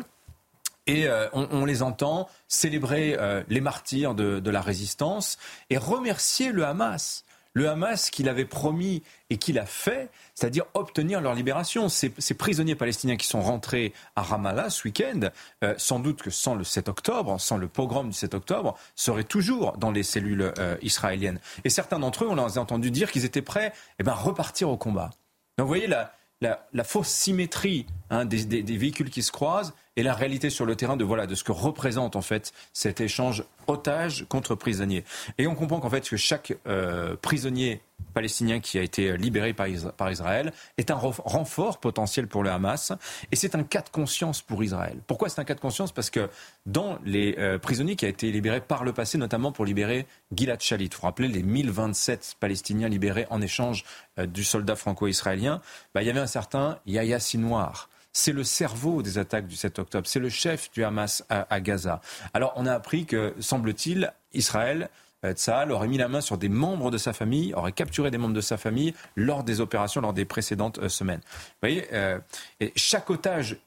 Et 0.87 1.07
euh, 1.07 1.27
on, 1.33 1.65
les 1.65 1.83
entend 1.83 2.27
célébrer 2.47 3.15
euh, 3.19 3.43
les 3.47 3.61
martyrs 3.61 4.15
de, 4.15 4.49
la 4.49 4.61
résistance 4.61 5.37
et 5.69 5.77
remercier 5.77 6.51
le 6.51 6.65
Hamas 6.65 7.24
le 7.55 7.69
Hamas 7.69 8.11
qu'il 8.11 8.29
avait 8.29 8.45
promis 8.45 9.01
et 9.31 9.37
qu'il 9.37 9.57
a 9.57 9.65
fait, 9.65 10.11
c'est-à-dire 10.35 10.65
obtenir 10.75 11.21
leur 11.21 11.33
libération. 11.33 11.89
Ces, 11.89 12.09
prisonniers 12.37 12.75
palestiniens 12.75 13.15
qui 13.15 13.25
sont 13.25 13.41
rentrés 13.41 13.93
à 14.15 14.21
Ramallah 14.21 14.69
ce 14.69 14.87
week-end, 14.87 15.29
euh, 15.63 15.73
sans 15.77 15.99
doute 15.99 16.21
que 16.21 16.29
sans 16.29 16.53
le 16.53 16.63
7 16.63 16.89
octobre, 16.89 17.39
sans 17.39 17.57
le 17.57 17.67
pogrom 17.67 18.09
du 18.09 18.15
7 18.15 18.35
octobre, 18.35 18.77
seraient 18.95 19.23
toujours 19.23 19.77
dans 19.77 19.91
les 19.91 20.03
cellules 20.03 20.53
euh, 20.59 20.77
israéliennes. 20.81 21.39
Et 21.63 21.69
certains 21.69 21.97
d'entre 21.97 22.25
eux, 22.25 22.27
on 22.29 22.35
les 22.35 22.57
a 22.57 22.61
entendu 22.61 22.91
dire 22.91 23.09
qu'ils 23.09 23.25
étaient 23.25 23.41
prêts 23.41 23.73
eh 23.99 24.03
ben, 24.03 24.11
à 24.11 24.15
repartir 24.15 24.69
au 24.69 24.77
combat. 24.77 25.11
Donc 25.57 25.65
vous 25.65 25.67
voyez 25.67 25.87
la, 25.87 26.13
la, 26.41 26.83
fausse 26.83 27.07
symétrie 27.07 27.85
hein, 28.09 28.25
des, 28.25 28.61
véhicules 28.61 29.09
qui 29.09 29.23
se 29.23 29.31
croisent 29.31 29.73
et 29.95 30.03
la 30.03 30.13
réalité 30.13 30.49
sur 30.49 30.65
le 30.65 30.75
terrain 30.75 30.97
de 30.97 31.03
voilà 31.03 31.27
de 31.27 31.35
ce 31.35 31.43
que 31.43 31.51
représente 31.51 32.15
en 32.15 32.21
fait 32.21 32.53
cet 32.73 33.01
échange 33.01 33.43
otage 33.67 34.25
contre 34.29 34.55
prisonnier. 34.55 35.03
Et 35.37 35.47
on 35.47 35.55
comprend 35.55 35.79
qu'en 35.79 35.89
fait 35.89 36.07
que 36.07 36.17
chaque 36.17 36.53
euh, 36.67 37.15
prisonnier 37.21 37.81
palestinien 38.13 38.59
qui 38.59 38.77
a 38.77 38.81
été 38.81 39.15
libéré 39.17 39.53
par, 39.53 39.67
Israël 40.11 40.53
est 40.77 40.91
un 40.91 40.95
renfort 40.95 41.79
potentiel 41.79 42.27
pour 42.27 42.43
le 42.43 42.49
Hamas 42.49 42.93
et 43.31 43.35
c'est 43.35 43.55
un 43.55 43.63
cas 43.63 43.81
de 43.81 43.89
conscience 43.89 44.41
pour 44.41 44.63
Israël. 44.63 44.97
Pourquoi 45.07 45.29
c'est 45.29 45.39
un 45.39 45.45
cas 45.45 45.55
de 45.55 45.59
conscience? 45.59 45.91
Parce 45.91 46.09
que 46.09 46.29
dans 46.65 46.99
les 47.05 47.35
euh, 47.37 47.57
prisonniers 47.57 47.95
qui 47.95 48.05
ont 48.05 48.09
été 48.09 48.31
libérés 48.31 48.61
par 48.61 48.83
le 48.83 48.93
passé, 48.93 49.17
notamment 49.17 49.51
pour 49.51 49.65
libérer 49.65 50.07
Gilad 50.33 50.61
Shalit, 50.61 50.85
il 50.85 50.93
faut 50.93 51.07
rappeler 51.07 51.27
les 51.27 51.43
1027 51.43 52.35
Palestiniens 52.39 52.89
libérés 52.89 53.27
en 53.29 53.41
échange 53.41 53.85
euh, 54.19 54.25
du 54.25 54.43
soldat 54.43 54.75
franco-israélien, 54.75 55.61
bah, 55.93 56.01
il 56.01 56.07
y 56.07 56.09
avait 56.09 56.19
un 56.19 56.27
certain 56.27 56.79
Yahya 56.85 57.19
Sinwar 57.19 57.89
c'est 58.15 58.31
le 58.31 58.45
cerveau 58.45 59.01
des 59.01 59.17
attaques 59.17 59.45
du 59.45 59.57
7 59.57 59.77
octobre, 59.77 60.07
c'est 60.07 60.21
le 60.21 60.29
chef 60.29 60.71
du 60.71 60.85
Hamas 60.85 61.23
à, 61.29 61.59
Gaza. 61.59 61.99
Alors 62.33 62.53
on 62.55 62.65
a 62.65 62.73
appris 62.73 63.05
que, 63.05 63.35
semble-t-il, 63.39 64.13
Israël 64.33 64.89
euh, 65.25 65.33
Tsahal 65.33 65.71
aurait 65.73 65.89
mis 65.89 65.97
la 65.97 66.07
main 66.07 66.21
sur 66.21 66.37
des 66.37 66.47
membres 66.47 66.91
de 66.91 66.97
sa 66.97 67.11
famille, 67.11 67.53
aurait 67.53 67.73
capturé 67.73 68.11
des 68.11 68.17
membres 68.17 68.33
de 68.33 68.41
sa 68.41 68.55
famille 68.55 68.93
lors 69.17 69.43
des 69.43 69.59
opérations, 69.59 69.99
lors 69.99 70.13
des 70.13 70.23
précédentes 70.23 70.79
euh, 70.79 70.87
semaines. 70.87 71.19
Vous 71.25 71.67
voyez, 71.67 71.87
euh, 71.91 72.17
et 72.61 72.71
chaque 72.75 73.09
otage 73.09 73.57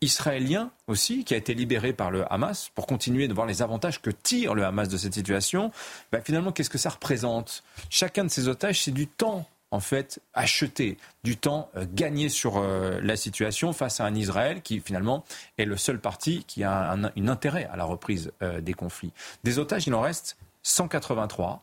israélien 0.00 0.70
aussi, 0.86 1.24
qui 1.24 1.34
a 1.34 1.36
été 1.36 1.52
libéré 1.52 1.92
par 1.92 2.12
le 2.12 2.32
Hamas, 2.32 2.70
pour 2.76 2.86
continuer 2.86 3.26
de 3.26 3.34
voir 3.34 3.44
les 3.44 3.60
avantages 3.60 4.00
que 4.00 4.10
tire 4.10 4.54
le 4.54 4.64
Hamas 4.64 4.88
de 4.88 4.96
cette 4.96 5.14
situation, 5.14 5.72
bah, 6.12 6.20
finalement, 6.20 6.52
qu'est-ce 6.52 6.70
que 6.70 6.78
ça 6.78 6.90
représente? 6.90 7.64
Chacun 7.90 8.22
de 8.22 8.28
ces 8.28 8.46
otages, 8.46 8.84
c'est 8.84 8.92
du 8.92 9.08
temps 9.08 9.44
en 9.76 9.80
fait 9.80 10.20
acheter 10.32 10.96
du 11.22 11.36
temps 11.36 11.70
euh, 11.76 11.84
gagné 11.92 12.30
sur 12.30 12.56
euh, 12.56 12.98
la 13.02 13.16
situation 13.16 13.74
face 13.74 14.00
à 14.00 14.06
un 14.06 14.14
Israël 14.14 14.62
qui 14.62 14.80
finalement 14.80 15.22
est 15.58 15.66
le 15.66 15.76
seul 15.76 16.00
parti 16.00 16.44
qui 16.44 16.64
a 16.64 16.90
un, 16.90 17.28
intérêt 17.28 17.68
à 17.70 17.76
la 17.76 17.84
reprise 17.84 18.32
euh, 18.42 18.62
des 18.62 18.72
conflits. 18.72 19.12
Des 19.44 19.58
otages, 19.58 19.86
il 19.86 19.94
en 19.94 20.00
reste 20.00 20.38
183, 20.62 21.62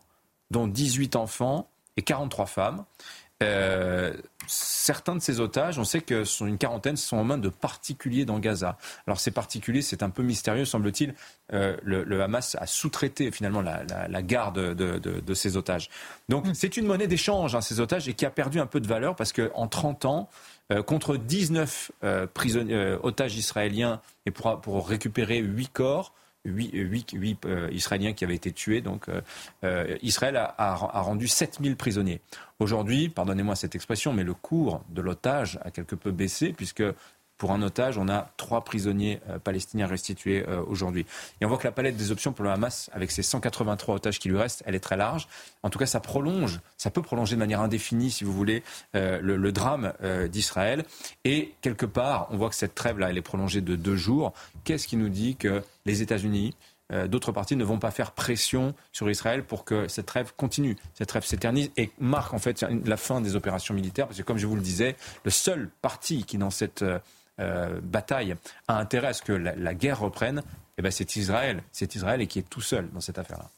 dont 0.51 0.67
18 0.67 1.15
enfants 1.15 1.67
et 1.97 2.03
43 2.03 2.45
femmes. 2.45 2.85
Euh, 3.41 4.13
certains 4.47 5.15
de 5.15 5.21
ces 5.21 5.39
otages, 5.39 5.79
on 5.79 5.83
sait 5.83 6.01
que 6.01 6.23
sont 6.25 6.45
une 6.45 6.57
quarantaine, 6.57 6.97
sont 6.97 7.17
en 7.17 7.23
main 7.23 7.37
de 7.37 7.49
particuliers 7.49 8.25
dans 8.25 8.39
Gaza. 8.39 8.77
Alors 9.07 9.19
ces 9.19 9.31
particuliers, 9.31 9.81
c'est 9.81 10.03
un 10.03 10.09
peu 10.09 10.21
mystérieux, 10.21 10.65
semble-t-il. 10.65 11.15
Euh, 11.53 11.77
le, 11.83 12.21
Hamas 12.21 12.55
a 12.59 12.67
sous-traité 12.67 13.31
finalement 13.31 13.61
la, 13.61 14.21
garde 14.21 14.59
de, 14.75 15.33
ces 15.33 15.57
otages. 15.57 15.89
Donc 16.29 16.47
mm. 16.47 16.53
c'est 16.53 16.77
une 16.77 16.85
monnaie 16.85 17.07
d'échange, 17.07 17.55
hein, 17.55 17.61
ces 17.61 17.79
otages, 17.79 18.07
et 18.07 18.13
qui 18.13 18.25
a 18.25 18.29
perdu 18.29 18.59
un 18.59 18.67
peu 18.67 18.79
de 18.79 18.87
valeur 18.87 19.15
parce 19.15 19.33
qu'en 19.33 19.67
30 19.67 20.05
ans, 20.05 20.29
euh, 20.71 20.83
contre 20.83 21.17
19 21.17 21.91
prisonniers, 22.33 22.97
otages 23.01 23.35
israéliens, 23.35 24.01
et 24.25 24.31
pour, 24.31 24.59
pour 24.61 24.87
récupérer 24.87 25.39
8 25.39 25.69
corps, 25.69 26.13
8, 26.45 27.45
euh, 27.45 27.69
Israéliens 27.71 28.13
qui 28.13 28.23
avaient 28.23 28.35
été 28.35 28.51
tués. 28.51 28.81
Donc 28.81 29.07
euh, 29.09 29.21
euh, 29.63 29.97
Israël 30.01 30.35
a, 30.37 30.53
a, 30.57 31.01
rendu 31.01 31.27
7000 31.27 31.75
prisonniers. 31.75 32.21
Aujourd'hui, 32.59 33.09
pardonnez-moi 33.09 33.55
cette 33.55 33.75
expression, 33.75 34.13
mais 34.13 34.23
le 34.23 34.33
cours 34.33 34.81
de 34.89 35.01
l'otage 35.01 35.59
a 35.63 35.71
quelque 35.71 35.95
peu 35.95 36.11
baissé 36.11 36.53
puisque 36.53 36.83
pour 37.43 37.51
un 37.51 37.61
otage, 37.61 37.97
on 37.97 38.07
a 38.07 38.29
trois 38.37 38.63
prisonniers 38.63 39.19
euh, 39.27 39.37
palestiniens 39.37 39.85
restitués 39.85 40.45
euh, 40.47 40.63
aujourd'hui. 40.65 41.05
Et 41.41 41.45
on 41.45 41.49
voit 41.49 41.57
que 41.57 41.67
la 41.67 41.73
palette 41.73 41.97
des 41.97 42.09
options 42.09 42.31
pour 42.31 42.45
le 42.45 42.51
Hamas, 42.51 42.89
avec 42.93 43.11
ses 43.11 43.21
183 43.21 43.95
otages 43.95 44.17
qui 44.17 44.29
lui 44.29 44.37
restent, 44.37 44.63
elle 44.65 44.75
est 44.75 44.79
très 44.79 44.95
large. 44.95 45.27
En 45.61 45.69
tout 45.69 45.77
cas, 45.77 45.85
ça 45.85 45.99
prolonge, 45.99 46.61
ça 46.77 46.89
peut 46.89 47.01
prolonger 47.01 47.35
de 47.35 47.39
manière 47.41 47.59
indéfinie, 47.59 48.11
si 48.11 48.23
vous 48.23 48.31
voulez, 48.31 48.63
euh, 48.95 49.19
le, 49.21 49.51
drame 49.51 49.91
d'Israël. 50.31 50.85
Et 51.25 51.53
quelque 51.59 51.85
part, 51.85 52.27
on 52.31 52.37
voit 52.37 52.47
que 52.47 52.55
cette 52.55 52.75
trêve-là, 52.75 53.09
elle 53.09 53.17
est 53.17 53.21
prolongée 53.21 53.59
de 53.59 53.75
deux 53.75 53.97
jours. 53.97 54.31
Qu'est-ce 54.63 54.87
qui 54.87 54.95
nous 54.95 55.09
dit 55.09 55.35
que 55.35 55.61
les 55.85 56.01
États-Unis, 56.01 56.55
d'autres 57.07 57.33
parties 57.33 57.57
ne 57.57 57.65
vont 57.65 57.77
pas 57.77 57.91
faire 57.91 58.11
pression 58.11 58.73
sur 58.93 59.09
Israël 59.09 59.43
pour 59.43 59.65
que 59.65 59.89
cette 59.89 60.05
trêve 60.05 60.31
continue, 60.37 60.77
cette 60.93 61.09
trêve 61.09 61.25
s'éternise 61.25 61.71
et 61.75 61.91
marque 61.99 62.33
en 62.33 62.39
fait 62.39 62.65
la 62.85 62.97
fin 62.97 63.19
des 63.19 63.35
opérations 63.35 63.73
militaires? 63.73 64.07
Parce 64.07 64.17
que 64.17 64.23
comme 64.23 64.37
je 64.37 64.47
vous 64.47 64.55
le 64.55 64.61
disais, 64.61 64.95
le 65.25 65.31
seul 65.31 65.69
parti 65.81 66.23
qui 66.23 66.37
dans 66.37 66.49
cette 66.49 66.83
euh, 67.39 67.81
bataille 67.81 68.35
a 68.67 68.77
intérêt 68.77 69.07
à 69.07 69.13
ce 69.13 69.21
que 69.21 69.33
la, 69.33 69.73
guerre 69.73 69.99
reprenne, 69.99 70.43
eh 70.77 70.81
ben 70.81 70.91
c'est 70.91 71.15
Israël. 71.15 71.63
C'est 71.71 71.95
Israël 71.95 72.21
et 72.21 72.27
qui 72.27 72.39
est 72.39 72.49
tout 72.49 72.61
seul 72.61 72.89
dans 72.91 73.01
cette 73.01 73.17
affaire-là. 73.17 73.49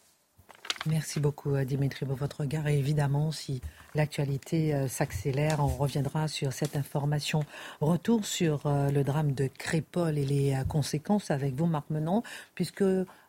Merci 0.87 1.19
beaucoup, 1.19 1.55
euh, 1.55 1.65
Dimitri, 1.65 2.05
pour 2.05 2.15
votre 2.15 2.41
regard. 2.41 2.67
Et 2.67 2.77
évidemment, 2.77 3.31
si 3.31 3.59
l'actualité 3.95 4.73
euh, 4.75 4.87
s'accélère, 4.87 5.59
on 5.59 5.67
reviendra 5.67 6.27
sur 6.27 6.53
cette 6.53 6.75
information. 6.75 7.43
Retour 7.81 8.25
sur 8.25 8.61
le 8.65 9.03
drame 9.03 9.33
de 9.33 9.47
Crépol 9.47 10.17
et 10.17 10.25
les 10.25 10.57
conséquences 10.69 11.31
avec 11.31 11.55
vous, 11.55 11.65
Marc 11.65 11.89
Menon, 11.89 12.23
puisque 12.53 12.83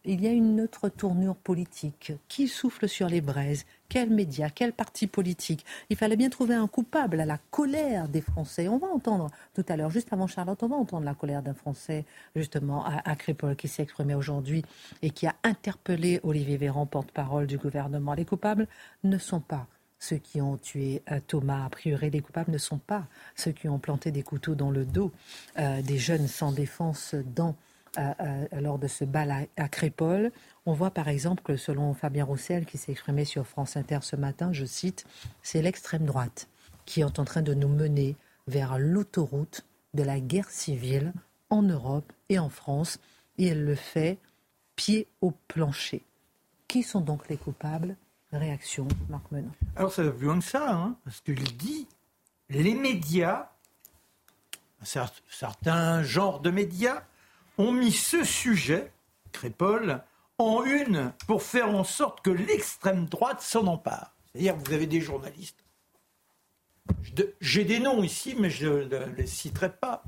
il 0.05 0.21
y 0.23 0.29
a 0.29 0.33
une 0.33 0.61
autre 0.61 0.89
tournure 0.89 1.37
politique. 1.37 2.13
Qui 2.29 2.47
souffle 2.47 2.89
sur 2.89 3.09
les 3.09 3.21
braises 3.21 3.65
Quels 3.89 4.11
médias 4.11 4.51
Quel 4.51 4.73
parti 4.73 5.07
politique 5.07 5.65
Il 5.91 5.97
fallait 5.97 6.17
bien 6.17 6.29
trouver 6.29 6.55
un 6.55 6.67
coupable 6.67 7.21
à 7.21 7.25
la 7.25 7.39
colère 7.51 8.09
des 8.09 8.21
Français. 8.21 8.69
On 8.69 8.79
va 8.79 8.89
entendre 8.89 9.31
tout 9.55 9.65
à 9.69 9.77
l'heure, 9.77 9.91
juste 9.91 10.13
avant 10.13 10.27
Charlotte, 10.27 10.63
on 10.63 10.69
va 10.69 10.77
entendre 10.77 11.05
la 11.05 11.15
colère 11.15 11.43
d'un 11.43 11.55
Français, 11.55 12.05
justement, 12.35 12.85
à, 12.85 13.17
Crépol, 13.17 13.57
qui 13.57 13.69
s'est 13.69 13.83
exprimé 13.83 14.15
aujourd'hui 14.15 14.65
et 15.03 15.11
qui 15.11 15.27
a 15.27 15.35
interpellé 15.45 16.21
Olivier 16.23 16.57
Véran, 16.57 16.87
porte-parole 16.87 17.47
du 17.47 17.59
gouvernement. 17.59 18.15
Les 18.15 18.25
coupables 18.25 18.67
ne 19.05 19.19
sont 19.19 19.41
pas 19.41 19.67
ceux 19.99 20.19
qui 20.19 20.43
ont 20.43 20.59
tué 20.59 21.03
euh, 21.11 21.21
Thomas, 21.27 21.65
a 21.65 21.71
priori, 21.71 22.11
les 22.11 22.21
coupables 22.21 22.51
ne 22.53 22.59
sont 22.59 22.79
pas 22.79 23.07
ceux 23.35 23.53
qui 23.53 23.69
ont 23.69 23.79
planté 23.79 24.11
des 24.11 24.23
couteaux 24.23 24.55
dans 24.55 24.71
le 24.71 24.85
dos 24.85 25.11
euh, 25.59 25.81
des 25.81 25.97
jeunes 25.97 26.29
sans 26.29 26.53
défense 26.53 27.15
dans 27.35 27.55
lors 28.61 28.79
de 28.79 28.89
ce 28.89 29.07
bal 29.07 29.49
à, 29.57 29.69
Crépole. 29.69 30.31
On 30.69 30.73
voit 30.73 30.91
par 30.91 31.07
exemple 31.07 31.45
que 31.45 31.57
selon 31.57 31.95
Fabien 31.95 32.25
Roussel, 32.25 32.67
qui 32.67 32.77
s'est 32.77 32.91
exprimé 32.91 33.25
sur 33.25 33.47
France 33.47 33.77
Inter 33.77 34.01
ce 34.03 34.17
matin, 34.17 34.53
je 34.53 34.65
cite, 34.65 35.07
c'est 35.43 35.63
l'extrême 35.63 36.05
droite 36.05 36.49
qui 36.87 37.01
est 37.01 37.19
en 37.19 37.25
train 37.25 37.43
de 37.43 37.55
nous 37.55 37.69
mener 37.69 38.17
vers 38.49 38.79
l'autoroute 38.79 39.65
de 39.95 40.03
la 40.03 40.19
guerre 40.19 40.51
civile 40.51 41.13
en 41.51 41.63
Europe 41.63 42.13
et 42.29 42.39
en 42.41 42.49
France, 42.49 42.99
et 43.39 43.47
elle 43.47 43.65
le 43.65 43.77
fait 43.77 44.19
pied 44.75 45.07
au 45.21 45.33
plancher. 45.49 46.05
Qui 46.67 46.83
sont 46.83 47.01
donc 47.01 47.29
les 47.29 47.37
coupables? 47.37 47.97
Réaction, 48.33 48.89
Marc 49.09 49.31
Menon. 49.31 49.53
Alors 49.77 49.93
ça 49.93 50.03
va 50.03 50.11
plus 50.11 50.27
loin 50.27 50.39
que 50.39 50.45
ça, 50.45 50.73
hein, 50.73 50.97
parce 51.05 51.21
qu'il 51.21 51.57
dit 51.57 51.87
les 52.49 52.75
médias, 52.75 53.51
certains 54.83 56.03
genres 56.03 56.41
de 56.41 56.51
médias, 56.51 57.03
ont 57.57 57.73
mis 57.73 57.93
ce 57.93 58.25
sujet, 58.25 58.93
Crépole, 59.33 60.03
en 60.39 60.65
une 60.65 61.13
pour 61.27 61.43
faire 61.43 61.69
en 61.69 61.85
sorte 61.85 62.21
que 62.21 62.31
l'extrême 62.31 63.07
droite 63.07 63.41
s'en 63.41 63.67
empare. 63.67 64.15
C'est-à-dire 64.33 64.57
que 64.57 64.69
vous 64.69 64.75
avez 64.75 64.87
des 64.87 65.01
journalistes. 65.01 65.65
J'ai 67.41 67.65
des 67.65 67.81
noms 67.81 68.03
ici, 68.03 68.37
mais 68.39 68.51
je 68.51 68.67
ne 68.67 69.07
les 69.17 69.27
citerai 69.27 69.73
pas. 69.73 70.03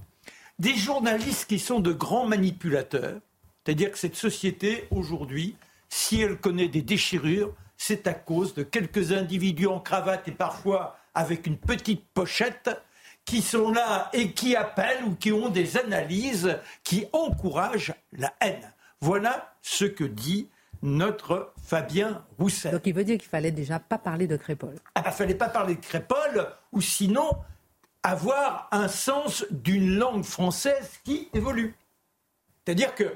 Des 0.58 0.76
journalistes 0.76 1.48
qui 1.48 1.58
sont 1.58 1.80
de 1.80 1.92
grands 1.92 2.26
manipulateurs. 2.26 3.20
C'est-à-dire 3.64 3.92
que 3.92 3.98
cette 3.98 4.16
société, 4.16 4.86
aujourd'hui, 4.90 5.56
si 5.88 6.20
elle 6.20 6.38
connaît 6.38 6.68
des 6.68 6.82
déchirures, 6.82 7.54
c'est 7.76 8.06
à 8.06 8.14
cause 8.14 8.54
de 8.54 8.62
quelques 8.62 9.12
individus 9.12 9.66
en 9.66 9.80
cravate 9.80 10.28
et 10.28 10.32
parfois 10.32 10.98
avec 11.14 11.46
une 11.46 11.58
petite 11.58 12.04
pochette 12.12 12.70
qui 13.24 13.42
sont 13.42 13.72
là 13.72 14.10
et 14.12 14.32
qui 14.32 14.56
appellent 14.56 15.04
ou 15.04 15.14
qui 15.14 15.32
ont 15.32 15.48
des 15.48 15.76
analyses 15.76 16.58
qui 16.82 17.06
encouragent 17.12 17.94
la 18.12 18.32
haine. 18.40 18.72
Voilà 19.00 19.54
ce 19.62 19.84
que 19.84 20.04
dit 20.04 20.48
notre 20.82 21.52
Fabien 21.62 22.24
Roussel. 22.38 22.72
Donc 22.72 22.86
il 22.86 22.94
veut 22.94 23.04
dire 23.04 23.18
qu'il 23.18 23.28
fallait 23.28 23.50
déjà 23.50 23.78
pas 23.78 23.98
parler 23.98 24.26
de 24.26 24.36
Crépole. 24.36 24.76
Ah, 24.94 25.02
il 25.04 25.08
ne 25.08 25.12
fallait 25.12 25.34
pas 25.34 25.48
parler 25.48 25.74
de 25.74 25.80
Crépole, 25.80 26.48
ou 26.72 26.80
sinon 26.80 27.30
avoir 28.02 28.68
un 28.70 28.88
sens 28.88 29.44
d'une 29.50 29.96
langue 29.96 30.24
française 30.24 31.00
qui 31.04 31.28
évolue. 31.34 31.74
C'est-à-dire 32.64 32.94
que, 32.94 33.04
vous 33.04 33.10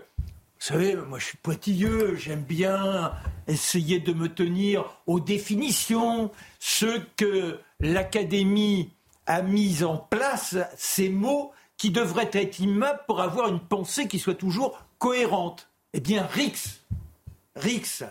savez, 0.59 0.97
moi 0.97 1.19
je 1.19 1.27
suis 1.27 1.39
pointilleux, 1.39 2.17
j'aime 2.17 2.43
bien 2.43 3.13
essayer 3.47 4.01
de 4.01 4.13
me 4.13 4.29
tenir 4.29 4.85
aux 5.07 5.21
définitions, 5.21 6.31
ce 6.59 7.01
que 7.17 7.61
l'Académie 7.81 8.91
a 9.27 9.43
mis 9.43 9.85
en 9.85 9.99
place 9.99 10.57
ces 10.77 11.09
mots 11.09 11.53
qui 11.77 11.91
devraient 11.91 12.31
être 12.33 12.61
immenses 12.61 12.99
pour 13.07 13.21
avoir 13.21 13.49
une 13.49 13.61
pensée 13.61 14.09
qui 14.09 14.19
soit 14.19 14.35
toujours 14.35 14.79
cohérente. 14.99 15.69
Eh 15.95 16.01
bien, 16.01 16.27
Rix, 16.27 16.81
Rix, 17.55 18.03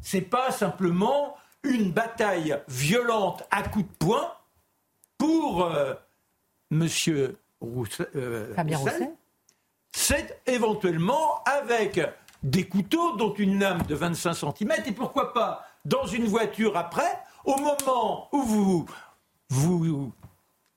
c'est 0.00 0.20
pas 0.20 0.50
simplement 0.50 1.36
une 1.62 1.92
bataille 1.92 2.58
violente 2.68 3.44
à 3.50 3.62
coups 3.62 3.84
de 3.84 3.96
poing 3.98 4.34
pour 5.16 5.64
euh, 5.64 5.94
Monsieur 6.70 7.38
euh, 7.62 8.54
Roussel. 8.56 9.10
C'est 9.92 10.40
éventuellement 10.46 11.42
avec 11.44 12.00
des 12.42 12.66
couteaux 12.66 13.16
dont 13.16 13.34
une 13.34 13.60
lame 13.60 13.82
de 13.82 13.94
25 13.94 14.34
cm 14.34 14.72
et 14.86 14.92
pourquoi 14.92 15.32
pas 15.32 15.66
dans 15.84 16.06
une 16.06 16.26
voiture 16.26 16.76
après, 16.76 17.18
au 17.44 17.56
moment 17.56 18.28
où 18.32 18.42
vous 18.42 18.86
vous 19.50 20.12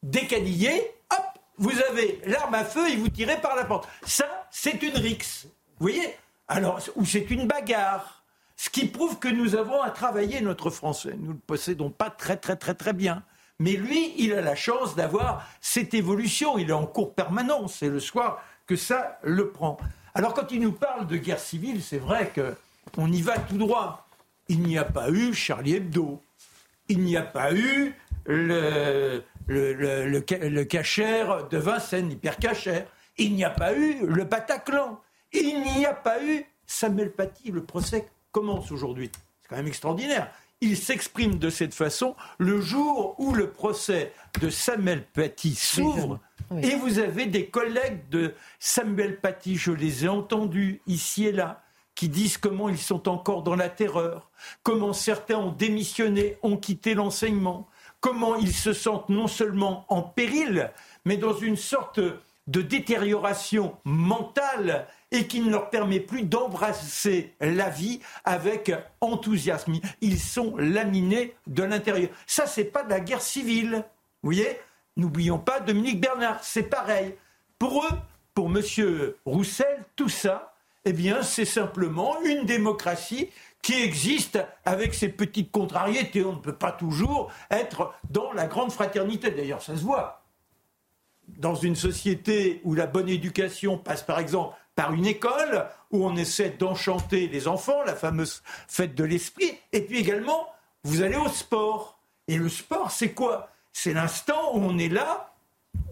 décanillé, 0.01 0.91
hop, 1.11 1.23
vous 1.57 1.79
avez 1.89 2.21
l'arme 2.25 2.55
à 2.55 2.65
feu 2.65 2.89
et 2.89 2.95
vous 2.95 3.09
tirez 3.09 3.39
par 3.39 3.55
la 3.55 3.65
porte. 3.65 3.87
Ça, 4.05 4.47
c'est 4.51 4.81
une 4.83 4.97
rixe. 4.97 5.45
Vous 5.79 5.87
voyez 5.87 6.15
Alors, 6.53 6.79
ou 6.95 7.05
c'est 7.05 7.29
une 7.31 7.47
bagarre. 7.47 8.23
Ce 8.55 8.69
qui 8.69 8.85
prouve 8.85 9.17
que 9.17 9.27
nous 9.27 9.55
avons 9.55 9.81
à 9.81 9.89
travailler 9.89 10.39
notre 10.41 10.69
français. 10.69 11.15
Nous 11.17 11.29
ne 11.29 11.33
le 11.33 11.39
possédons 11.39 11.89
pas 11.89 12.09
très, 12.09 12.37
très, 12.37 12.55
très, 12.55 12.75
très 12.75 12.93
bien. 12.93 13.23
Mais 13.59 13.73
lui, 13.73 14.13
il 14.17 14.33
a 14.33 14.41
la 14.41 14.55
chance 14.55 14.95
d'avoir 14.95 15.47
cette 15.61 15.93
évolution. 15.93 16.57
Il 16.57 16.69
est 16.69 16.73
en 16.73 16.85
cours 16.85 17.13
permanent. 17.15 17.67
C'est 17.67 17.89
le 17.89 17.99
soir 17.99 18.43
que 18.67 18.75
ça 18.75 19.19
le 19.23 19.49
prend. 19.49 19.77
Alors, 20.13 20.33
quand 20.33 20.51
il 20.51 20.61
nous 20.61 20.71
parle 20.71 21.07
de 21.07 21.17
guerre 21.17 21.39
civile, 21.39 21.81
c'est 21.81 21.97
vrai 21.97 22.31
qu'on 22.33 23.11
y 23.11 23.21
va 23.21 23.39
tout 23.39 23.57
droit. 23.57 24.07
Il 24.47 24.61
n'y 24.61 24.77
a 24.77 24.85
pas 24.85 25.09
eu 25.09 25.33
Charlie 25.33 25.75
Hebdo. 25.75 26.21
Il 26.89 26.99
n'y 26.99 27.17
a 27.17 27.23
pas 27.23 27.53
eu 27.53 27.95
le, 28.25 29.23
le, 29.47 29.73
le, 29.73 30.49
le, 30.49 30.63
cachère 30.65 31.47
de 31.47 31.57
Vincennes, 31.57 32.11
hypercachère. 32.11 32.85
Il 33.17 33.33
n'y 33.33 33.43
a 33.43 33.49
pas 33.49 33.73
eu 33.73 34.05
le 34.05 34.23
Bataclan. 34.23 34.99
Il 35.33 35.61
n'y 35.61 35.85
a 35.85 35.93
pas 35.93 36.23
eu 36.23 36.45
Samuel 36.65 37.11
Paty. 37.11 37.51
Le 37.51 37.63
procès 37.63 38.07
commence 38.31 38.71
aujourd'hui. 38.71 39.11
C'est 39.41 39.49
quand 39.49 39.57
même 39.57 39.67
extraordinaire. 39.67 40.31
Il 40.61 40.77
s'exprime 40.77 41.39
de 41.39 41.49
cette 41.49 41.73
façon 41.73 42.15
le 42.37 42.61
jour 42.61 43.15
où 43.17 43.33
le 43.33 43.49
procès 43.49 44.13
de 44.39 44.49
Samuel 44.49 45.05
Paty 45.13 45.55
s'ouvre. 45.55 46.19
Et 46.61 46.75
vous 46.75 46.99
avez 46.99 47.25
des 47.25 47.47
collègues 47.47 48.07
de 48.09 48.33
Samuel 48.59 49.19
Paty, 49.19 49.57
je 49.57 49.71
les 49.71 50.05
ai 50.05 50.07
entendus 50.07 50.81
ici 50.87 51.25
et 51.25 51.31
là, 51.31 51.63
qui 51.95 52.09
disent 52.09 52.37
comment 52.37 52.69
ils 52.69 52.77
sont 52.77 53.09
encore 53.09 53.43
dans 53.43 53.55
la 53.55 53.69
terreur, 53.69 54.29
comment 54.61 54.93
certains 54.93 55.37
ont 55.37 55.51
démissionné, 55.51 56.37
ont 56.43 56.57
quitté 56.57 56.93
l'enseignement, 56.93 57.67
comment 57.99 58.35
ils 58.35 58.53
se 58.53 58.73
sentent 58.73 59.09
non 59.09 59.27
seulement 59.27 59.85
en 59.89 60.01
péril, 60.01 60.71
mais 61.05 61.17
dans 61.17 61.35
une 61.35 61.55
sorte 61.55 61.99
de 62.47 62.61
détérioration 62.61 63.77
mentale 63.83 64.87
et 65.13 65.27
qui 65.27 65.39
ne 65.39 65.49
leur 65.49 65.69
permet 65.69 66.01
plus 66.01 66.23
d'embrasser 66.23 67.33
la 67.39 67.69
vie 67.69 68.01
avec 68.25 68.73
enthousiasme. 68.99 69.75
Ils 70.01 70.19
sont 70.19 70.57
laminés 70.57 71.35
de 71.47 71.63
l'intérieur. 71.63 72.09
Ça, 72.27 72.47
c'est 72.47 72.65
pas 72.65 72.83
de 72.83 72.89
la 72.89 72.99
guerre 72.99 73.21
civile. 73.21 73.85
Vous 74.21 74.31
voyez? 74.31 74.59
N'oublions 74.97 75.39
pas 75.39 75.59
Dominique 75.59 76.01
Bernard, 76.01 76.43
c'est 76.43 76.63
pareil. 76.63 77.15
Pour 77.57 77.83
eux, 77.85 77.97
pour 78.33 78.47
M. 78.47 78.61
Roussel, 79.25 79.85
tout 79.95 80.09
ça, 80.09 80.53
eh 80.85 80.93
bien, 80.93 81.21
c'est 81.23 81.45
simplement 81.45 82.21
une 82.23 82.45
démocratie 82.45 83.29
qui 83.61 83.81
existe 83.81 84.39
avec 84.65 84.93
ses 84.93 85.09
petites 85.09 85.51
contrariétés. 85.51 86.25
On 86.25 86.33
ne 86.33 86.39
peut 86.39 86.55
pas 86.55 86.71
toujours 86.71 87.31
être 87.49 87.93
dans 88.09 88.33
la 88.33 88.47
grande 88.47 88.71
fraternité. 88.71 89.31
D'ailleurs, 89.31 89.61
ça 89.61 89.75
se 89.75 89.81
voit. 89.81 90.23
Dans 91.27 91.55
une 91.55 91.75
société 91.75 92.59
où 92.65 92.75
la 92.75 92.85
bonne 92.85 93.07
éducation 93.07 93.77
passe 93.77 94.03
par 94.03 94.19
exemple 94.19 94.55
par 94.75 94.93
une 94.93 95.05
école, 95.05 95.67
où 95.91 96.05
on 96.05 96.15
essaie 96.15 96.49
d'enchanter 96.49 97.27
les 97.27 97.47
enfants, 97.47 97.83
la 97.85 97.95
fameuse 97.95 98.41
fête 98.67 98.95
de 98.95 99.03
l'esprit, 99.03 99.51
et 99.71 99.81
puis 99.81 99.99
également, 99.99 100.47
vous 100.83 101.01
allez 101.01 101.15
au 101.15 101.29
sport. 101.29 101.99
Et 102.27 102.37
le 102.37 102.49
sport, 102.49 102.91
c'est 102.91 103.13
quoi? 103.13 103.49
C'est 103.71 103.93
l'instant 103.93 104.55
où 104.55 104.59
on 104.59 104.77
est 104.77 104.89
là, 104.89 105.33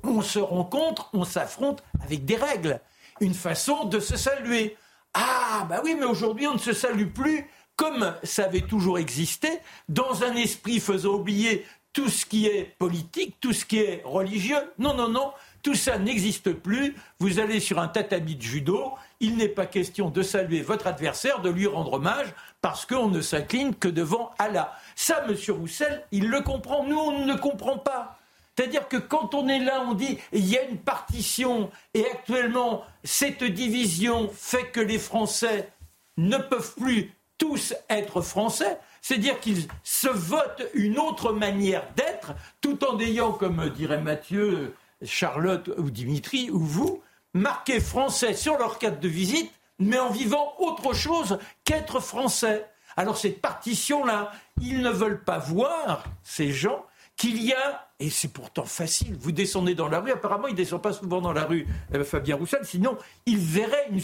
on 0.03 0.21
se 0.21 0.39
rencontre, 0.39 1.09
on 1.13 1.25
s'affronte 1.25 1.84
avec 2.03 2.25
des 2.25 2.36
règles, 2.36 2.79
une 3.19 3.34
façon 3.34 3.86
de 3.86 3.99
se 3.99 4.17
saluer. 4.17 4.77
Ah, 5.13 5.65
bah 5.69 5.82
oui, 5.84 5.95
mais 5.97 6.05
aujourd'hui, 6.05 6.47
on 6.47 6.53
ne 6.53 6.59
se 6.59 6.73
salue 6.73 7.07
plus 7.07 7.47
comme 7.82 8.15
ça 8.21 8.45
avait 8.45 8.61
toujours 8.61 8.99
existé, 8.99 9.49
dans 9.89 10.23
un 10.23 10.36
esprit 10.36 10.79
faisant 10.79 11.15
oublier 11.15 11.65
tout 11.93 12.09
ce 12.09 12.27
qui 12.27 12.45
est 12.45 12.75
politique, 12.77 13.38
tout 13.41 13.53
ce 13.53 13.65
qui 13.65 13.79
est 13.79 14.03
religieux. 14.05 14.71
Non, 14.77 14.93
non, 14.93 15.09
non, 15.09 15.32
tout 15.64 15.76
ça 15.76 15.97
n'existe 15.97 16.53
plus. 16.53 16.95
Vous 17.20 17.39
allez 17.39 17.59
sur 17.59 17.80
un 17.80 17.88
tatami 17.88 18.36
de 18.36 18.41
judo, 18.41 18.93
il 19.20 19.38
n'est 19.38 19.47
pas 19.47 19.66
question 19.66 20.09
de 20.09 20.22
saluer 20.22 20.62
votre 20.62 20.88
adversaire, 20.88 21.41
de 21.41 21.49
lui 21.49 21.68
rendre 21.68 21.93
hommage, 21.93 22.34
parce 22.62 22.86
qu'on 22.86 23.07
ne 23.07 23.22
s'incline 23.22 23.76
que 23.76 23.88
devant 23.88 24.32
Allah. 24.39 24.74
Ça, 24.95 25.24
M. 25.28 25.36
Roussel, 25.49 26.03
il 26.12 26.30
le 26.30 26.41
comprend. 26.41 26.84
Nous, 26.84 26.97
on 26.97 27.26
ne 27.26 27.36
comprend 27.36 27.78
pas. 27.78 28.18
C'est-à-dire 28.55 28.88
que 28.88 28.97
quand 28.97 29.34
on 29.34 29.47
est 29.47 29.59
là, 29.59 29.84
on 29.88 29.93
dit 29.93 30.18
il 30.34 30.47
y 30.47 30.57
a 30.57 30.64
une 30.64 30.78
partition 30.78 31.72
et 31.93 32.05
actuellement 32.05 32.84
cette 33.03 33.43
division 33.43 34.30
fait 34.36 34.66
que 34.66 34.82
les 34.82 34.99
Français 34.99 35.72
ne 36.18 36.38
peuvent 36.38 36.76
plus 36.76 37.14
tous 37.38 37.74
être 37.89 38.22
français, 38.22 38.78
c'est-à-dire 39.01 39.39
qu'ils 39.39 39.68
se 39.84 40.07
votent 40.09 40.62
une 40.76 40.99
autre 40.99 41.34
manière 41.34 41.88
d'être, 41.95 42.34
tout 42.62 42.86
en 42.86 42.99
ayant, 42.99 43.32
comme 43.32 43.68
dirait 43.70 44.01
Mathieu, 44.01 44.76
Charlotte 45.04 45.70
ou 45.78 45.89
Dimitri 45.89 46.49
ou 46.49 46.60
vous, 46.60 47.02
marqué 47.34 47.80
français 47.80 48.34
sur 48.34 48.58
leur 48.58 48.80
carte 48.80 48.99
de 48.99 49.08
visite, 49.08 49.52
mais 49.80 49.99
en 49.99 50.10
vivant 50.10 50.54
autre 50.60 50.93
chose 50.93 51.39
qu'être 51.64 51.99
français. 51.99 52.66
Alors 52.97 53.18
cette 53.18 53.41
partition-là, 53.41 54.32
ils 54.62 54.82
ne 54.82 54.89
veulent 54.89 55.24
pas 55.24 55.39
voir, 55.39 56.04
ces 56.24 56.52
gens, 56.52 56.86
qu'il 57.16 57.41
y 57.41 57.54
a, 57.54 57.89
et 57.99 58.10
c'est 58.10 58.34
pourtant 58.34 58.66
facile, 58.66 59.16
vous 59.20 59.32
descendez 59.32 59.76
dans 59.76 59.88
la 59.88 59.99
rue, 59.99 60.12
apparemment 60.12 60.47
il 60.47 60.52
ne 60.52 60.58
descend 60.58 60.82
pas 60.82 60.93
souvent 60.93 61.22
dans 61.22 61.34
la 61.34 61.45
rue, 61.45 61.68
euh, 61.93 62.04
Fabien 62.04 62.36
Roussel, 62.36 62.62
sinon 62.64 62.97
il 63.26 63.38
verrait 63.38 63.88
une, 63.91 64.02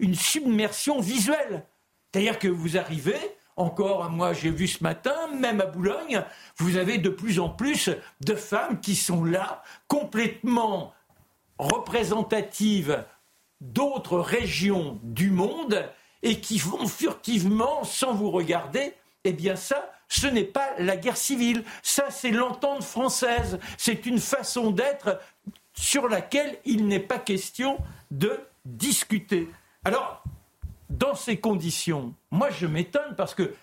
une 0.00 0.14
submersion 0.14 1.00
visuelle. 1.00 1.64
C'est-à-dire 2.12 2.38
que 2.38 2.48
vous 2.48 2.76
arrivez, 2.76 3.18
encore, 3.60 4.08
moi 4.10 4.32
j'ai 4.32 4.50
vu 4.50 4.66
ce 4.66 4.82
matin, 4.82 5.14
même 5.38 5.60
à 5.60 5.66
Boulogne, 5.66 6.24
vous 6.56 6.76
avez 6.76 6.98
de 6.98 7.10
plus 7.10 7.38
en 7.38 7.48
plus 7.48 7.90
de 8.20 8.34
femmes 8.34 8.80
qui 8.80 8.96
sont 8.96 9.24
là, 9.24 9.62
complètement 9.88 10.92
représentatives 11.58 13.04
d'autres 13.60 14.18
régions 14.18 14.98
du 15.02 15.30
monde 15.30 15.84
et 16.22 16.40
qui 16.40 16.58
vont 16.58 16.86
furtivement, 16.86 17.84
sans 17.84 18.14
vous 18.14 18.30
regarder, 18.30 18.94
eh 19.24 19.32
bien 19.32 19.56
ça, 19.56 19.90
ce 20.08 20.26
n'est 20.26 20.44
pas 20.44 20.68
la 20.78 20.96
guerre 20.96 21.16
civile, 21.16 21.64
ça 21.82 22.10
c'est 22.10 22.30
l'entente 22.30 22.82
française, 22.82 23.58
c'est 23.76 24.06
une 24.06 24.18
façon 24.18 24.70
d'être 24.70 25.20
sur 25.74 26.08
laquelle 26.08 26.58
il 26.64 26.86
n'est 26.88 26.98
pas 26.98 27.18
question 27.18 27.78
de 28.10 28.38
discuter. 28.64 29.48
Alors, 29.84 30.22
dans 30.90 31.14
ces 31.14 31.38
conditions, 31.38 32.14
moi 32.30 32.50
je 32.50 32.66
m'étonne 32.66 33.14
parce 33.16 33.34
que, 33.34 33.54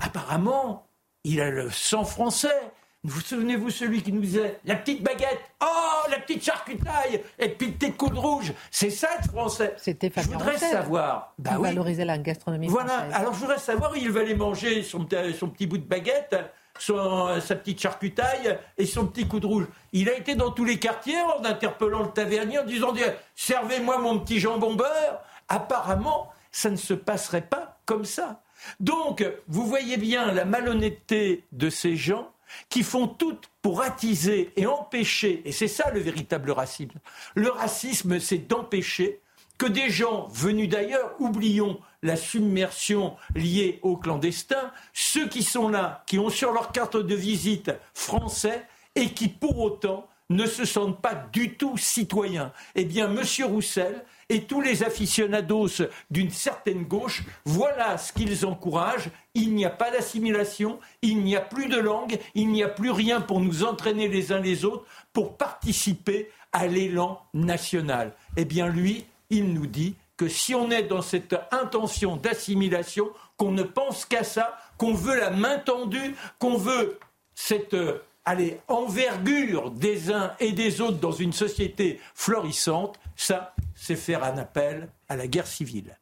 apparemment, 0.00 0.86
il 1.24 1.40
a 1.40 1.50
le 1.50 1.70
sang 1.70 2.04
français. 2.04 2.70
Vous 3.06 3.20
souvenez-vous 3.20 3.68
celui 3.68 4.02
qui 4.02 4.12
nous 4.12 4.22
disait 4.22 4.58
la 4.64 4.76
petite 4.76 5.02
baguette, 5.02 5.40
oh 5.62 6.08
la 6.10 6.18
petite 6.20 6.42
charcutaille 6.42 7.20
et 7.38 7.50
puis 7.50 7.66
le 7.66 7.74
tête 7.74 7.98
coude 7.98 8.16
rouge, 8.16 8.54
c'est 8.70 8.88
ça 8.88 9.08
le 9.20 9.28
français. 9.28 9.74
C'était 9.76 10.10
Je 10.16 10.22
voudrais 10.22 10.56
savoir. 10.56 11.34
Bah 11.38 11.56
oui. 11.58 11.68
valoriser 11.68 12.06
la 12.06 12.16
gastronomie 12.16 12.68
voilà. 12.68 13.00
Alors 13.12 13.34
je 13.34 13.40
voudrais 13.40 13.58
savoir 13.58 13.92
où 13.92 13.96
il 13.96 14.10
va 14.10 14.20
aller 14.20 14.34
manger 14.34 14.82
son, 14.82 15.06
son 15.38 15.48
petit 15.48 15.66
bout 15.66 15.76
de 15.76 15.84
baguette, 15.84 16.34
son, 16.78 17.40
sa 17.40 17.56
petite 17.56 17.80
charcutaille 17.80 18.58
et 18.78 18.86
son 18.86 19.06
petit 19.06 19.28
coup 19.28 19.38
de 19.38 19.46
rouge. 19.46 19.66
Il 19.92 20.08
a 20.08 20.16
été 20.16 20.34
dans 20.34 20.50
tous 20.50 20.64
les 20.64 20.78
quartiers 20.78 21.20
en 21.20 21.44
interpellant 21.44 22.04
le 22.04 22.10
tavernier 22.10 22.60
en 22.60 22.64
disant 22.64 22.94
servez-moi 23.34 23.98
mon 23.98 24.18
petit 24.20 24.40
jambon 24.40 24.76
beurre. 24.76 25.20
Apparemment, 25.48 26.32
ça 26.54 26.70
ne 26.70 26.76
se 26.76 26.94
passerait 26.94 27.48
pas 27.48 27.80
comme 27.84 28.04
ça. 28.04 28.40
Donc, 28.78 29.26
vous 29.48 29.66
voyez 29.66 29.96
bien 29.96 30.30
la 30.32 30.44
malhonnêteté 30.44 31.44
de 31.50 31.68
ces 31.68 31.96
gens 31.96 32.30
qui 32.68 32.84
font 32.84 33.08
tout 33.08 33.36
pour 33.60 33.82
attiser 33.82 34.52
et 34.56 34.66
empêcher, 34.66 35.42
et 35.44 35.50
c'est 35.50 35.68
ça 35.68 35.90
le 35.90 35.98
véritable 35.98 36.52
racisme. 36.52 37.00
Le 37.34 37.50
racisme, 37.50 38.20
c'est 38.20 38.38
d'empêcher 38.38 39.20
que 39.58 39.66
des 39.66 39.90
gens 39.90 40.28
venus 40.28 40.68
d'ailleurs, 40.68 41.16
oublions 41.18 41.80
la 42.02 42.14
submersion 42.14 43.16
liée 43.34 43.80
aux 43.82 43.96
clandestins, 43.96 44.70
ceux 44.92 45.28
qui 45.28 45.42
sont 45.42 45.68
là, 45.68 46.04
qui 46.06 46.20
ont 46.20 46.30
sur 46.30 46.52
leur 46.52 46.70
carte 46.70 46.96
de 46.96 47.14
visite 47.16 47.72
français 47.94 48.64
et 48.94 49.12
qui 49.12 49.26
pour 49.26 49.58
autant 49.58 50.08
ne 50.30 50.46
se 50.46 50.64
sentent 50.64 51.00
pas 51.00 51.14
du 51.14 51.56
tout 51.56 51.76
citoyens. 51.76 52.52
Eh 52.74 52.84
bien, 52.84 53.10
M. 53.10 53.22
Roussel 53.44 54.04
et 54.28 54.44
tous 54.44 54.60
les 54.60 54.82
aficionados 54.82 55.82
d'une 56.10 56.30
certaine 56.30 56.84
gauche, 56.84 57.24
voilà 57.44 57.98
ce 57.98 58.12
qu'ils 58.12 58.46
encouragent. 58.46 59.10
Il 59.34 59.54
n'y 59.54 59.64
a 59.64 59.70
pas 59.70 59.90
d'assimilation, 59.90 60.78
il 61.02 61.22
n'y 61.22 61.36
a 61.36 61.40
plus 61.40 61.68
de 61.68 61.78
langue, 61.78 62.18
il 62.34 62.48
n'y 62.48 62.62
a 62.62 62.68
plus 62.68 62.90
rien 62.90 63.20
pour 63.20 63.40
nous 63.40 63.64
entraîner 63.64 64.08
les 64.08 64.32
uns 64.32 64.40
les 64.40 64.64
autres, 64.64 64.86
pour 65.12 65.36
participer 65.36 66.30
à 66.52 66.66
l'élan 66.66 67.20
national. 67.34 68.14
Eh 68.36 68.44
bien, 68.44 68.68
lui, 68.68 69.04
il 69.30 69.52
nous 69.52 69.66
dit 69.66 69.94
que 70.16 70.28
si 70.28 70.54
on 70.54 70.70
est 70.70 70.84
dans 70.84 71.02
cette 71.02 71.34
intention 71.50 72.16
d'assimilation, 72.16 73.10
qu'on 73.36 73.50
ne 73.50 73.64
pense 73.64 74.04
qu'à 74.04 74.24
ça, 74.24 74.56
qu'on 74.78 74.94
veut 74.94 75.18
la 75.18 75.30
main 75.30 75.58
tendue, 75.58 76.14
qu'on 76.38 76.56
veut 76.56 76.98
cette 77.34 77.76
allez, 78.24 78.60
envergure 78.68 79.70
des 79.70 80.12
uns 80.12 80.32
et 80.40 80.52
des 80.52 80.80
autres 80.80 80.98
dans 80.98 81.12
une 81.12 81.32
société 81.32 82.00
florissante, 82.14 82.98
ça, 83.16 83.54
c'est 83.74 83.96
faire 83.96 84.24
un 84.24 84.38
appel 84.38 84.88
à 85.08 85.16
la 85.16 85.26
guerre 85.26 85.46
civile. 85.46 85.96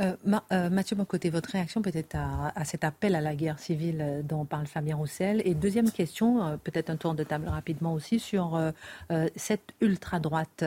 Euh, 0.00 0.16
euh, 0.52 0.70
Mathieu 0.70 0.96
Bocoté, 0.96 1.28
votre 1.28 1.50
réaction 1.50 1.82
peut-être 1.82 2.16
à, 2.16 2.64
cet 2.64 2.84
appel 2.84 3.14
à 3.14 3.20
la 3.20 3.34
guerre 3.34 3.58
civile 3.58 3.98
euh, 4.00 4.22
dont 4.22 4.46
parle 4.46 4.66
Fabien 4.66 4.96
Roussel. 4.96 5.42
Et 5.44 5.54
deuxième 5.54 5.90
question, 5.90 6.58
peut-être 6.64 6.88
un 6.88 6.96
tour 6.96 7.14
de 7.14 7.22
table 7.22 7.48
rapidement 7.48 7.92
aussi, 7.92 8.18
sur 8.18 8.58
cette 9.36 9.74
ultra-droite 9.80 10.64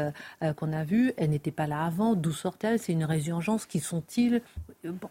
qu'on 0.58 0.74
a 0.74 0.84
vue. 0.84 1.14
Elle 1.18 1.32
n'était 1.32 1.52
pas 1.52 1.68
là 1.68 1.86
avant. 1.86 2.16
D'où 2.16 2.32
sort-elle? 2.32 2.80
C'est 2.80 2.94
une 2.94 3.06
résurgence. 3.06 3.66
Qui 3.66 3.80
sont-ils? 3.80 4.42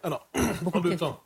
Alors, 0.03 0.29
beaucoup 0.63 0.81
de 0.81 0.95
temps 0.95 1.21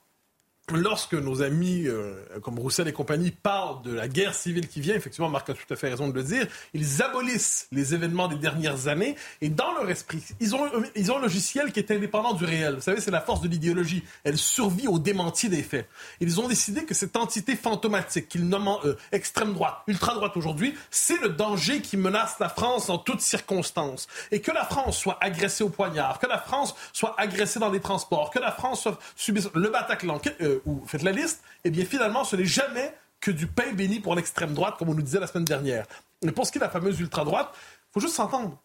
lorsque 0.74 1.14
nos 1.14 1.42
amis 1.42 1.86
euh, 1.86 2.14
comme 2.42 2.58
Roussel 2.58 2.88
et 2.88 2.92
compagnie 2.92 3.30
parlent 3.30 3.82
de 3.82 3.92
la 3.92 4.08
guerre 4.08 4.34
civile 4.34 4.68
qui 4.68 4.80
vient, 4.80 4.94
effectivement, 4.94 5.28
Marc 5.28 5.48
a 5.50 5.54
tout 5.54 5.72
à 5.72 5.76
fait 5.76 5.88
raison 5.88 6.08
de 6.08 6.14
le 6.14 6.22
dire, 6.22 6.46
ils 6.74 7.02
abolissent 7.02 7.68
les 7.70 7.94
événements 7.94 8.28
des 8.28 8.36
dernières 8.36 8.88
années 8.88 9.14
et 9.40 9.48
dans 9.48 9.72
leur 9.74 9.88
esprit, 9.88 10.22
ils 10.40 10.54
ont, 10.54 10.68
ils 10.94 11.12
ont 11.12 11.18
un 11.18 11.22
logiciel 11.22 11.72
qui 11.72 11.78
est 11.78 11.90
indépendant 11.90 12.32
du 12.34 12.44
réel. 12.44 12.74
Vous 12.76 12.80
savez, 12.80 13.00
c'est 13.00 13.10
la 13.10 13.20
force 13.20 13.40
de 13.42 13.48
l'idéologie. 13.48 14.02
Elle 14.24 14.38
survit 14.38 14.88
au 14.88 14.98
démenti 14.98 15.48
des 15.48 15.62
faits. 15.62 15.88
Ils 16.20 16.40
ont 16.40 16.48
décidé 16.48 16.84
que 16.84 16.94
cette 16.94 17.16
entité 17.16 17.54
fantomatique 17.54 18.28
qu'ils 18.28 18.48
nomment 18.48 18.78
euh, 18.84 18.96
extrême 19.12 19.54
droite, 19.54 19.78
ultra 19.86 20.14
droite 20.14 20.36
aujourd'hui, 20.36 20.74
c'est 20.90 21.20
le 21.20 21.28
danger 21.28 21.80
qui 21.80 21.96
menace 21.96 22.36
la 22.40 22.48
France 22.48 22.90
en 22.90 22.98
toutes 22.98 23.20
circonstances. 23.20 24.08
Et 24.32 24.40
que 24.40 24.50
la 24.50 24.64
France 24.64 24.98
soit 24.98 25.18
agressée 25.20 25.62
au 25.62 25.68
poignard, 25.68 26.18
que 26.18 26.26
la 26.26 26.38
France 26.38 26.74
soit 26.92 27.14
agressée 27.18 27.60
dans 27.60 27.70
les 27.70 27.80
transports, 27.80 28.30
que 28.30 28.38
la 28.38 28.50
France 28.50 28.82
soit 28.82 28.98
subisse 29.14 29.48
le 29.54 29.68
Bataclan, 29.68 30.20
euh, 30.40 30.55
ou 30.64 30.82
faites 30.86 31.02
la 31.02 31.12
liste, 31.12 31.42
eh 31.64 31.70
bien 31.70 31.84
finalement, 31.84 32.24
ce 32.24 32.36
n'est 32.36 32.44
jamais 32.44 32.94
que 33.20 33.30
du 33.30 33.46
pain 33.46 33.72
béni 33.72 34.00
pour 34.00 34.14
l'extrême 34.14 34.54
droite, 34.54 34.76
comme 34.78 34.88
on 34.88 34.94
nous 34.94 35.02
disait 35.02 35.20
la 35.20 35.26
semaine 35.26 35.44
dernière. 35.44 35.86
Mais 36.22 36.32
pour 36.32 36.46
ce 36.46 36.52
qui 36.52 36.58
est 36.58 36.60
de 36.60 36.64
la 36.64 36.70
fameuse 36.70 37.00
ultra-droite, 37.00 37.50
il 37.54 37.92
faut 37.92 38.00
juste 38.00 38.14
s'entendre. 38.14 38.58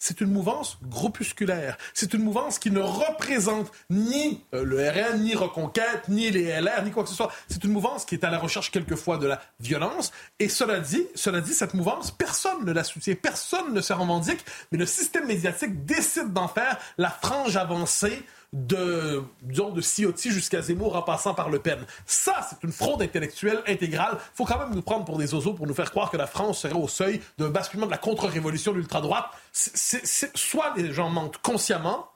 C'est 0.00 0.20
une 0.20 0.30
mouvance 0.30 0.78
groupusculaire. 0.84 1.76
C'est 1.92 2.14
une 2.14 2.22
mouvance 2.22 2.60
qui 2.60 2.70
ne 2.70 2.80
représente 2.80 3.72
ni 3.90 4.44
euh, 4.54 4.64
le 4.64 4.88
RN, 4.88 5.22
ni 5.22 5.34
Reconquête, 5.34 6.08
ni 6.08 6.30
les 6.30 6.60
LR, 6.60 6.84
ni 6.84 6.92
quoi 6.92 7.02
que 7.02 7.08
ce 7.08 7.16
soit. 7.16 7.32
C'est 7.48 7.64
une 7.64 7.72
mouvance 7.72 8.04
qui 8.04 8.14
est 8.14 8.22
à 8.22 8.30
la 8.30 8.38
recherche 8.38 8.70
quelquefois 8.70 9.18
de 9.18 9.26
la 9.26 9.40
violence. 9.58 10.12
Et 10.38 10.48
cela 10.48 10.78
dit, 10.78 11.04
cela 11.16 11.40
dit, 11.40 11.52
cette 11.52 11.74
mouvance, 11.74 12.12
personne 12.12 12.64
ne 12.64 12.72
la 12.72 12.84
soutient, 12.84 13.16
personne 13.16 13.74
ne 13.74 13.80
se 13.80 13.92
revendique, 13.92 14.44
mais 14.70 14.78
le 14.78 14.86
système 14.86 15.26
médiatique 15.26 15.84
décide 15.84 16.32
d'en 16.32 16.46
faire 16.46 16.78
la 16.96 17.10
frange 17.10 17.56
avancée 17.56 18.22
de, 18.52 19.22
disons, 19.42 19.70
de 19.70 19.82
Ciotti 19.82 20.30
jusqu'à 20.30 20.62
Zemmour 20.62 20.96
en 20.96 21.02
passant 21.02 21.34
par 21.34 21.50
Le 21.50 21.58
Pen. 21.58 21.78
Ça, 22.06 22.46
c'est 22.48 22.62
une 22.64 22.72
fraude 22.72 23.02
intellectuelle 23.02 23.62
intégrale. 23.66 24.12
Il 24.14 24.36
faut 24.36 24.44
quand 24.44 24.58
même 24.58 24.74
nous 24.74 24.82
prendre 24.82 25.04
pour 25.04 25.18
des 25.18 25.34
oiseaux 25.34 25.52
pour 25.52 25.66
nous 25.66 25.74
faire 25.74 25.90
croire 25.90 26.10
que 26.10 26.16
la 26.16 26.26
France 26.26 26.60
serait 26.60 26.74
au 26.74 26.88
seuil 26.88 27.20
d'un 27.36 27.50
basculement 27.50 27.86
de 27.86 27.90
la 27.90 27.98
contre-révolution 27.98 28.72
de 28.72 28.78
l'ultra-droite. 28.78 29.26
soit 29.52 30.74
les 30.76 30.92
gens 30.92 31.10
mentent 31.10 31.38
consciemment, 31.38 32.08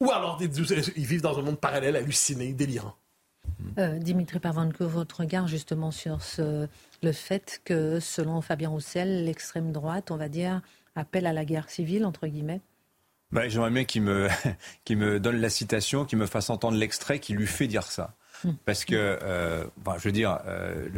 ou 0.00 0.10
alors 0.10 0.38
ils 0.40 1.06
vivent 1.06 1.22
dans 1.22 1.38
un 1.38 1.42
monde 1.42 1.60
parallèle, 1.60 1.96
halluciné, 1.96 2.52
délirant. 2.52 2.94
Euh, 3.78 3.98
Dimitri 3.98 4.40
que 4.40 4.84
votre 4.84 5.20
regard 5.20 5.46
justement 5.46 5.90
sur 5.90 6.18
le 6.38 7.12
fait 7.12 7.60
que, 7.64 8.00
selon 8.00 8.40
Fabien 8.40 8.70
Roussel, 8.70 9.24
l'extrême 9.24 9.72
droite, 9.72 10.10
on 10.10 10.16
va 10.16 10.28
dire, 10.28 10.62
appelle 10.94 11.26
à 11.26 11.32
la 11.32 11.44
guerre 11.44 11.68
civile, 11.70 12.04
entre 12.06 12.26
guillemets 12.26 12.60
bah, 13.32 13.48
J'aimerais 13.48 13.70
bien 13.70 13.84
qu'il 13.84 14.02
me, 14.02 14.28
me 14.90 15.20
donne 15.20 15.40
la 15.40 15.50
citation, 15.50 16.04
qu'il 16.04 16.18
me 16.18 16.26
fasse 16.26 16.50
entendre 16.50 16.76
l'extrait 16.76 17.18
qui 17.18 17.34
lui 17.34 17.46
fait 17.46 17.66
dire 17.66 17.84
ça. 17.84 18.14
Hmm. 18.44 18.52
Parce 18.64 18.84
que, 18.84 18.94
euh, 18.94 19.64
je 19.98 20.02
veux 20.02 20.12
dire, 20.12 20.38
euh, 20.46 20.88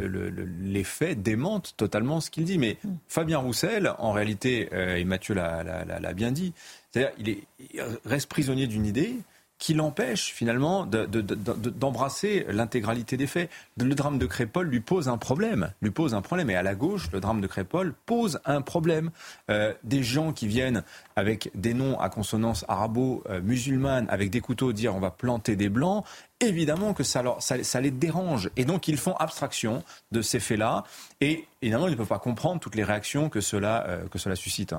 les 0.61 0.83
faits 0.83 1.21
démentent 1.21 1.73
totalement 1.77 2.19
ce 2.19 2.29
qu'il 2.29 2.43
dit. 2.43 2.57
Mais 2.57 2.77
hmm. 2.83 2.95
Fabien 3.07 3.39
Roussel, 3.39 3.93
en 3.97 4.11
réalité, 4.11 4.69
euh, 4.73 4.97
et 4.97 5.05
Mathieu 5.05 5.35
l'a 5.35 6.13
bien 6.13 6.31
dit, 6.31 6.53
c'est-à-dire 6.91 7.13
il, 7.17 7.43
il 7.73 7.83
reste 8.05 8.29
prisonnier 8.29 8.67
d'une 8.67 8.85
idée 8.85 9.15
qui 9.59 9.73
l'empêche 9.73 10.33
finalement 10.33 10.85
d'embrasser 10.85 12.45
l'intégralité 12.49 13.17
des 13.17 13.27
faits. 13.27 13.49
Le 13.77 13.93
drame 13.93 14.17
de 14.17 14.25
Crépol 14.25 14.67
lui 14.67 14.79
pose 14.79 15.09
un 15.09 15.17
problème, 15.17 15.71
lui 15.81 15.91
pose 15.91 16.13
un 16.13 16.21
problème. 16.21 16.49
Et 16.49 16.55
à 16.55 16.63
la 16.63 16.75
gauche, 16.75 17.11
le 17.11 17.19
drame 17.19 17.41
de 17.41 17.47
Crépol 17.47 17.93
pose 18.05 18.39
un 18.45 18.61
problème. 18.61 19.11
Euh, 19.51 19.73
des 19.83 20.01
gens 20.01 20.31
qui 20.31 20.47
viennent 20.47 20.83
avec 21.17 21.51
des 21.55 21.73
noms 21.73 21.99
à 21.99 22.09
consonance 22.09 22.63
arabo-musulmane, 22.69 24.07
avec 24.09 24.29
des 24.29 24.39
couteaux, 24.39 24.71
dire 24.71 24.95
on 24.95 25.01
va 25.01 25.11
planter 25.11 25.57
des 25.57 25.69
blancs, 25.69 26.05
évidemment 26.39 26.93
que 26.93 27.03
ça, 27.03 27.21
ça, 27.39 27.81
les 27.81 27.91
dérange. 27.91 28.49
Et 28.55 28.63
donc 28.63 28.87
ils 28.87 28.97
font 28.97 29.13
abstraction 29.15 29.83
de 30.11 30.21
ces 30.21 30.39
faits-là. 30.39 30.85
Et 31.19 31.45
évidemment, 31.61 31.87
ils 31.87 31.91
ne 31.91 31.97
peuvent 31.97 32.07
pas 32.07 32.19
comprendre 32.19 32.61
toutes 32.61 32.75
les 32.75 32.85
réactions 32.85 33.29
que 33.29 33.41
cela, 33.41 33.85
euh, 33.87 34.07
que 34.07 34.17
cela 34.17 34.37
suscite. 34.37 34.73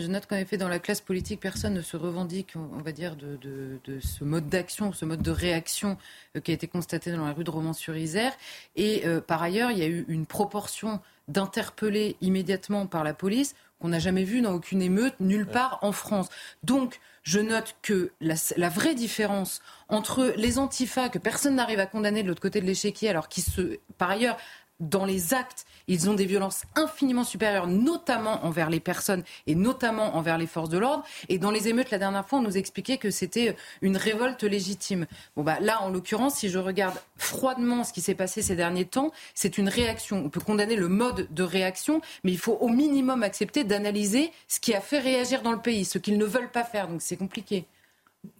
Je 0.00 0.06
note 0.06 0.26
qu'en 0.26 0.36
effet, 0.36 0.56
dans 0.56 0.68
la 0.68 0.78
classe 0.78 1.00
politique, 1.00 1.40
personne 1.40 1.74
ne 1.74 1.82
se 1.82 1.96
revendique, 1.96 2.54
on 2.56 2.80
va 2.82 2.92
dire, 2.92 3.16
de, 3.16 3.78
ce 4.00 4.24
mode 4.24 4.48
d'action, 4.48 4.92
ce 4.92 5.04
mode 5.04 5.22
de 5.22 5.30
réaction 5.30 5.98
euh, 6.36 6.40
qui 6.40 6.50
a 6.50 6.54
été 6.54 6.66
constaté 6.66 7.12
dans 7.12 7.26
la 7.26 7.32
rue 7.32 7.44
de 7.44 7.50
Romans-sur-Isère. 7.50 8.32
Et 8.76 9.02
euh, 9.06 9.20
par 9.20 9.42
ailleurs, 9.42 9.70
il 9.70 9.78
y 9.78 9.82
a 9.82 9.86
eu 9.86 10.04
une 10.08 10.26
proportion 10.26 11.00
d'interpellés 11.28 12.16
immédiatement 12.20 12.86
par 12.86 13.04
la 13.04 13.14
police 13.14 13.54
qu'on 13.80 13.88
n'a 13.88 13.98
jamais 13.98 14.24
vu 14.24 14.40
dans 14.40 14.52
aucune 14.52 14.80
émeute 14.80 15.14
nulle 15.20 15.46
part 15.46 15.78
en 15.82 15.92
France. 15.92 16.28
Donc, 16.62 17.00
je 17.24 17.40
note 17.40 17.76
que 17.82 18.12
la, 18.20 18.34
la, 18.56 18.68
vraie 18.68 18.94
différence 18.94 19.60
entre 19.88 20.32
les 20.36 20.58
antifas 20.58 21.08
que 21.08 21.18
personne 21.18 21.56
n'arrive 21.56 21.80
à 21.80 21.86
condamner 21.86 22.22
de 22.22 22.28
l'autre 22.28 22.42
côté 22.42 22.60
de 22.60 22.66
l'échiquier, 22.66 23.08
alors 23.08 23.28
qui 23.28 23.42
se, 23.42 23.78
par 23.98 24.10
ailleurs, 24.10 24.36
dans 24.82 25.04
les 25.04 25.32
actes, 25.32 25.64
ils 25.88 26.10
ont 26.10 26.14
des 26.14 26.26
violences 26.26 26.64
infiniment 26.74 27.24
supérieures, 27.24 27.66
notamment 27.66 28.44
envers 28.44 28.68
les 28.68 28.80
personnes 28.80 29.22
et 29.46 29.54
notamment 29.54 30.16
envers 30.16 30.38
les 30.38 30.46
forces 30.46 30.68
de 30.68 30.78
l'ordre. 30.78 31.04
Et 31.28 31.38
dans 31.38 31.50
les 31.50 31.68
émeutes, 31.68 31.90
la 31.90 31.98
dernière 31.98 32.26
fois, 32.26 32.40
on 32.40 32.42
nous 32.42 32.56
expliquait 32.56 32.98
que 32.98 33.10
c'était 33.10 33.56
une 33.80 33.96
révolte 33.96 34.42
légitime. 34.42 35.06
Bon, 35.36 35.42
bah, 35.42 35.58
là, 35.60 35.82
en 35.82 35.90
l'occurrence, 35.90 36.36
si 36.36 36.48
je 36.48 36.58
regarde 36.58 36.96
froidement 37.16 37.84
ce 37.84 37.92
qui 37.92 38.00
s'est 38.00 38.14
passé 38.14 38.42
ces 38.42 38.56
derniers 38.56 38.84
temps, 38.84 39.12
c'est 39.34 39.56
une 39.56 39.68
réaction. 39.68 40.22
On 40.24 40.28
peut 40.28 40.40
condamner 40.40 40.76
le 40.76 40.88
mode 40.88 41.28
de 41.30 41.42
réaction, 41.42 42.00
mais 42.24 42.32
il 42.32 42.38
faut 42.38 42.58
au 42.60 42.68
minimum 42.68 43.22
accepter 43.22 43.64
d'analyser 43.64 44.32
ce 44.48 44.60
qui 44.60 44.74
a 44.74 44.80
fait 44.80 44.98
réagir 44.98 45.42
dans 45.42 45.52
le 45.52 45.60
pays, 45.60 45.84
ce 45.84 45.98
qu'ils 45.98 46.18
ne 46.18 46.24
veulent 46.24 46.50
pas 46.50 46.64
faire. 46.64 46.88
Donc 46.88 47.02
c'est 47.02 47.16
compliqué. 47.16 47.66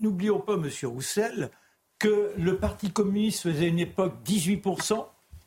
N'oublions 0.00 0.40
pas, 0.40 0.56
Monsieur 0.56 0.88
Roussel, 0.88 1.50
que 1.98 2.32
le 2.36 2.56
Parti 2.56 2.90
communiste 2.90 3.42
faisait 3.42 3.68
une 3.68 3.78
époque 3.78 4.14
18%, 4.26 5.06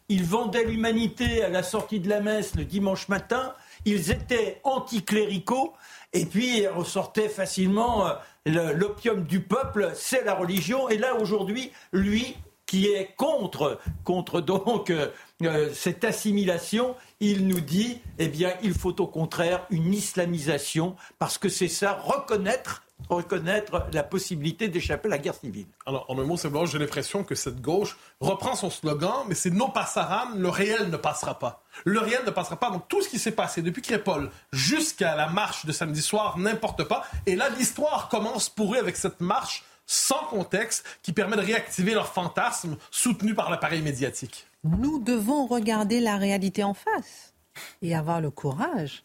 ils 0.10 0.24
vendaient 0.24 0.64
l'humanité 0.64 1.44
à 1.44 1.50
la 1.50 1.64
sortie 1.64 2.00
de 2.00 2.10
la 2.10 2.22
messe 2.22 2.56
le 2.56 2.66
dimanche 2.66 3.08
matin. 3.08 3.54
Ils 3.86 4.12
étaient 4.12 4.60
anticléricaux. 4.64 5.74
Et 6.14 6.26
puis 6.26 6.66
ressortait 6.68 7.28
facilement 7.28 8.08
euh, 8.08 8.74
l'opium 8.74 9.24
du 9.24 9.42
peuple, 9.42 9.92
c'est 9.96 10.24
la 10.24 10.34
religion. 10.34 10.88
Et 10.88 10.98
là, 10.98 11.16
aujourd'hui, 11.16 11.72
lui, 11.92 12.38
qui 12.66 12.88
est 12.88 13.14
contre, 13.16 13.80
contre 14.04 14.42
donc 14.42 14.90
euh, 14.90 15.10
euh, 15.44 15.70
cette 15.74 16.04
assimilation, 16.04 16.96
il 17.20 17.48
nous 17.48 17.60
dit, 17.60 18.00
eh 18.18 18.28
bien, 18.28 18.54
il 18.64 18.74
faut 18.74 19.00
au 19.02 19.08
contraire 19.08 19.66
une 19.70 19.94
islamisation, 19.94 20.96
parce 21.20 21.38
que 21.38 21.50
c'est 21.50 21.68
ça, 21.68 21.94
reconnaître 21.94 22.84
reconnaître 23.10 23.86
la 23.92 24.04
possibilité 24.04 24.68
d'échapper 24.68 25.08
à 25.08 25.12
la 25.12 25.18
guerre 25.18 25.36
civile. 25.36 25.68
Alors, 25.86 26.06
en 26.10 26.18
un 26.18 26.24
mot, 26.24 26.38
simplement, 26.38 26.66
j'ai 26.66 26.80
l'impression 26.80 27.24
que 27.24 27.36
cette 27.36 27.62
gauche 27.62 27.98
reprend 28.20 28.56
son 28.56 28.70
slogan, 28.70 29.26
mais 29.28 29.36
c'est 29.36 29.52
non 29.52 29.70
passaran, 29.70 30.30
le 30.36 30.50
réel 30.50 30.90
ne 30.90 30.98
passera 30.98 31.38
pas. 31.38 31.64
Le 31.84 32.00
réel 32.00 32.22
ne 32.26 32.32
passera 32.32 32.58
pas. 32.58 32.72
Donc, 32.72 32.88
tout 32.88 33.02
ce 33.02 33.10
qui 33.10 33.20
s'est 33.20 33.32
passé 33.32 33.62
depuis 33.62 33.82
Crépole 33.82 34.32
jusqu'à 34.52 35.16
la 35.16 35.28
marche 35.28 35.66
de 35.66 35.72
samedi 35.72 36.02
soir 36.02 36.38
n'importe 36.38 36.84
pas. 36.84 37.06
Et 37.26 37.36
là, 37.36 37.50
l'histoire 37.50 38.10
commence 38.10 38.50
pour 38.50 38.76
eux 38.76 38.80
avec 38.80 38.96
cette 38.96 39.22
marche 39.22 39.64
sans 39.86 40.24
contexte 40.30 40.84
qui 41.04 41.14
permet 41.14 41.36
de 41.36 41.42
réactiver 41.42 41.94
leur 41.94 42.08
fantasme 42.08 42.78
soutenu 42.90 43.36
par 43.36 43.52
l'appareil 43.52 43.82
médiatique. 43.82 44.48
Nous 44.64 45.00
devons 45.00 45.46
regarder 45.46 46.00
la 46.00 46.18
réalité 46.18 46.64
en 46.64 46.74
face 46.74 47.34
et 47.82 47.96
avoir 47.96 48.20
le 48.20 48.32
courage 48.32 49.04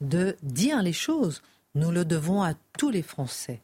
de 0.00 0.36
dire 0.42 0.82
les 0.82 0.92
choses. 0.92 1.42
Nous 1.74 1.90
le 1.90 2.04
devons 2.04 2.42
à 2.42 2.52
tous 2.78 2.90
les 2.90 3.02
Français. 3.02 3.60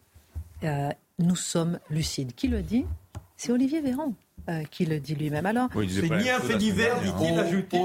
Euh, 0.64 0.88
nous 1.18 1.36
sommes 1.36 1.78
lucides. 1.90 2.34
Qui 2.34 2.48
le 2.48 2.62
dit? 2.62 2.86
C'est 3.36 3.52
Olivier 3.52 3.80
Véran 3.80 4.14
euh, 4.48 4.64
qui 4.70 4.86
le 4.86 4.98
dit 4.98 5.14
lui-même. 5.14 5.44
Alors, 5.44 5.68
c'est 5.74 6.08
ni 6.08 6.30
un 6.30 6.40
fait 6.40 6.56
divers, 6.56 6.98
dit-il 7.00 7.38
ajouté. 7.38 7.82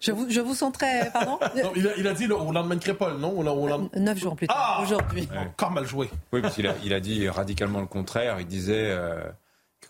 Je 0.00 0.12
vous, 0.12 0.28
je 0.28 0.40
vous 0.40 0.54
sens 0.54 0.72
très. 0.72 1.10
Pardon 1.12 1.38
non, 1.56 1.72
il, 1.76 1.88
a, 1.88 1.96
il, 1.96 2.06
a, 2.06 2.12
dit 2.12 2.26
au 2.26 2.52
lendemain 2.52 2.74
de 2.74 2.80
Crépole, 2.80 3.18
non? 3.18 3.38
Au 3.38 3.98
Neuf 3.98 4.18
jours 4.18 4.36
plus 4.36 4.46
tard, 4.46 4.76
ah 4.78 4.82
aujourd'hui. 4.82 5.28
Encore 5.34 5.70
mal 5.70 5.86
joué. 5.86 6.10
Oui, 6.32 6.42
parce 6.42 6.54
qu'il 6.54 6.66
a, 6.66 6.74
il 6.84 6.92
a 6.92 7.00
dit 7.00 7.28
radicalement 7.28 7.80
le 7.80 7.86
contraire. 7.86 8.38
Il 8.40 8.46
disait. 8.46 8.90
Euh, 8.90 9.24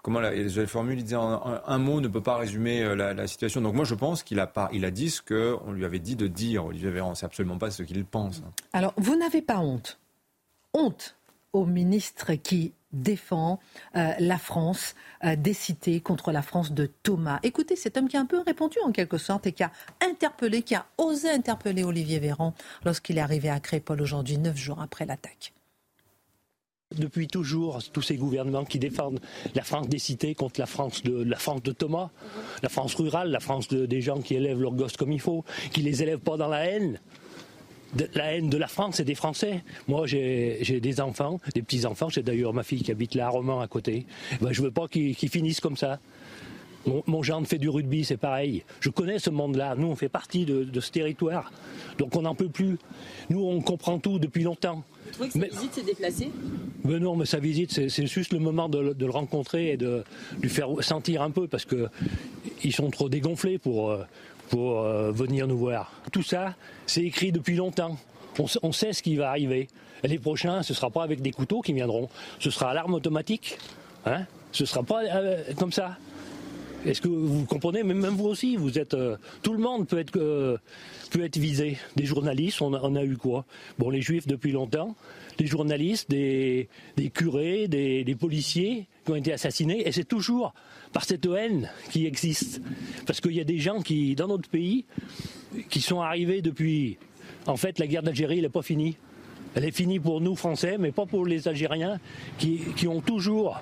comment 0.03 0.20
la, 0.20 0.34
la 0.34 0.66
formule, 0.66 0.99
il 0.99 1.05
disait 1.05 1.16
un, 1.16 1.78
mot 1.78 2.01
ne 2.01 2.09
peut 2.09 2.22
pas 2.22 2.36
résumer 2.36 2.82
euh, 2.82 2.95
la, 2.95 3.26
situation. 3.26 3.61
Donc 3.61 3.74
moi 3.74 3.84
je 3.84 3.95
pense 3.95 4.22
qu'il 4.22 4.41
a, 4.41 4.51
il 4.72 4.84
a 4.84 4.91
dit 4.91 5.11
ce 5.11 5.22
qu'on 5.22 5.72
lui 5.72 5.84
avait 5.84 5.99
dit 5.99 6.16
de 6.16 6.26
dire, 6.26 6.66
Olivier 6.66 6.91
Véran. 6.91 7.14
C'est 7.14 7.26
absolument 7.26 7.59
pas 7.59 7.70
ce 7.70 7.82
qu'il 7.82 8.05
pense. 8.05 8.43
Alors 8.72 8.95
vous 8.97 9.16
n'avez 9.16 9.43
pas 9.43 9.59
honte. 9.59 9.99
Honte 10.74 11.16
au 11.53 11.66
ministre 11.66 12.34
qui 12.34 12.72
défend 12.93 13.61
euh, 13.97 14.12
la 14.18 14.38
France 14.38 14.95
euh, 15.24 15.36
des 15.36 15.53
cités 15.53 16.01
contre 16.01 16.32
la 16.32 16.43
France 16.43 16.72
de 16.72 16.86
Thomas. 16.86 17.38
Écoutez, 17.43 17.76
cet 17.76 17.97
homme 17.97 18.09
qui 18.09 18.16
a 18.16 18.20
un 18.20 18.26
peu 18.26 18.41
répondu 18.41 18.78
en 18.84 18.93
quelque 18.93 19.18
sorte 19.18 19.47
et 19.47 19.53
qui 19.53 19.62
a 19.62 19.70
interpellé, 20.01 20.62
qui 20.62 20.74
a 20.74 20.86
osé 20.99 21.30
interpeller 21.30 21.84
Olivier 21.84 22.18
Véran 22.18 22.55
lorsqu'il 22.84 23.18
est 23.18 23.20
arrivé 23.22 23.49
à 23.49 23.61
Crépole 23.61 24.03
aujourd'hui, 24.03 24.38
neuf 24.38 24.57
jours 24.57 24.80
après 24.80 25.07
l'attaque. 25.07 25.53
Depuis 26.99 27.28
toujours, 27.28 27.80
tous 27.93 28.03
ces 28.03 28.16
gouvernements 28.16 28.64
qui 28.64 28.80
défendent 28.80 29.20
la 29.55 29.62
France 29.62 29.88
des 29.88 30.01
cités 30.01 30.34
contre 30.34 30.59
la 30.59 30.66
France 30.66 31.05
de, 31.05 31.22
la 31.22 31.36
France 31.36 31.62
de 31.62 31.70
Thomas, 31.70 32.11
la 32.64 32.68
France 32.68 32.97
rurale, 32.97 33.30
la 33.30 33.38
France 33.38 33.68
des 33.68 34.01
gens 34.01 34.20
qui 34.20 34.34
élèvent 34.34 34.61
leurs 34.61 34.74
gosses 34.74 34.97
comme 34.97 35.12
il 35.12 35.20
faut, 35.20 35.45
qui 35.72 35.82
les 35.82 36.03
élèvent 36.03 36.18
pas 36.18 36.36
dans 36.36 36.49
la 36.49 36.66
haine. 36.66 36.99
la 38.14 38.34
haine 38.34 38.51
de 38.51 38.57
la 38.57 38.66
France 38.66 38.99
et 38.99 39.05
des 39.05 39.14
Français. 39.14 39.62
Moi, 39.86 40.09
j'ai 40.09 40.80
des 40.82 41.01
enfants, 41.01 41.38
des 41.55 41.62
petits-enfants. 41.62 42.09
J'ai 42.09 42.24
d'ailleurs 42.24 42.53
ma 42.53 42.64
fille 42.64 42.82
qui 42.82 42.91
habite 42.91 43.14
là 43.14 43.26
à 43.26 43.28
Romans 43.28 43.61
à 43.61 43.68
côté. 43.68 44.05
Ben, 44.41 44.51
je 44.51 44.61
veux 44.61 44.72
pas 44.72 44.88
qu'ils 44.88 45.14
finissent 45.14 45.61
comme 45.61 45.76
ça. 45.76 46.01
Mon, 46.87 47.03
mon, 47.07 47.22
gendre 47.22 47.47
fait 47.47 47.59
du 47.59 47.68
rugby, 47.68 48.05
c'est 48.05 48.16
pareil. 48.16 48.64
Je 48.81 48.89
connais 48.89 49.18
ce 49.18 49.31
monde-là. 49.31 49.74
Nous, 49.76 49.87
on 49.87 49.97
fait 49.97 50.09
partie 50.09 50.45
de, 50.45 50.81
ce 50.81 50.91
territoire. 50.91 51.53
Donc 51.99 52.16
on 52.16 52.22
n'en 52.22 52.35
peut 52.35 52.49
plus. 52.49 52.78
Nous, 53.28 53.45
on 53.45 53.61
comprend 53.61 53.99
tout 53.99 54.18
depuis 54.18 54.43
longtemps. 54.43 54.83
Vous 55.05 55.12
trouvez 55.12 55.28
que 55.28 55.39
sa 55.39 55.47
visite 55.47 55.74
s'est 55.74 55.83
déplacée? 55.83 56.31
Mais 56.85 56.99
Non, 56.99 57.16
mais 57.16 57.26
sa 57.26 57.39
visite, 57.39 57.89
c'est 57.89 58.07
juste 58.07 58.33
le 58.33 58.39
moment 58.39 58.68
de, 58.68 58.95
le 58.99 59.11
rencontrer 59.11 59.72
et 59.72 59.76
de 59.76 60.05
lui 60.41 60.49
faire 60.49 60.68
sentir 60.81 61.22
un 61.22 61.31
peu, 61.31 61.47
parce 61.47 61.66
qu'ils 61.66 62.72
sont 62.72 62.91
trop 62.91 63.09
dégonflés 63.09 63.59
pour, 63.59 63.91
euh, 63.91 64.05
pour 64.49 64.81
euh, 64.81 65.12
venir 65.12 65.47
nous 65.47 65.59
voir. 65.59 65.93
Tout 66.12 66.22
ça, 66.22 66.55
c'est 66.87 67.03
écrit 67.03 67.33
depuis 67.33 67.57
longtemps. 67.57 67.99
On, 68.39 68.47
on, 68.62 68.72
sait 68.72 68.93
ce 68.93 69.03
qui 69.03 69.16
va 69.16 69.28
arriver. 69.28 69.68
les 70.03 70.18
prochains, 70.18 70.62
ce 70.62 70.72
ne 70.72 70.76
sera 70.76 70.89
pas 70.89 71.03
avec 71.03 71.20
des 71.20 71.33
couteaux 71.33 71.61
qui 71.61 71.74
viendront. 71.74 72.09
Ce 72.39 72.51
sera 72.51 72.70
à 72.70 72.74
l'arme 72.74 72.95
automatique. 72.95 73.59
Hein 74.07 74.24
ce 74.53 74.64
ne 74.64 74.66
sera 74.66 74.83
pas 74.83 75.03
euh, 75.05 75.43
comme 75.59 75.72
ça. 75.72 75.97
Est-ce 76.87 77.03
que 77.03 77.09
vous 77.09 77.45
comprenez 77.45 77.83
Même 77.83 78.07
vous 78.07 78.26
aussi, 78.26 78.57
vous 78.57 78.78
êtes. 78.78 78.95
Euh, 78.95 79.16
tout 79.43 79.53
le 79.53 79.59
monde 79.59 79.87
peut 79.87 79.99
être 79.99 80.16
euh, 80.16 80.57
peut 81.11 81.22
être 81.22 81.37
visé. 81.37 81.76
Des 81.97 82.07
journalistes, 82.07 82.62
on 82.62 82.72
a, 82.72 83.05
eu 83.05 83.16
quoi? 83.16 83.45
Bon, 83.78 83.91
les 83.91 84.01
juifs 84.01 84.26
depuis 84.26 84.53
longtemps, 84.53 84.97
des 85.37 85.47
journalistes, 85.47 86.09
des, 86.09 86.68
curés, 87.12 87.68
des, 87.68 88.16
policiers 88.18 88.87
qui 89.05 89.12
ont 89.12 89.16
été 89.16 89.33
assassinés, 89.33 89.87
et 89.87 89.93
c'est 89.93 90.09
toujours 90.09 90.55
par 90.93 91.05
cette 91.05 91.26
haine 91.26 91.70
qui 91.91 92.07
existe. 92.07 92.62
Parce 93.07 93.20
qu'il 93.20 93.33
y 93.33 93.41
a 93.41 93.45
des 93.45 93.59
gens 93.59 93.83
qui, 93.83 94.14
dans 94.14 94.28
notre 94.28 94.49
pays, 94.49 94.87
qui 95.68 95.83
sont 95.83 96.01
arrivés 96.01 96.41
depuis. 96.41 96.97
En 97.47 97.57
fait, 97.57 97.78
la 97.78 97.87
guerre 97.87 98.03
d'Algérie, 98.03 98.41
n'est 98.41 98.49
pas 98.49 98.62
finie. 98.62 98.97
Elle 99.55 99.64
est 99.64 99.72
finie 99.72 99.99
pour 99.99 100.20
nous, 100.20 100.37
Français, 100.37 100.76
mais 100.78 100.93
pas 100.93 101.07
pour 101.07 101.26
les 101.26 101.47
Algériens, 101.49 101.99
qui 102.39 102.87
ont 102.87 103.01
toujours 103.01 103.61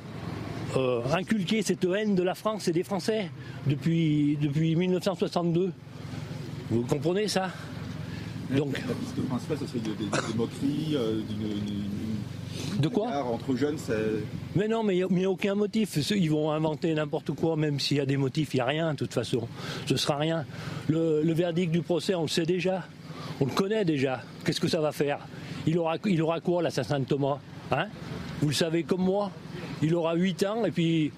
euh, 0.77 1.03
inculquer 1.12 1.62
cette 1.62 1.85
haine 1.85 2.14
de 2.14 2.23
la 2.23 2.35
France 2.35 2.69
et 2.69 2.73
des 2.73 2.83
Français 2.83 3.31
depuis, 3.66 4.39
depuis 4.41 4.77
1962. 4.77 5.73
Vous 6.71 6.83
comprenez 6.83 7.29
ça? 7.29 7.51
Donc, 8.51 8.79
la 8.87 8.95
piste 8.95 9.29
principale, 9.29 9.59
ce 9.59 9.66
serait 9.66 9.79
des, 9.79 10.37
moqueries, 10.37 10.95
euh, 10.95 11.21
d'une, 11.29 12.81
de 12.81 12.89
quoi 12.89 13.09
Entre 13.25 13.57
jeunes, 13.57 13.77
Mais 14.57 14.69
non, 14.69 14.83
mais 14.83 14.97
il 14.97 15.07
n'y 15.11 15.25
a, 15.25 15.31
aucun 15.31 15.55
motif. 15.55 15.99
Ils 16.11 16.31
vont 16.31 16.51
inventer 16.51 16.95
n'importe 16.95 17.33
quoi, 17.33 17.57
même 17.57 17.81
s'il 17.81 17.97
y 17.97 18.01
a 18.01 18.07
des 18.07 18.16
motifs, 18.16 18.55
il 18.55 18.59
n'y 18.59 18.61
a 18.61 18.66
rien, 18.66 18.93
de 18.93 18.99
toute 18.99 19.12
façon. 19.12 19.49
Ce 19.87 19.97
sera 19.97 20.16
rien. 20.16 20.45
Le, 20.89 21.23
le, 21.23 21.33
verdict 21.33 21.73
du 21.73 21.83
procès, 21.83 22.14
on 22.14 22.23
le 22.23 22.29
sait 22.29 22.47
déjà. 22.47 22.85
On 23.41 23.47
le 23.47 23.51
connaît 23.53 23.85
déjà. 23.85 24.23
Qu'est-ce 24.45 24.61
que 24.61 24.69
ça 24.69 24.81
va 24.81 24.93
faire? 24.93 25.19
Il 25.66 25.79
aura, 25.79 25.97
il 26.07 26.23
aura 26.23 26.41
quoi, 26.41 26.62
l'assassin 26.62 27.01
de 27.01 27.05
Thomas? 27.05 27.39
Hein? 27.71 27.87
Vous 28.41 28.49
le 28.49 28.55
savez 28.55 28.83
comme 28.83 29.03
moi? 29.03 29.31
Il 29.83 29.95
aura 29.95 30.14
8 30.14 30.45
ans 30.45 30.64
et 30.64 30.70
puis 30.70 31.12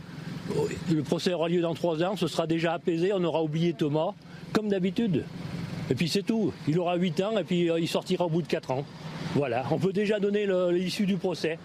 oh, 0.56 0.68
le 0.90 1.02
procès 1.02 1.32
aura 1.32 1.48
lieu 1.48 1.60
dans 1.60 1.74
3 1.74 2.02
ans, 2.04 2.16
ce 2.16 2.26
sera 2.26 2.46
déjà 2.46 2.74
apaisé, 2.74 3.12
on 3.12 3.22
aura 3.24 3.42
oublié 3.42 3.72
Thomas, 3.72 4.14
comme 4.52 4.68
d'habitude. 4.68 5.24
Et 5.90 5.94
puis 5.94 6.08
c'est 6.08 6.22
tout. 6.22 6.52
Il 6.68 6.78
aura 6.78 6.96
8 6.96 7.20
ans 7.20 7.38
et 7.38 7.44
puis 7.44 7.70
euh, 7.70 7.80
il 7.80 7.88
sortira 7.88 8.26
au 8.26 8.30
bout 8.30 8.42
de 8.42 8.46
4 8.46 8.70
ans. 8.70 8.84
Voilà, 9.34 9.64
on 9.70 9.78
peut 9.78 9.92
déjà 9.92 10.18
donner 10.18 10.46
l'issue 10.72 11.06
du 11.06 11.16
procès. 11.16 11.58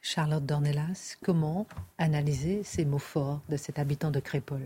Charlotte 0.00 0.44
Dornelas, 0.44 1.16
comment 1.22 1.66
analyser 1.96 2.62
ces 2.62 2.84
mots 2.84 2.98
forts 2.98 3.40
de 3.48 3.56
cet 3.56 3.78
habitant 3.78 4.10
de 4.10 4.20
Crépol 4.20 4.60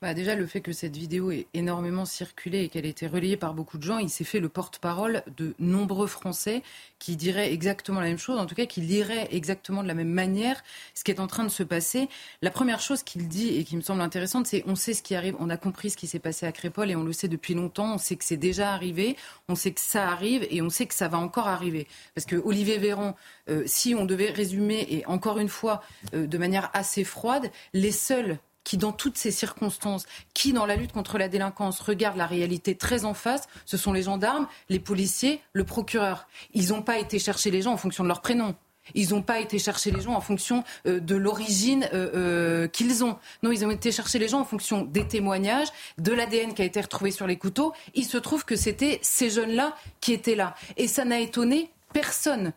bah 0.00 0.14
déjà, 0.14 0.36
le 0.36 0.46
fait 0.46 0.60
que 0.60 0.70
cette 0.70 0.96
vidéo 0.96 1.32
ait 1.32 1.48
énormément 1.54 2.04
circulé 2.04 2.60
et 2.60 2.68
qu'elle 2.68 2.86
ait 2.86 2.90
été 2.90 3.08
relayée 3.08 3.36
par 3.36 3.52
beaucoup 3.52 3.78
de 3.78 3.82
gens, 3.82 3.98
il 3.98 4.10
s'est 4.10 4.22
fait 4.22 4.38
le 4.38 4.48
porte-parole 4.48 5.24
de 5.36 5.54
nombreux 5.58 6.06
Français 6.06 6.62
qui 7.00 7.16
diraient 7.16 7.52
exactement 7.52 8.00
la 8.00 8.06
même 8.06 8.18
chose, 8.18 8.38
en 8.38 8.46
tout 8.46 8.54
cas 8.54 8.66
qui 8.66 8.80
liraient 8.80 9.28
exactement 9.32 9.82
de 9.82 9.88
la 9.88 9.94
même 9.94 10.08
manière 10.08 10.62
ce 10.94 11.02
qui 11.02 11.10
est 11.10 11.18
en 11.18 11.26
train 11.26 11.42
de 11.42 11.48
se 11.48 11.64
passer. 11.64 12.08
La 12.42 12.50
première 12.50 12.78
chose 12.78 13.02
qu'il 13.02 13.26
dit 13.26 13.56
et 13.56 13.64
qui 13.64 13.76
me 13.76 13.80
semble 13.80 14.00
intéressante, 14.00 14.46
c'est 14.46 14.62
on 14.68 14.76
sait 14.76 14.94
ce 14.94 15.02
qui 15.02 15.16
arrive, 15.16 15.34
on 15.40 15.50
a 15.50 15.56
compris 15.56 15.90
ce 15.90 15.96
qui 15.96 16.06
s'est 16.06 16.20
passé 16.20 16.46
à 16.46 16.52
Crépol 16.52 16.90
et 16.90 16.96
on 16.96 17.02
le 17.02 17.12
sait 17.12 17.28
depuis 17.28 17.54
longtemps, 17.54 17.94
on 17.94 17.98
sait 17.98 18.14
que 18.14 18.24
c'est 18.24 18.36
déjà 18.36 18.72
arrivé, 18.72 19.16
on 19.48 19.56
sait 19.56 19.72
que 19.72 19.80
ça 19.80 20.08
arrive 20.08 20.46
et 20.48 20.62
on 20.62 20.70
sait 20.70 20.86
que 20.86 20.94
ça 20.94 21.08
va 21.08 21.18
encore 21.18 21.48
arriver. 21.48 21.88
Parce 22.14 22.24
que 22.24 22.36
Olivier 22.36 22.78
Véran, 22.78 23.16
euh, 23.50 23.64
si 23.66 23.96
on 23.96 24.04
devait 24.04 24.30
résumer, 24.30 24.86
et 24.90 25.06
encore 25.06 25.38
une 25.38 25.48
fois, 25.48 25.82
euh, 26.14 26.28
de 26.28 26.38
manière 26.38 26.70
assez 26.72 27.02
froide, 27.02 27.50
les 27.72 27.92
seuls 27.92 28.38
qui, 28.68 28.76
dans 28.76 28.92
toutes 28.92 29.16
ces 29.16 29.30
circonstances, 29.30 30.04
qui, 30.34 30.52
dans 30.52 30.66
la 30.66 30.76
lutte 30.76 30.92
contre 30.92 31.16
la 31.16 31.28
délinquance, 31.28 31.80
regardent 31.80 32.18
la 32.18 32.26
réalité 32.26 32.74
très 32.74 33.06
en 33.06 33.14
face, 33.14 33.48
ce 33.64 33.78
sont 33.78 33.94
les 33.94 34.02
gendarmes, 34.02 34.46
les 34.68 34.78
policiers, 34.78 35.40
le 35.54 35.64
procureur. 35.64 36.28
Ils 36.52 36.68
n'ont 36.68 36.82
pas 36.82 36.98
été 36.98 37.18
chercher 37.18 37.50
les 37.50 37.62
gens 37.62 37.72
en 37.72 37.78
fonction 37.78 38.04
de 38.04 38.08
leur 38.08 38.20
prénom. 38.20 38.54
Ils 38.94 39.10
n'ont 39.10 39.22
pas 39.22 39.40
été 39.40 39.58
chercher 39.58 39.90
les 39.90 40.02
gens 40.02 40.12
en 40.12 40.20
fonction 40.20 40.64
euh, 40.86 41.00
de 41.00 41.16
l'origine 41.16 41.88
euh, 41.94 42.10
euh, 42.14 42.68
qu'ils 42.68 43.04
ont. 43.04 43.16
Non, 43.42 43.52
ils 43.52 43.64
ont 43.64 43.70
été 43.70 43.90
chercher 43.90 44.18
les 44.18 44.28
gens 44.28 44.40
en 44.40 44.44
fonction 44.44 44.82
des 44.82 45.06
témoignages, 45.06 45.68
de 45.96 46.12
l'ADN 46.12 46.52
qui 46.52 46.60
a 46.60 46.66
été 46.66 46.78
retrouvé 46.82 47.10
sur 47.10 47.26
les 47.26 47.38
couteaux. 47.38 47.72
Il 47.94 48.04
se 48.04 48.18
trouve 48.18 48.44
que 48.44 48.54
c'était 48.54 48.98
ces 49.00 49.30
jeunes-là 49.30 49.76
qui 50.02 50.12
étaient 50.12 50.34
là. 50.34 50.54
Et 50.76 50.88
ça 50.88 51.06
n'a 51.06 51.20
étonné 51.20 51.70
personne 51.94 52.52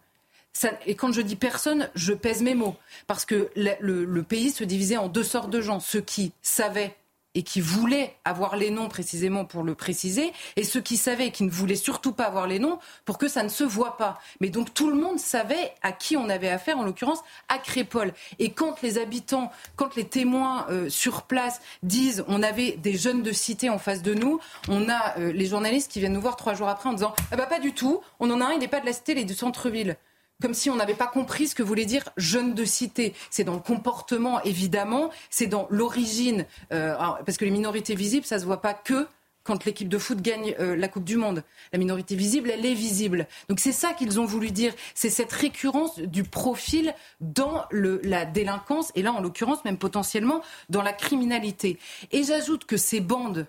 et 0.85 0.95
quand 0.95 1.11
je 1.11 1.21
dis 1.21 1.35
personne, 1.35 1.89
je 1.95 2.13
pèse 2.13 2.41
mes 2.41 2.55
mots. 2.55 2.75
Parce 3.07 3.25
que 3.25 3.49
le, 3.55 4.21
pays 4.21 4.51
se 4.51 4.63
divisait 4.63 4.97
en 4.97 5.07
deux 5.07 5.23
sortes 5.23 5.49
de 5.49 5.61
gens. 5.61 5.79
Ceux 5.79 6.01
qui 6.01 6.33
savaient 6.41 6.95
et 7.33 7.43
qui 7.43 7.61
voulaient 7.61 8.13
avoir 8.25 8.57
les 8.57 8.71
noms 8.71 8.89
précisément 8.89 9.45
pour 9.45 9.63
le 9.63 9.73
préciser, 9.73 10.33
et 10.57 10.63
ceux 10.65 10.81
qui 10.81 10.97
savaient 10.97 11.27
et 11.27 11.31
qui 11.31 11.45
ne 11.45 11.49
voulaient 11.49 11.77
surtout 11.77 12.11
pas 12.11 12.25
avoir 12.25 12.45
les 12.45 12.59
noms 12.59 12.77
pour 13.05 13.17
que 13.17 13.29
ça 13.29 13.41
ne 13.41 13.47
se 13.47 13.63
voit 13.63 13.95
pas. 13.95 14.19
Mais 14.41 14.49
donc 14.49 14.73
tout 14.73 14.89
le 14.89 14.95
monde 14.95 15.17
savait 15.17 15.71
à 15.81 15.93
qui 15.93 16.17
on 16.17 16.27
avait 16.27 16.49
affaire, 16.49 16.77
en 16.77 16.83
l'occurrence 16.83 17.21
à 17.47 17.57
Crépol. 17.57 18.13
Et 18.39 18.51
quand 18.51 18.81
les 18.81 18.97
habitants, 18.97 19.49
quand 19.77 19.95
les 19.95 20.03
témoins 20.03 20.65
euh, 20.69 20.89
sur 20.89 21.21
place 21.21 21.61
disent 21.83 22.25
on 22.27 22.43
avait 22.43 22.73
des 22.73 22.97
jeunes 22.97 23.23
de 23.23 23.31
cité 23.31 23.69
en 23.69 23.79
face 23.79 24.01
de 24.01 24.13
nous, 24.13 24.41
on 24.67 24.89
a 24.89 25.17
euh, 25.17 25.31
les 25.31 25.45
journalistes 25.45 25.89
qui 25.89 26.01
viennent 26.01 26.11
nous 26.11 26.19
voir 26.19 26.35
trois 26.35 26.53
jours 26.53 26.67
après 26.67 26.89
en 26.89 26.93
disant 26.93 27.15
ah 27.31 27.37
bah 27.37 27.45
pas 27.45 27.59
du 27.59 27.73
tout, 27.73 28.01
on 28.19 28.29
en 28.29 28.41
a 28.41 28.45
un, 28.47 28.51
il 28.51 28.59
n'est 28.59 28.67
pas 28.67 28.81
de 28.81 28.85
la 28.85 28.93
cité, 28.93 29.13
il 29.13 29.19
est 29.19 29.23
du 29.23 29.35
centre-ville 29.35 29.95
comme 30.41 30.53
si 30.53 30.69
on 30.69 30.75
n'avait 30.75 30.93
pas 30.93 31.07
compris 31.07 31.47
ce 31.47 31.55
que 31.55 31.63
voulait 31.63 31.85
dire 31.85 32.03
jeune 32.17 32.53
de 32.53 32.65
cité. 32.65 33.13
C'est 33.29 33.43
dans 33.43 33.53
le 33.53 33.59
comportement, 33.59 34.41
évidemment, 34.43 35.09
c'est 35.29 35.47
dans 35.47 35.67
l'origine, 35.69 36.45
euh, 36.73 36.95
parce 37.25 37.37
que 37.37 37.45
les 37.45 37.51
minorités 37.51 37.95
visibles, 37.95 38.25
ça 38.25 38.39
se 38.39 38.45
voit 38.45 38.61
pas 38.61 38.73
que 38.73 39.07
quand 39.43 39.65
l'équipe 39.65 39.89
de 39.89 39.97
foot 39.97 40.21
gagne 40.21 40.55
euh, 40.59 40.75
la 40.75 40.87
Coupe 40.87 41.03
du 41.03 41.17
Monde. 41.17 41.43
La 41.73 41.79
minorité 41.79 42.15
visible, 42.15 42.51
elle 42.51 42.65
est 42.65 42.73
visible. 42.73 43.27
Donc 43.49 43.59
c'est 43.59 43.71
ça 43.71 43.93
qu'ils 43.93 44.19
ont 44.19 44.25
voulu 44.25 44.51
dire. 44.51 44.73
C'est 44.93 45.09
cette 45.09 45.31
récurrence 45.31 45.99
du 45.99 46.23
profil 46.23 46.93
dans 47.21 47.65
la 47.71 48.25
délinquance, 48.25 48.91
et 48.95 49.01
là 49.01 49.11
en 49.13 49.21
l'occurrence 49.21 49.65
même 49.65 49.77
potentiellement 49.77 50.41
dans 50.69 50.81
la 50.81 50.93
criminalité. 50.93 51.79
Et 52.11 52.23
j'ajoute 52.23 52.65
que 52.65 52.77
ces 52.77 52.99
bandes, 52.99 53.47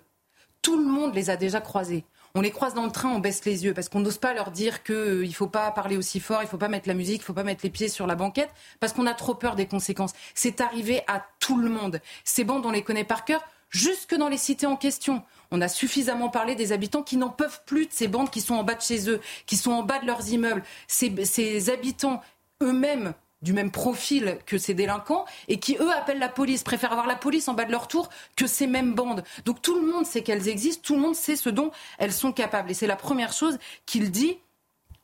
tout 0.61 0.77
le 0.77 0.85
monde 0.85 1.13
les 1.13 1.29
a 1.29 1.35
déjà 1.35 1.61
croisées 1.61 2.05
on 2.35 2.41
les 2.41 2.51
croise 2.51 2.73
dans 2.73 2.85
le 2.85 2.91
train, 2.91 3.09
on 3.09 3.19
baisse 3.19 3.45
les 3.45 3.63
yeux 3.63 3.73
parce 3.73 3.89
qu'on 3.89 3.99
n'ose 3.99 4.17
pas 4.17 4.33
leur 4.33 4.49
dire 4.49 4.83
qu'il 4.83 4.95
euh, 4.95 5.27
ne 5.27 5.31
faut 5.31 5.47
pas 5.47 5.69
parler 5.71 5.97
aussi 5.97 6.19
fort, 6.19 6.41
il 6.41 6.45
ne 6.45 6.49
faut 6.49 6.57
pas 6.57 6.67
mettre 6.67 6.87
la 6.87 6.95
musique, 6.95 7.17
il 7.17 7.21
ne 7.21 7.25
faut 7.25 7.33
pas 7.33 7.43
mettre 7.43 7.63
les 7.63 7.69
pieds 7.69 7.89
sur 7.89 8.07
la 8.07 8.15
banquette 8.15 8.49
parce 8.79 8.91
qu'on 8.91 9.05
a 9.05 9.13
trop 9.13 9.35
peur 9.35 9.55
des 9.55 9.67
conséquences. 9.67 10.13
C'est 10.33 10.59
arrivé 10.59 11.03
à 11.07 11.23
tout 11.39 11.57
le 11.57 11.69
monde. 11.69 12.01
Ces 12.23 12.43
bandes, 12.43 12.65
on 12.65 12.71
les 12.71 12.81
connaît 12.81 13.03
par 13.03 13.23
cœur 13.23 13.45
jusque 13.69 14.15
dans 14.15 14.29
les 14.29 14.37
cités 14.37 14.65
en 14.65 14.75
question. 14.75 15.21
On 15.51 15.61
a 15.61 15.67
suffisamment 15.67 16.29
parlé 16.29 16.55
des 16.55 16.71
habitants 16.71 17.03
qui 17.03 17.17
n'en 17.17 17.29
peuvent 17.29 17.61
plus 17.67 17.85
de 17.85 17.93
ces 17.93 18.07
bandes 18.07 18.31
qui 18.31 18.41
sont 18.41 18.55
en 18.55 18.63
bas 18.63 18.75
de 18.75 18.81
chez 18.81 19.09
eux, 19.09 19.21
qui 19.45 19.55
sont 19.55 19.71
en 19.71 19.83
bas 19.83 19.99
de 19.99 20.07
leurs 20.07 20.29
immeubles. 20.29 20.63
ces 20.87 21.69
habitants 21.69 22.21
eux-mêmes 22.63 23.13
du 23.43 23.53
même 23.53 23.69
profil 23.71 24.39
que 24.45 24.57
ces 24.57 24.73
délinquants 24.73 25.25
et 25.47 25.59
qui, 25.59 25.77
eux, 25.79 25.91
appellent 25.91 26.19
la 26.19 26.29
police, 26.29 26.63
préfèrent 26.63 26.93
avoir 26.93 27.07
la 27.07 27.15
police 27.15 27.47
en 27.47 27.53
bas 27.53 27.65
de 27.65 27.71
leur 27.71 27.87
tour 27.87 28.09
que 28.35 28.47
ces 28.47 28.65
mêmes 28.65 28.95
bandes. 28.95 29.23
Donc 29.45 29.61
tout 29.61 29.79
le 29.79 29.85
monde 29.85 30.05
sait 30.05 30.23
qu'elles 30.23 30.47
existent, 30.47 30.81
tout 30.83 30.95
le 30.95 31.01
monde 31.01 31.15
sait 31.15 31.35
ce 31.35 31.49
dont 31.49 31.71
elles 31.99 32.13
sont 32.13 32.31
capables. 32.31 32.71
Et 32.71 32.73
c'est 32.73 32.87
la 32.87 32.95
première 32.95 33.33
chose 33.33 33.59
qu'il 33.85 34.09
dit. 34.09 34.37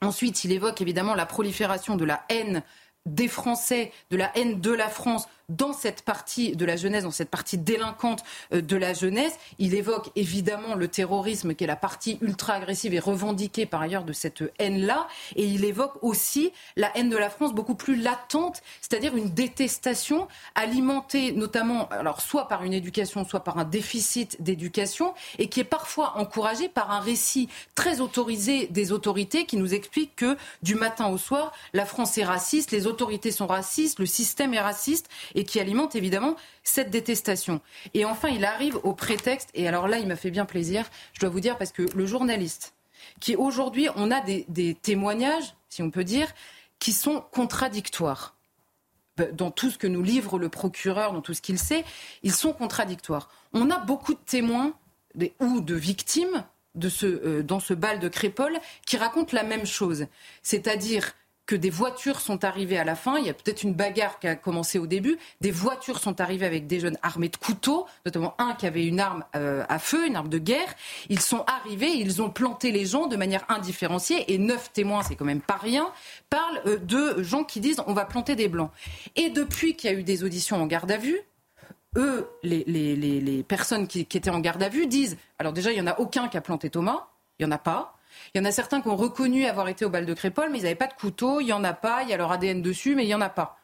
Ensuite, 0.01 0.45
il 0.45 0.53
évoque 0.53 0.81
évidemment 0.81 1.13
la 1.13 1.25
prolifération 1.25 1.97
de 1.97 2.05
la 2.05 2.23
haine 2.29 2.63
des 3.05 3.27
Français, 3.27 3.91
de 4.09 4.17
la 4.17 4.31
haine 4.37 4.61
de 4.61 4.71
la 4.71 4.87
France 4.87 5.27
dans 5.49 5.73
cette 5.73 6.03
partie 6.03 6.55
de 6.55 6.65
la 6.65 6.75
jeunesse, 6.75 7.03
dans 7.03 7.11
cette 7.11 7.29
partie 7.29 7.57
délinquante 7.57 8.23
euh, 8.53 8.61
de 8.61 8.77
la 8.77 8.93
jeunesse. 8.93 9.37
Il 9.57 9.73
évoque 9.73 10.11
évidemment 10.15 10.75
le 10.75 10.87
terrorisme, 10.87 11.55
qui 11.55 11.63
est 11.63 11.67
la 11.67 11.75
partie 11.75 12.17
ultra 12.21 12.53
agressive 12.53 12.93
et 12.93 12.99
revendiquée 12.99 13.65
par 13.65 13.81
ailleurs 13.81 14.03
de 14.03 14.13
cette 14.13 14.43
haine-là. 14.59 15.07
Et 15.35 15.45
il 15.45 15.65
évoque 15.65 16.01
aussi 16.01 16.51
la 16.75 16.95
haine 16.97 17.09
de 17.09 17.17
la 17.17 17.29
France 17.29 17.53
beaucoup 17.53 17.75
plus 17.75 17.95
latente, 17.95 18.61
c'est-à-dire 18.81 19.15
une 19.15 19.29
détestation 19.29 20.27
alimentée 20.55 21.31
notamment, 21.31 21.87
alors 21.89 22.21
soit 22.21 22.47
par 22.47 22.63
une 22.63 22.73
éducation, 22.73 23.25
soit 23.25 23.43
par 23.43 23.57
un 23.57 23.65
déficit 23.65 24.41
d'éducation, 24.41 25.13
et 25.37 25.49
qui 25.49 25.59
est 25.59 25.65
parfois 25.65 26.17
encouragée 26.17 26.69
par 26.69 26.91
un 26.91 26.99
récit 26.99 27.49
très 27.75 28.01
autorisé 28.01 28.67
des 28.67 28.91
autorités 28.91 29.45
qui 29.45 29.57
nous 29.57 29.73
explique 29.73 30.15
que 30.15 30.37
du 30.63 30.75
matin 30.75 31.07
au 31.07 31.17
soir, 31.17 31.51
la 31.73 31.85
France 31.85 32.17
est 32.17 32.23
raciste, 32.23 32.71
les 32.71 32.87
autorités 32.87 33.31
sont 33.31 33.47
racistes, 33.47 33.99
le 33.99 34.05
système 34.05 34.53
est 34.53 34.59
raciste, 34.59 35.09
qui 35.43 35.59
alimente 35.59 35.95
évidemment 35.95 36.35
cette 36.63 36.89
détestation. 36.89 37.61
Et 37.93 38.05
enfin, 38.05 38.29
il 38.29 38.45
arrive 38.45 38.79
au 38.83 38.93
prétexte, 38.93 39.49
et 39.53 39.67
alors 39.67 39.87
là, 39.87 39.99
il 39.99 40.07
m'a 40.07 40.15
fait 40.15 40.31
bien 40.31 40.45
plaisir, 40.45 40.89
je 41.13 41.19
dois 41.19 41.29
vous 41.29 41.39
dire, 41.39 41.57
parce 41.57 41.71
que 41.71 41.83
le 41.95 42.05
journaliste, 42.05 42.73
qui 43.19 43.35
aujourd'hui, 43.35 43.87
on 43.95 44.11
a 44.11 44.21
des, 44.21 44.77
témoignages, 44.81 45.55
si 45.69 45.81
on 45.81 45.91
peut 45.91 46.03
dire, 46.03 46.27
qui 46.79 46.93
sont 46.93 47.23
contradictoires 47.31 48.35
dans 49.33 49.51
tout 49.51 49.69
ce 49.69 49.77
que 49.77 49.87
nous 49.87 50.01
livre 50.01 50.39
le 50.39 50.47
procureur, 50.47 51.11
dans 51.11 51.21
tout 51.21 51.33
ce 51.33 51.41
qu'il 51.41 51.59
sait, 51.59 51.83
ils 52.23 52.31
sont 52.31 52.53
contradictoires. 52.53 53.29
On 53.51 53.69
a 53.69 53.77
beaucoup 53.77 54.13
de 54.13 54.19
témoins 54.25 54.73
ou 55.41 55.59
de 55.59 55.75
victimes 55.75 56.45
de 56.75 56.87
ce, 56.87 57.05
euh, 57.05 57.43
dans 57.43 57.59
ce 57.59 57.73
bal 57.73 57.99
de 57.99 58.07
Crépole 58.07 58.57
qui 58.85 58.95
racontent 58.95 59.35
la 59.35 59.43
même 59.43 59.65
chose. 59.65 60.05
C'est-à-dire 60.41 61.13
que 61.49 61.55
des 61.55 61.71
voitures 61.71 62.21
sont 62.21 62.45
arrivées 62.45 62.77
à 62.77 62.83
la 62.83 62.93
fin. 62.93 63.17
Il 63.17 63.25
y 63.25 63.29
a 63.31 63.33
peut-être 63.33 63.63
une 63.63 63.73
bagarre 63.73 64.19
qui 64.19 64.27
a 64.27 64.35
commencé 64.35 64.77
au 64.77 64.85
début. 64.85 65.17
Des 65.41 65.49
voitures 65.49 65.97
sont 65.97 66.21
arrivées 66.21 66.45
avec 66.45 66.67
des 66.67 66.79
jeunes 66.79 66.99
armés 67.01 67.29
de 67.29 67.37
couteaux, 67.37 67.87
notamment 68.05 68.35
un 68.37 68.53
qui 68.53 68.67
avait 68.67 68.85
une 68.85 68.99
arme 68.99 69.25
euh, 69.35 69.65
à 69.67 69.79
feu, 69.79 70.05
une 70.05 70.15
arme 70.15 70.29
de 70.29 70.37
guerre. 70.37 70.75
Ils 71.09 71.19
sont 71.19 71.43
arrivés, 71.47 71.89
ils 71.89 72.21
ont 72.21 72.29
planté 72.29 72.71
les 72.71 72.85
gens 72.85 73.07
de 73.07 73.15
manière 73.15 73.45
indifférenciée. 73.49 74.31
Et 74.31 74.37
neuf 74.37 74.71
témoins, 74.73 75.01
c'est 75.01 75.15
quand 75.15 75.25
même 75.25 75.41
pas 75.41 75.57
rien, 75.57 75.91
parlent 76.29 76.61
euh, 76.67 76.77
de 76.77 77.23
gens 77.23 77.43
qui 77.43 77.61
disent 77.61 77.81
on 77.87 77.93
va 77.93 78.05
planter 78.05 78.35
des 78.35 78.47
blancs. 78.47 78.69
Et 79.15 79.31
depuis 79.31 79.75
qu'il 79.75 79.89
y 79.89 79.95
a 79.95 79.97
eu 79.97 80.03
des 80.03 80.23
auditions 80.23 80.61
en 80.61 80.67
garde 80.67 80.91
à 80.91 80.97
vue, 80.97 81.19
eux, 81.97 82.29
les, 82.43 83.43
personnes 83.47 83.87
qui, 83.87 84.05
qui 84.05 84.17
étaient 84.17 84.29
en 84.29 84.39
garde 84.39 84.61
à 84.61 84.69
vue 84.69 84.85
disent 84.85 85.17
alors 85.39 85.51
déjà, 85.51 85.71
il 85.71 85.81
n'y 85.81 85.81
en 85.81 85.91
a 85.91 85.99
aucun 85.99 86.27
qui 86.27 86.37
a 86.37 86.41
planté 86.41 86.69
Thomas, 86.69 87.07
il 87.39 87.47
n'y 87.47 87.51
en 87.51 87.55
a 87.55 87.57
pas. 87.57 87.98
Il 88.33 88.37
y 88.39 88.41
en 88.41 88.45
a 88.45 88.51
certains 88.51 88.81
qui 88.81 88.87
ont 88.87 88.95
reconnu 88.95 89.45
avoir 89.45 89.67
été 89.67 89.85
au 89.85 89.89
bal 89.89 90.05
de 90.05 90.13
Crépole, 90.13 90.49
mais 90.51 90.59
ils 90.59 90.63
n'avaient 90.63 90.75
pas 90.75 90.87
de 90.87 90.93
couteau. 90.93 91.39
Il 91.39 91.47
y 91.47 91.53
en 91.53 91.63
a 91.63 91.73
pas. 91.73 92.03
Il 92.03 92.09
y 92.09 92.13
a 92.13 92.17
leur 92.17 92.31
ADN 92.31 92.61
dessus, 92.61 92.95
mais 92.95 93.05
il 93.05 93.09
y 93.09 93.15
en 93.15 93.21
a 93.21 93.29
pas. 93.29 93.57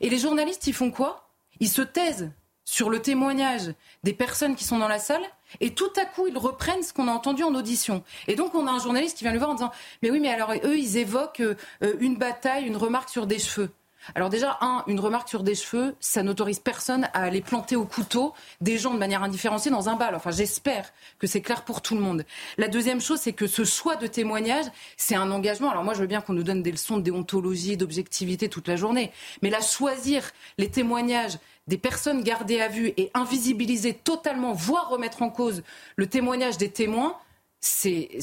Et 0.00 0.10
les 0.10 0.18
journalistes, 0.18 0.66
ils 0.66 0.74
font 0.74 0.90
quoi? 0.90 1.28
Ils 1.60 1.68
se 1.68 1.82
taisent 1.82 2.30
sur 2.64 2.88
le 2.88 3.00
témoignage 3.00 3.74
des 4.04 4.12
personnes 4.12 4.54
qui 4.54 4.64
sont 4.64 4.78
dans 4.78 4.88
la 4.88 5.00
salle 5.00 5.22
et 5.60 5.74
tout 5.74 5.90
à 5.96 6.04
coup 6.04 6.28
ils 6.28 6.38
reprennent 6.38 6.84
ce 6.84 6.92
qu'on 6.92 7.08
a 7.08 7.12
entendu 7.12 7.42
en 7.42 7.52
audition. 7.54 8.04
Et 8.28 8.36
donc 8.36 8.54
on 8.54 8.68
a 8.68 8.70
un 8.70 8.78
journaliste 8.78 9.18
qui 9.18 9.24
vient 9.24 9.32
le 9.32 9.38
voir 9.38 9.50
en 9.50 9.54
disant 9.54 9.72
mais 10.02 10.10
oui 10.12 10.20
mais 10.20 10.30
alors 10.30 10.52
eux 10.52 10.78
ils 10.78 10.96
évoquent 10.96 11.40
euh, 11.40 11.56
une 11.98 12.16
bataille, 12.16 12.64
une 12.66 12.76
remarque 12.76 13.08
sur 13.08 13.26
des 13.26 13.40
cheveux. 13.40 13.70
Alors 14.14 14.30
déjà, 14.30 14.58
un, 14.60 14.82
une 14.86 15.00
remarque 15.00 15.28
sur 15.28 15.42
des 15.42 15.54
cheveux, 15.54 15.94
ça 16.00 16.22
n'autorise 16.22 16.58
personne 16.58 17.04
à 17.12 17.22
aller 17.22 17.40
planter 17.40 17.76
au 17.76 17.84
couteau 17.84 18.34
des 18.60 18.78
gens 18.78 18.94
de 18.94 18.98
manière 18.98 19.22
indifférenciée 19.22 19.70
dans 19.70 19.88
un 19.88 19.96
bal. 19.96 20.14
Enfin, 20.14 20.30
j'espère 20.30 20.92
que 21.18 21.26
c'est 21.26 21.40
clair 21.40 21.64
pour 21.64 21.82
tout 21.82 21.94
le 21.94 22.00
monde. 22.00 22.24
La 22.58 22.68
deuxième 22.68 23.00
chose, 23.00 23.20
c'est 23.20 23.32
que 23.32 23.46
ce 23.46 23.64
choix 23.64 23.96
de 23.96 24.06
témoignage, 24.06 24.66
c'est 24.96 25.14
un 25.14 25.30
engagement. 25.30 25.70
Alors 25.70 25.84
moi, 25.84 25.94
je 25.94 26.00
veux 26.00 26.06
bien 26.06 26.20
qu'on 26.20 26.32
nous 26.32 26.42
donne 26.42 26.62
des 26.62 26.72
leçons 26.72 26.96
de 26.96 27.02
déontologie, 27.02 27.76
d'objectivité 27.76 28.48
toute 28.48 28.68
la 28.68 28.76
journée, 28.76 29.12
mais 29.42 29.50
là, 29.50 29.60
choisir 29.60 30.30
les 30.58 30.70
témoignages 30.70 31.38
des 31.66 31.78
personnes 31.78 32.22
gardées 32.22 32.60
à 32.60 32.68
vue 32.68 32.92
et 32.96 33.10
invisibiliser 33.14 33.94
totalement, 33.94 34.52
voire 34.52 34.88
remettre 34.88 35.22
en 35.22 35.30
cause 35.30 35.62
le 35.96 36.06
témoignage 36.06 36.58
des 36.58 36.70
témoins, 36.70 37.16
c'est 37.60 38.18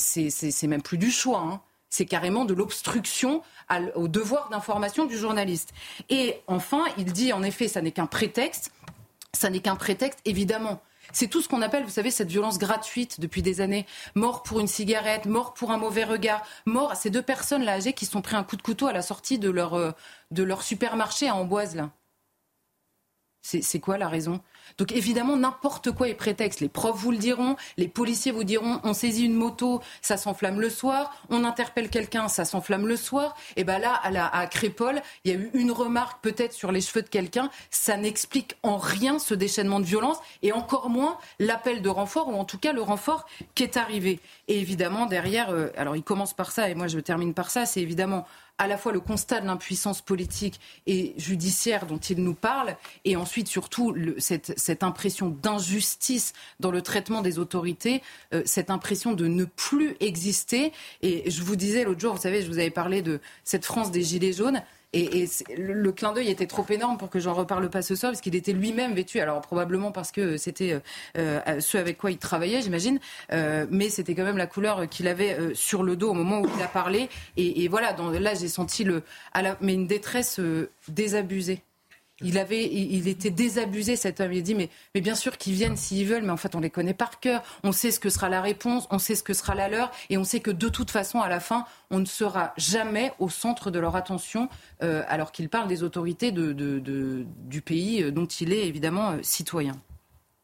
même 0.64 0.82
plus 0.82 0.98
du 0.98 1.12
choix. 1.12 1.40
Hein 1.40 1.62
c'est 1.90 2.06
carrément 2.06 2.46
de 2.46 2.54
l'obstruction 2.54 3.42
au 3.96 4.08
devoir 4.08 4.50
d'information 4.50 5.06
du 5.06 5.18
journaliste. 5.18 5.74
Et 6.10 6.42
enfin, 6.48 6.86
il 6.98 7.12
dit 7.12 7.34
en 7.34 7.44
effet, 7.44 7.68
ça 7.68 7.82
n'est 7.82 7.92
qu'un 7.92 8.06
prétexte. 8.06 8.72
Ça 9.34 9.50
n'est 9.50 9.60
qu'un 9.60 9.76
prétexte, 9.76 10.20
évidemment. 10.26 10.82
C'est 11.14 11.28
tout 11.28 11.42
ce 11.42 11.48
qu'on 11.48 11.62
appelle, 11.62 11.84
vous 11.84 11.90
savez, 11.90 12.12
cette 12.12 12.30
violence 12.30 12.58
gratuite 12.58 13.20
depuis 13.20 13.42
des 13.42 13.62
années. 13.62 13.86
Mort 14.16 14.44
pour 14.44 14.60
une 14.60 14.68
cigarette, 14.68 15.26
mort 15.26 15.54
pour 15.54 15.72
un 15.72 15.78
mauvais 15.78 16.04
regard, 16.04 16.44
mort 16.66 16.92
à 16.92 16.96
ces 16.96 17.10
deux 17.10 17.22
personnes 17.22 17.64
là 17.64 17.74
âgées 17.74 17.94
qui 17.94 18.06
sont 18.06 18.22
pris 18.22 18.36
un 18.36 18.44
coup 18.44 18.58
de 18.58 18.62
couteau 18.62 18.88
à 18.88 18.94
la 18.94 19.02
sortie 19.02 19.40
de 19.40 19.50
leur, 19.50 19.76
euh, 19.76 19.92
de 20.32 20.44
leur 20.44 20.62
supermarché 20.62 21.30
à 21.30 21.36
Amboise 21.36 21.76
là. 21.76 21.92
C'est 23.50 23.80
quoi 23.80 23.98
la 23.98 24.10
raison? 24.10 24.42
Donc 24.78 24.92
évidemment, 24.92 25.38
n'importe 25.38 25.92
quoi 25.92 26.10
est 26.10 26.14
prétexte. 26.14 26.60
Les 26.60 26.68
profs 26.68 26.98
vous 26.98 27.12
le 27.12 27.18
diront, 27.18 27.56
les 27.78 27.88
policiers 27.88 28.34
vous 28.34 28.44
diront, 28.44 28.82
on 28.84 28.94
saisit 28.94 29.26
une 29.26 29.36
moto, 29.36 29.82
ça 30.02 30.18
s'enflamme 30.18 30.60
le 30.60 30.70
soir, 30.70 31.16
on 31.30 31.46
interpelle 31.46 31.90
quelqu'un, 31.90 32.28
ça 32.28 32.44
s'enflamme 32.44 32.88
le 32.88 32.98
soir. 32.98 33.38
Et 33.56 33.64
ben 33.64 33.80
là, 33.80 33.94
à, 33.94 34.12
la, 34.12 34.28
à 34.28 34.46
Crépole, 34.48 35.02
il 35.24 35.32
y 35.32 35.34
a 35.34 35.38
eu 35.38 35.50
une 35.54 35.72
remarque 35.72 36.22
peut-être 36.22 36.52
sur 36.52 36.74
les 36.74 36.82
cheveux 36.82 37.02
de 37.02 37.08
quelqu'un, 37.08 37.50
ça 37.72 37.96
n'explique 37.96 38.58
en 38.64 38.76
rien 38.76 39.18
ce 39.18 39.34
déchaînement 39.34 39.80
de 39.80 39.86
violence 39.86 40.18
et 40.44 40.52
encore 40.52 40.90
moins 40.90 41.18
l'appel 41.40 41.82
de 41.82 41.90
renfort 41.90 42.28
ou 42.28 42.34
en 42.36 42.44
tout 42.44 42.58
cas 42.58 42.74
le 42.74 42.82
renfort 42.82 43.26
qui 43.56 43.64
est 43.64 43.78
arrivé. 43.78 44.20
Et 44.50 44.60
évidemment, 44.60 45.06
derrière, 45.06 45.52
euh, 45.52 45.70
alors 45.78 45.96
il 45.96 46.04
commence 46.04 46.34
par 46.34 46.52
ça 46.52 46.70
et 46.70 46.76
moi 46.76 46.88
je 46.88 47.00
termine 47.00 47.34
par 47.34 47.50
ça, 47.50 47.66
c'est 47.66 47.82
évidemment 47.82 48.26
à 48.58 48.68
la 48.68 48.78
fois 48.78 48.92
le 48.92 49.00
constat 49.00 49.42
de 49.42 49.46
l'impuissance 49.46 50.02
politique 50.02 50.60
et 50.88 51.14
judiciaire 51.18 51.86
dont 51.86 51.98
il 51.98 52.24
nous 52.24 52.34
parle, 52.34 52.76
et 53.06 53.16
ensuite 53.16 53.48
surtout 53.48 53.96
cette, 54.18 54.84
impression 54.84 55.30
d'injustice 55.30 56.34
dans 56.60 56.72
le 56.72 56.82
traitement 56.82 57.22
des 57.22 57.40
autorités, 57.40 58.02
euh, 58.34 58.42
cette 58.46 58.70
impression 58.70 59.14
de 59.14 59.28
ne 59.28 59.46
plus 59.46 59.96
exister. 60.00 60.72
Et 61.02 61.30
je 61.30 61.44
vous 61.44 61.56
disais 61.56 61.84
l'autre 61.84 62.00
jour, 62.00 62.14
vous 62.14 62.22
savez, 62.22 62.42
je 62.42 62.48
vous 62.48 62.60
avais 62.60 62.70
parlé 62.70 63.02
de 63.02 63.20
cette 63.44 63.66
France 63.66 63.92
des 63.92 64.04
Gilets 64.04 64.34
jaunes. 64.34 64.62
Et, 64.94 65.28
le, 65.58 65.92
clin 65.92 66.14
d'œil 66.14 66.30
était 66.30 66.48
trop 66.48 66.66
énorme 66.70 66.98
pour 66.98 67.10
que 67.10 67.20
j'en 67.20 67.34
reparle 67.34 67.70
pas 67.70 67.82
ce 67.82 67.96
soir, 67.96 68.12
parce 68.12 68.22
qu'il 68.22 68.36
était 68.36 68.54
lui-même 68.54 68.94
vêtu. 68.94 69.20
Alors 69.20 69.42
probablement 69.42 69.92
parce 69.92 70.12
que 70.12 70.38
c'était 70.38 70.74
euh, 71.18 71.40
euh, 71.48 71.60
ce 71.60 71.78
avec 71.78 71.98
quoi 71.98 72.12
il 72.12 72.18
travaillait, 72.18 72.62
j'imagine, 72.62 73.00
euh, 73.34 73.66
mais 73.70 73.90
c'était 73.90 74.16
quand 74.16 74.24
même 74.24 74.38
la 74.38 74.48
couleur 74.48 74.88
qu'il 74.88 75.08
avait 75.08 75.54
sur 75.54 75.84
le 75.84 75.96
dos 75.96 76.12
au 76.12 76.14
moment 76.14 76.40
où 76.40 76.50
il 76.56 76.64
a 76.64 76.68
parlé. 76.68 77.10
Et, 77.36 77.68
voilà, 77.68 77.96
là 78.20 78.34
j'ai 78.34 78.48
senti 78.48 78.84
le, 78.84 79.04
mais 79.62 79.74
une 79.74 79.88
détresse 79.88 80.40
désabusée. 80.88 81.62
Il 82.22 82.40
avait, 82.40 82.66
il 82.66 83.08
était 83.08 83.30
désabusé 83.30 83.96
cet 83.96 84.22
homme. 84.22 84.34
Il 84.34 84.42
dit 84.42 84.56
mais, 84.56 84.70
mais 84.96 85.02
bien 85.02 85.14
sûr 85.14 85.38
qu'ils 85.38 85.54
viennent 85.54 85.78
s'ils 85.78 86.08
veulent, 86.08 86.24
mais 86.24 86.32
en 86.32 86.38
fait 86.38 86.56
on 86.56 86.60
les 86.60 86.70
connaît 86.70 86.94
par 86.96 87.20
cœur. 87.20 87.44
On 87.64 87.72
sait 87.72 87.92
ce 87.92 88.00
que 88.00 88.10
sera 88.10 88.28
la 88.28 88.42
réponse, 88.42 88.88
on 88.90 89.00
sait 89.00 89.16
ce 89.16 89.24
que 89.24 89.34
sera 89.34 89.54
la 89.54 89.68
leur, 89.68 89.92
et 90.10 90.18
on 90.18 90.24
sait 90.24 90.40
que 90.40 90.52
de 90.52 90.70
toute 90.70 90.90
façon 90.90 91.22
à 91.22 91.30
la 91.30 91.40
fin 91.40 91.66
on 91.92 92.00
ne 92.00 92.06
sera 92.06 92.54
jamais 92.58 93.14
au 93.20 93.30
centre 93.30 93.72
de 93.72 93.80
leur 93.80 93.96
attention, 93.96 94.50
euh, 94.84 95.04
alors 95.08 95.32
qu'il 95.32 95.50
parle 95.50 95.68
des 95.68 95.84
autorités 95.84 96.32
du 96.32 97.62
pays 97.62 98.04
euh, 98.04 98.12
dont 98.12 98.26
il 98.26 98.52
est 98.52 98.68
évidemment 98.68 99.12
euh, 99.12 99.20
citoyen. 99.22 99.74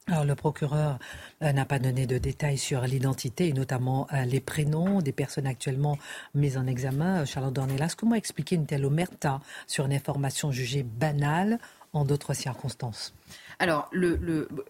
Alors, 0.08 0.26
le 0.26 0.36
procureur 0.36 1.00
n'a 1.42 1.66
pas 1.66 1.80
donné 1.80 2.06
de 2.06 2.18
détails 2.18 2.58
sur 2.58 2.82
l'identité 2.82 3.48
et 3.48 3.54
notamment 3.54 4.08
les 4.26 4.42
prénoms 4.42 5.02
des 5.02 5.14
personnes 5.14 5.48
actuellement 5.48 5.98
mises 6.36 6.58
en 6.58 6.68
examen. 6.68 7.24
Charlotte 7.24 7.54
Dornelas, 7.54 7.96
comment 7.98 8.16
expliquer 8.16 8.56
une 8.56 8.66
telle 8.66 8.86
omerta 8.86 9.40
sur 9.66 9.86
une 9.86 9.94
information 9.94 10.52
jugée 10.52 10.84
banale 10.84 11.58
en 11.94 12.04
d'autres 12.04 12.34
circonstances? 12.34 13.14
Alors, 13.60 13.90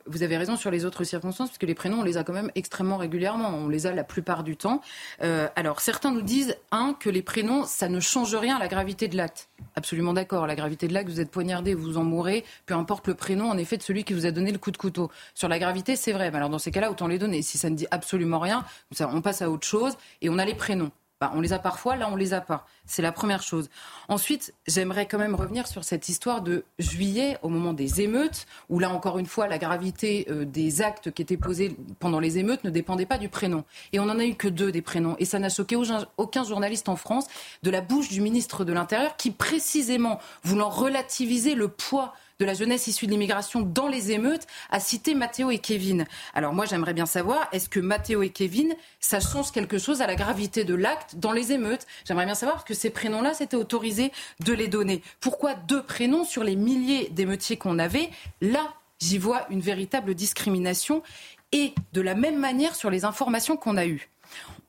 vous 0.06 0.24
avez 0.24 0.38
raison 0.38 0.56
sur 0.56 0.72
les 0.72 0.86
autres 0.86 1.04
circonstances, 1.04 1.50
puisque 1.50 1.64
les 1.64 1.76
prénoms, 1.76 2.00
on 2.00 2.04
les 2.04 2.18
a 2.18 2.24
quand 2.24 2.34
même 2.34 2.52
extrêmement 2.56 2.98
régulièrement. 2.98 3.50
On 3.50 3.68
les 3.68 3.88
a 3.88 3.94
la 3.94 4.04
plupart 4.04 4.44
du 4.44 4.58
temps. 4.58 4.82
Euh, 5.22 5.48
alors, 5.56 5.82
certains 5.82 6.12
nous 6.12 6.22
disent, 6.22 6.56
un, 6.72 6.96
que 7.00 7.10
les 7.10 7.22
prénoms, 7.22 7.66
ça 7.66 7.90
ne 7.90 8.00
change 8.00 8.36
rien 8.36 8.58
à 8.58 8.60
la 8.60 8.68
gravité 8.68 9.08
de 9.08 9.18
l'acte. 9.18 9.50
Absolument 9.76 10.14
d'accord. 10.14 10.48
La 10.48 10.56
gravité 10.56 10.88
de 10.88 10.94
l'acte, 10.94 11.10
vous 11.10 11.20
êtes 11.20 11.32
poignardé, 11.32 11.74
vous 11.74 11.98
en 11.98 12.04
mourrez, 12.04 12.44
peu 12.66 12.74
importe 12.74 13.08
le 13.08 13.16
prénom, 13.16 13.50
en 13.50 13.58
effet, 13.58 13.78
de 13.78 13.84
celui 13.84 14.04
qui 14.04 14.14
vous 14.14 14.26
a 14.26 14.32
donné 14.32 14.52
le 14.52 14.58
coup 14.58 14.72
de 14.72 14.78
couteau. 14.78 15.10
Sur 15.34 15.48
la 15.48 15.60
gravité, 15.60 15.96
c'est 15.96 16.12
vrai. 16.12 16.32
Mais 16.32 16.38
alors, 16.38 16.50
dans 16.50 16.60
ces 16.60 16.72
cas-là, 16.72 16.92
autant 16.92 17.08
les 17.08 17.20
donner. 17.20 17.42
Si 17.42 17.58
ça 17.58 17.70
ne 17.70 17.76
dit 17.76 17.88
absolument 17.92 18.40
rien, 18.40 18.66
on 19.02 19.22
passe 19.22 19.42
à 19.42 19.50
autre 19.50 19.68
chose 19.68 19.98
et 20.22 20.30
on 20.30 20.38
a 20.38 20.46
les 20.46 20.56
prénoms. 20.56 20.92
On 21.36 21.42
les 21.42 21.54
a 21.54 21.60
parfois, 21.60 21.96
là 21.96 22.10
on 22.12 22.16
les 22.16 22.34
a 22.34 22.42
pas. 22.42 22.66
C'est 22.86 23.02
la 23.02 23.12
première 23.12 23.42
chose. 23.42 23.70
Ensuite, 24.10 24.54
j'aimerais 24.68 25.06
quand 25.06 25.18
même 25.18 25.36
revenir 25.36 25.68
sur 25.68 25.84
cette 25.84 26.10
histoire 26.10 26.42
de 26.42 26.66
juillet, 26.80 27.38
au 27.42 27.50
moment 27.50 27.74
des 27.74 28.02
émeutes, 28.02 28.46
où 28.70 28.80
là 28.80 28.90
encore 28.90 29.20
une 29.20 29.26
fois, 29.26 29.48
la 29.48 29.58
gravité 29.58 30.26
euh, 30.30 30.46
des 30.46 30.82
actes 30.82 31.12
qui 31.12 31.22
étaient 31.22 31.38
posés 31.38 31.76
pendant 32.00 32.20
les 32.20 32.38
émeutes 32.38 32.64
ne 32.64 32.70
dépendait 32.70 33.06
pas 33.06 33.18
du 33.18 33.30
prénom. 33.30 33.64
Et 33.94 34.00
on 34.00 34.06
n'en 34.06 34.20
a 34.20 34.26
eu 34.26 34.36
que 34.36 34.48
deux 34.48 34.72
des 34.72 34.82
prénoms. 34.82 35.16
Et 35.20 35.26
ça 35.26 35.40
n'a 35.40 35.50
choqué 35.50 35.78
aucun 36.18 36.44
journaliste 36.44 36.90
en 36.90 36.96
France 36.96 37.28
de 37.64 37.72
la 37.72 37.82
bouche 37.82 38.10
du 38.10 38.22
ministre 38.22 38.66
de 38.66 38.74
l'Intérieur 38.74 39.16
qui, 39.16 39.32
précisément, 39.32 40.20
voulant 40.44 40.70
relativiser 40.70 41.56
le 41.56 41.68
poids 41.68 42.14
de 42.40 42.46
la 42.46 42.54
jeunesse 42.54 42.88
issue 42.88 43.08
de 43.08 43.12
l'immigration 43.12 43.62
dans 43.62 43.88
les 43.88 44.12
émeutes 44.12 44.48
a 44.70 44.80
cité 44.80 45.16
Matteo 45.16 45.52
et 45.52 45.60
Kevin. 45.60 46.06
Alors 46.34 46.54
moi 46.54 46.66
j'aimerais 46.66 46.94
bien 46.94 47.06
savoir, 47.06 47.48
est-ce 47.52 47.70
que 47.70 47.80
Matteo 47.80 48.22
et 48.22 48.30
Kevin, 48.30 48.74
ça 49.00 49.20
quelque 49.54 49.78
chose 49.78 50.02
à 50.02 50.08
la 50.08 50.16
gravité 50.16 50.64
de 50.64 50.76
l'acte 50.76 51.16
dans 51.16 51.32
les 51.32 51.52
émeutes? 51.52 51.86
J'aimerais 52.06 52.26
bien 52.26 52.36
savoir 52.36 52.66
que 52.66 52.74
ces 52.74 52.90
prénoms-là, 52.90 53.34
c'était 53.34 53.58
autorisé 53.58 54.12
de 54.40 54.54
les 54.54 54.68
donner. 54.68 55.02
Pourquoi 55.20 55.54
deux 55.56 55.84
prénoms 55.84 56.24
sur 56.24 56.44
les 56.44 56.56
milliers 56.56 57.10
d'émeutiers 57.10 57.58
qu'on 57.58 57.80
avait? 57.80 58.10
Là, 58.42 58.74
j'y 59.00 59.18
vois 59.18 59.46
une 59.50 59.62
véritable 59.62 60.16
discrimination 60.16 61.04
et 61.52 61.74
de 61.94 62.02
la 62.02 62.16
même 62.16 62.40
manière 62.40 62.76
sur 62.76 62.90
les 62.90 63.06
informations 63.06 63.58
qu'on 63.58 63.78
a 63.78 63.86
eues. 63.86 64.10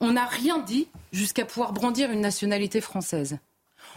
On 0.00 0.12
n'a 0.12 0.26
rien 0.26 0.58
dit 0.58 0.88
jusqu'à 1.12 1.44
pouvoir 1.44 1.72
brandir 1.72 2.10
une 2.10 2.20
nationalité 2.20 2.80
française. 2.80 3.38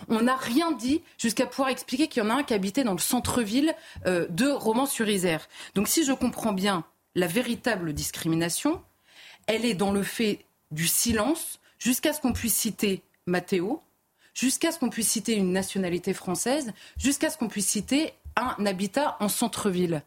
On 0.09 0.21
n'a 0.21 0.35
rien 0.35 0.71
dit 0.71 1.01
jusqu'à 1.17 1.45
pouvoir 1.45 1.69
expliquer 1.69 2.07
qu'il 2.07 2.23
y 2.23 2.25
en 2.25 2.29
a 2.29 2.35
un 2.35 2.43
qui 2.43 2.53
habitait 2.53 2.83
dans 2.83 2.93
le 2.93 2.99
centre-ville 2.99 3.73
euh, 4.05 4.27
de 4.29 4.47
Romans-sur-Isère. 4.47 5.47
Donc 5.75 5.87
si 5.87 6.05
je 6.05 6.13
comprends 6.13 6.53
bien, 6.53 6.83
la 7.15 7.27
véritable 7.27 7.93
discrimination, 7.93 8.81
elle 9.47 9.65
est 9.65 9.73
dans 9.73 9.91
le 9.91 10.03
fait 10.03 10.45
du 10.71 10.87
silence 10.87 11.59
jusqu'à 11.79 12.13
ce 12.13 12.21
qu'on 12.21 12.33
puisse 12.33 12.55
citer 12.55 13.01
Mathéo, 13.25 13.81
jusqu'à 14.33 14.71
ce 14.71 14.79
qu'on 14.79 14.89
puisse 14.89 15.09
citer 15.09 15.33
une 15.33 15.51
nationalité 15.51 16.13
française, 16.13 16.73
jusqu'à 16.97 17.29
ce 17.29 17.37
qu'on 17.37 17.47
puisse 17.47 17.67
citer 17.67 18.13
un 18.35 18.65
habitat 18.65 19.17
en 19.19 19.29
centre-ville. 19.29 20.03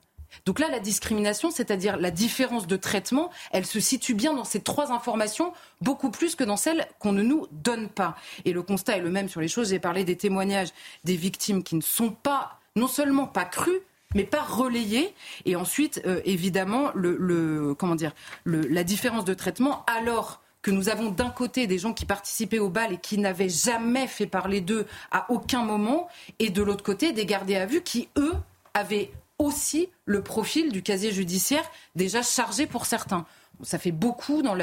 Donc 0.47 0.59
là, 0.59 0.68
la 0.68 0.81
discrimination, 0.81 1.51
c'est-à-dire 1.51 1.97
la 1.97 2.11
différence 2.11 2.66
de 2.66 2.76
traitement, 2.76 3.31
elle 3.53 3.66
se 3.66 3.81
situe 3.81 4.14
bien 4.14 4.35
dans 4.35 4.45
ces 4.45 4.61
trois 4.61 4.93
informations, 4.93 5.53
beaucoup 5.81 6.11
plus 6.11 6.35
que 6.35 6.45
dans 6.45 6.57
celles 6.57 6.87
qu'on 6.99 7.12
ne 7.12 7.22
nous 7.22 7.47
donne 7.53 7.89
pas. 7.89 8.16
Et 8.45 8.53
le 8.53 8.62
constat 8.62 8.97
est 8.97 9.01
le 9.01 9.11
même 9.11 9.28
sur 9.28 9.41
les 9.41 9.49
choses. 9.49 9.70
J'ai 9.70 9.78
parlé 9.78 10.05
des 10.05 10.16
témoignages 10.16 10.70
des 11.05 11.16
victimes 11.16 11.62
qui 11.62 11.76
ne 11.76 11.81
sont 11.81 12.11
pas, 12.11 12.59
non 12.76 12.89
seulement 12.89 13.26
pas 13.26 13.45
crues, 13.45 13.81
mais 14.14 14.24
pas 14.24 14.43
relayées. 14.43 15.14
Et 15.45 15.57
ensuite, 15.57 16.03
euh, 16.07 16.20
évidemment, 16.24 16.91
le, 16.95 17.74
comment 17.74 17.95
dire, 17.95 18.12
la 18.45 18.85
différence 18.85 19.24
de 19.24 19.35
traitement, 19.35 19.85
alors 19.87 20.41
que 20.62 20.70
nous 20.70 20.89
avons 20.89 21.11
d'un 21.11 21.31
côté 21.31 21.66
des 21.66 21.78
gens 21.78 21.95
qui 21.95 22.05
participaient 22.05 22.59
au 22.59 22.68
bal 22.68 22.93
et 22.93 22.99
qui 22.99 23.16
n'avaient 23.16 23.49
jamais 23.49 24.07
fait 24.07 24.26
parler 24.26 24.61
d'eux 24.61 24.87
à 25.11 25.31
aucun 25.31 25.62
moment, 25.62 26.09
et 26.39 26.51
de 26.51 26.62
l'autre 26.62 26.85
côté 26.85 27.12
des 27.12 27.24
gardés 27.24 27.57
à 27.57 27.66
vue 27.66 27.83
qui, 27.83 28.09
eux, 28.18 28.35
avaient 28.74 29.11
aussi 29.41 29.88
le 30.05 30.22
profil 30.22 30.70
du 30.70 30.82
casier 30.82 31.11
judiciaire 31.11 31.64
déjà 31.97 32.22
chargé 32.22 32.66
pour 32.66 32.86
certains. 32.86 33.26
Ça 33.62 33.78
fait 33.78 33.91
beaucoup, 33.91 34.43
dans 34.43 34.57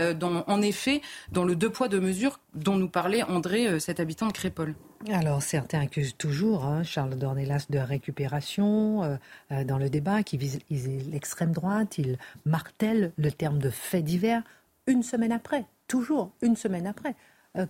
en 0.47 0.61
effet, 0.61 1.01
dans 1.31 1.43
le 1.43 1.55
deux 1.55 1.69
poids, 1.69 1.87
deux 1.87 1.99
mesures 1.99 2.39
dont 2.53 2.77
nous 2.77 2.87
parlait 2.87 3.23
André, 3.23 3.67
euh, 3.67 3.79
cet 3.79 3.99
habitant 3.99 4.27
de 4.27 4.31
Crépole. 4.31 4.75
Alors, 5.11 5.41
certains 5.43 5.81
accusent 5.81 6.15
toujours 6.17 6.65
hein, 6.65 6.83
Charles 6.83 7.15
Dornelas 7.15 7.65
de 7.69 7.77
récupération 7.77 9.03
euh, 9.03 9.15
euh, 9.51 9.63
dans 9.63 9.77
le 9.77 9.89
débat, 9.89 10.23
qui 10.23 10.37
vise 10.37 10.59
l'extrême 10.69 11.51
droite. 11.51 11.97
Il 11.97 12.17
martèle 12.45 13.11
le 13.17 13.31
terme 13.31 13.59
de 13.59 13.69
fait 13.69 14.01
divers 14.01 14.41
une 14.87 15.03
semaine 15.03 15.31
après, 15.31 15.65
toujours 15.87 16.31
une 16.41 16.55
semaine 16.55 16.87
après. 16.87 17.15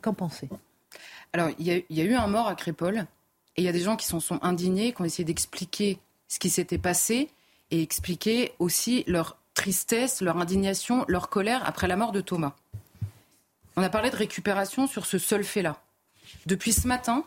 Qu'en 0.02 0.14
pensez 0.14 0.50
Alors, 1.32 1.50
il 1.60 1.66
y, 1.66 1.86
y, 1.90 2.02
a 2.02 2.04
eu 2.04 2.14
un 2.14 2.28
mort 2.28 2.50
à 2.50 2.56
Crépole, 2.56 3.06
et 3.56 3.62
il 3.62 3.64
y 3.64 3.70
a 3.70 3.72
des 3.72 3.80
gens 3.80 3.96
qui 3.96 4.06
s'en 4.06 4.20
sont 4.20 4.38
indignés, 4.42 4.92
qui 4.92 5.02
ont 5.02 5.06
essayé 5.06 5.24
d'expliquer 5.24 5.98
ce 6.28 6.40
qui 6.40 6.50
s'était 6.50 6.78
passé 6.78 7.30
et 7.72 7.82
expliquer 7.82 8.54
aussi 8.60 9.04
leur 9.08 9.38
tristesse, 9.54 10.22
leur 10.22 10.38
indignation, 10.38 11.06
leur 11.08 11.30
colère 11.30 11.62
après 11.66 11.88
la 11.88 11.96
mort 11.96 12.12
de 12.12 12.22
Thomas. 12.22 12.54
On 13.76 13.84
a 13.84 13.90
parlé 13.90 14.10
de 14.10 14.16
récupération 14.16 14.88
sur 14.88 15.06
ce 15.06 15.18
seul 15.18 15.44
fait-là. 15.44 15.82
Depuis 16.46 16.74
ce 16.74 16.88
matin, 16.88 17.24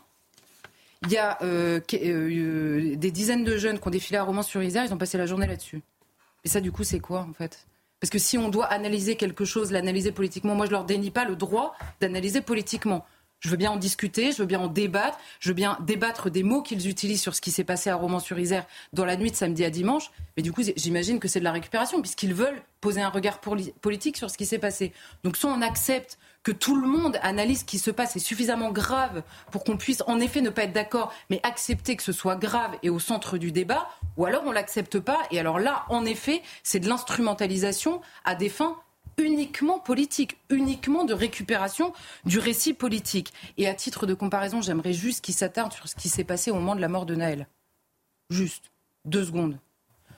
il 1.03 1.12
y 1.12 1.16
a 1.16 1.38
euh, 1.42 1.80
euh, 1.94 2.96
des 2.96 3.11
dizaines 3.11 3.44
de 3.44 3.57
jeunes 3.57 3.78
qui 3.78 3.88
ont 3.88 3.90
défilé 3.90 4.18
à 4.18 4.24
Romans-sur-Isère, 4.24 4.84
ils 4.84 4.92
ont 4.92 4.98
passé 4.98 5.16
la 5.16 5.26
journée 5.26 5.46
là-dessus. 5.46 5.80
Et 6.44 6.48
ça, 6.48 6.61
du 6.61 6.72
coup, 6.72 6.84
c'est 6.84 7.01
quoi, 7.01 7.26
en 7.28 7.32
fait? 7.32 7.66
Parce 8.01 8.11
que 8.11 8.18
si 8.18 8.38
on 8.38 8.48
doit 8.48 8.66
analyser 8.66 9.16
quelque 9.16 9.44
chose, 9.44 9.72
l'analyser 9.72 10.12
politiquement, 10.12 10.55
moi, 10.55 10.66
je 10.66 10.70
leur 10.70 10.84
dénie 10.84 11.11
pas 11.11 11.24
le 11.24 11.36
droit 11.36 11.74
d'analyser 12.01 12.40
politiquement. 12.40 13.05
Je 13.41 13.49
veux 13.49 13.57
bien 13.57 13.70
en 13.70 13.76
discuter, 13.76 14.32
je 14.32 14.38
veux 14.38 14.47
bien 14.47 14.61
en 14.61 14.68
débattre, 14.68 15.18
je 15.41 15.49
veux 15.49 15.55
bien 15.55 15.78
débattre 15.80 16.30
des 16.30 16.43
mots 16.43 16.62
qu'ils 16.62 16.88
utilisent 16.88 17.22
sur 17.22 17.34
ce 17.34 17.41
qui 17.41 17.51
s'est 17.51 17.64
passé 17.64 17.88
à 17.88 17.97
Romans-sur-Isère 17.97 18.66
dans 18.93 19.07
la 19.07 19.16
nuit 19.16 19.30
de 19.30 19.36
samedi 19.36 19.64
à 19.64 19.70
dimanche. 19.70 20.11
Mais 20.36 20.43
du 20.43 20.53
coup, 20.53 20.62
j'imagine 20.76 21.18
que 21.18 21.26
c'est 21.26 21.38
de 21.38 21.45
la 21.45 21.53
récupération, 21.53 22.03
puisqu'ils 22.03 22.34
veulent 22.34 22.62
poser 22.82 23.01
un 23.01 23.09
regard 23.09 23.41
politique 23.41 24.18
sur 24.18 24.30
ce 24.30 24.36
qui 24.36 24.45
s'est 24.45 24.59
passé. 24.59 24.93
Donc 25.24 25.38
soit 25.38 25.51
on 25.51 25.62
accepte 25.62 26.18
que 26.43 26.53
tout 26.53 26.76
le 26.76 26.86
monde 26.86 27.18
analyse 27.22 27.61
ce 27.61 27.64
qui 27.64 27.78
se 27.78 27.91
passe 27.91 28.16
est 28.16 28.20
suffisamment 28.20 28.70
grave 28.70 29.22
pour 29.51 29.64
qu'on 29.64 29.76
puisse 29.76 30.03
en 30.07 30.20
effet 30.20 30.41
ne 30.41 30.51
pas 30.51 30.64
être 30.64 30.72
d'accord, 30.72 31.12
mais 31.28 31.41
accepter 31.43 31.97
que 31.97 32.03
ce 32.03 32.12
soit 32.12 32.36
grave 32.36 32.76
et 32.82 32.91
au 32.91 32.99
centre 32.99 33.38
du 33.38 33.53
débat, 33.53 33.88
ou 34.16 34.26
alors 34.26 34.43
on 34.47 34.53
l'accepte 34.53 34.99
pas. 34.99 35.18
Et 35.30 35.38
alors 35.38 35.59
là, 35.59 35.84
en 35.88 36.05
effet, 36.05 36.43
c'est 36.62 36.80
de 36.80 36.88
l'instrumentalisation 36.88 38.03
à 38.24 38.34
des 38.34 38.49
fins 38.51 38.76
uniquement 39.21 39.79
politique, 39.79 40.39
uniquement 40.49 41.05
de 41.05 41.14
récupération 41.14 41.93
du 42.25 42.39
récit 42.39 42.75
politique. 42.75 43.33
Et 43.59 43.68
à 43.68 43.75
titre 43.75 44.07
de 44.07 44.14
comparaison, 44.14 44.62
j'aimerais 44.62 44.93
juste 44.93 45.25
qu'il 45.25 45.35
s'attarde 45.35 45.73
sur 45.73 45.89
ce 45.89 45.95
qui 45.95 46.09
s'est 46.09 46.25
passé 46.25 46.51
au 46.51 46.55
moment 46.55 46.75
de 46.75 46.81
la 46.81 46.89
mort 46.89 47.07
de 47.07 47.14
Naël. 47.14 47.47
Juste, 48.31 48.71
deux 49.05 49.25
secondes. 49.25 49.59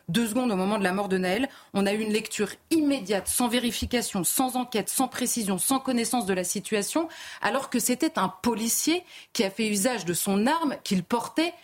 Deux 0.09 0.27
secondes 0.27 0.51
au 0.51 0.57
moment 0.57 0.79
de 0.79 0.85
la 0.85 0.93
mort 0.93 1.09
de 1.09 1.17
Naël, 1.17 1.49
on 1.75 1.87
a 1.87 1.93
eu 1.93 2.01
une 2.01 2.13
lecture 2.13 2.51
immédiate, 2.71 3.29
sans 3.29 3.49
vérification, 3.49 4.25
sans 4.25 4.57
enquête, 4.57 4.89
sans 4.89 5.09
précision, 5.09 5.59
sans 5.59 5.79
connaissance 5.79 6.27
de 6.27 6.35
la 6.35 6.45
situation, 6.45 7.09
alors 7.41 7.71
que 7.71 7.79
c'était 7.79 8.19
un 8.19 8.29
policier 8.29 9.05
qui 9.33 9.45
a 9.45 9.51
fait 9.51 9.69
usage 9.69 10.05
de 10.05 10.13
son 10.13 10.47
arme 10.47 10.77
qu'il 10.83 11.05
portait 11.05 11.55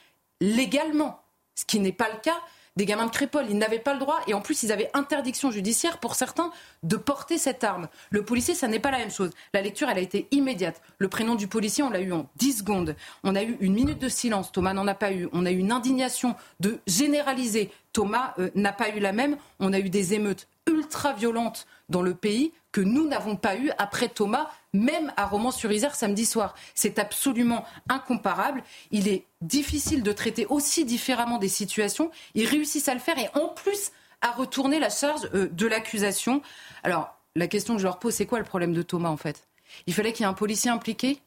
légalement, 0.41 1.21
ce 1.55 1.65
qui 1.65 1.81
n'est 1.81 1.93
pas 1.93 2.09
le 2.11 2.19
cas 2.21 2.41
des 2.77 2.85
gamins 2.85 3.07
de 3.07 3.11
Crépole. 3.11 3.47
Ils 3.49 3.59
n'avaient 3.59 3.79
pas 3.79 3.93
le 3.93 4.01
droit 4.01 4.21
et 4.27 4.35
en 4.35 4.41
plus 4.41 4.63
ils 4.63 4.73
avaient 4.73 4.91
interdiction 4.95 5.51
judiciaire 5.51 5.99
pour 5.99 6.15
certains 6.15 6.51
de 6.83 6.97
porter 6.97 7.39
cette 7.39 7.65
arme. 7.65 7.89
Le 8.11 8.25
policier, 8.25 8.55
ça 8.55 8.69
n'est 8.69 8.81
pas 8.81 8.91
la 8.91 8.99
même 8.99 9.11
chose. 9.11 9.31
La 9.53 9.63
lecture, 9.63 9.89
elle 9.89 9.99
a 9.99 10.03
été 10.03 10.29
immédiate. 10.31 10.81
Le 10.99 11.09
prénom 11.09 11.35
du 11.35 11.49
policier, 11.49 11.83
on 11.83 11.91
l'a 11.91 12.01
eu 12.01 12.13
en 12.13 12.29
10 12.37 12.59
secondes. 12.59 12.97
On 13.25 13.35
a 13.35 13.43
eu 13.43 13.57
une 13.61 13.75
minute 13.75 13.99
de 13.99 14.09
silence. 14.09 14.53
Thomas 14.53 14.75
n'en 14.75 14.87
a 14.87 14.95
pas 14.95 15.13
eu. 15.13 15.29
On 15.33 15.47
a 15.47 15.51
eu 15.51 15.59
une 15.59 15.73
indignation 15.73 16.37
de 16.61 16.79
généraliser. 16.87 17.71
Thomas 17.93 18.35
euh, 18.39 18.51
n'a 18.55 18.73
pas 18.73 18.91
eu 18.91 19.01
la 19.01 19.13
même. 19.13 19.37
On 19.61 19.73
a 19.73 19.79
eu 19.79 19.91
des 19.91 20.15
émeutes 20.15 20.47
ultra 20.67 21.13
violentes 21.13 21.67
dans 21.89 22.03
le 22.03 22.15
pays 22.15 22.53
que 22.73 22.81
nous 22.81 23.07
n'avons 23.07 23.37
pas 23.37 23.57
eu 23.57 23.71
après 23.79 24.09
Thomas, 24.09 24.51
même 24.73 25.13
à 25.17 25.27
Romans-sur-Isère 25.27 25.95
samedi 25.95 26.27
soir. 26.27 26.55
C'est 26.75 26.99
absolument 26.99 27.65
incomparable. 27.89 28.63
Il 28.91 29.09
est 29.09 29.25
difficile 29.41 30.03
de 30.03 30.13
traiter 30.13 30.47
aussi 30.47 30.85
différemment 30.85 31.39
des 31.39 31.49
situations. 31.49 32.11
Ils 32.35 32.47
réussissent 32.47 32.89
à 32.89 32.95
le 32.95 33.01
faire 33.01 33.19
et 33.19 33.31
en 33.35 33.49
plus 33.49 33.93
à 34.21 34.33
retourner 34.33 34.79
la 34.79 34.91
charge 34.91 35.29
euh, 35.35 35.49
de 35.49 35.67
l'accusation. 35.67 36.43
Alors, 36.83 37.15
la 37.37 37.47
question 37.47 37.75
que 37.75 37.81
je 37.81 37.87
leur 37.87 37.99
pose, 37.99 38.15
c'est 38.15 38.27
quoi 38.27 38.39
le 38.39 38.45
problème 38.45 38.73
de 38.73 38.83
Thomas 38.83 39.11
en 39.11 39.17
fait? 39.17 39.47
Il 39.87 39.95
fallait 39.95 40.13
qu'il 40.13 40.25
y 40.25 40.27
ait 40.27 40.31
un 40.31 40.35
policier 40.35 40.71
impliqué? 40.71 41.21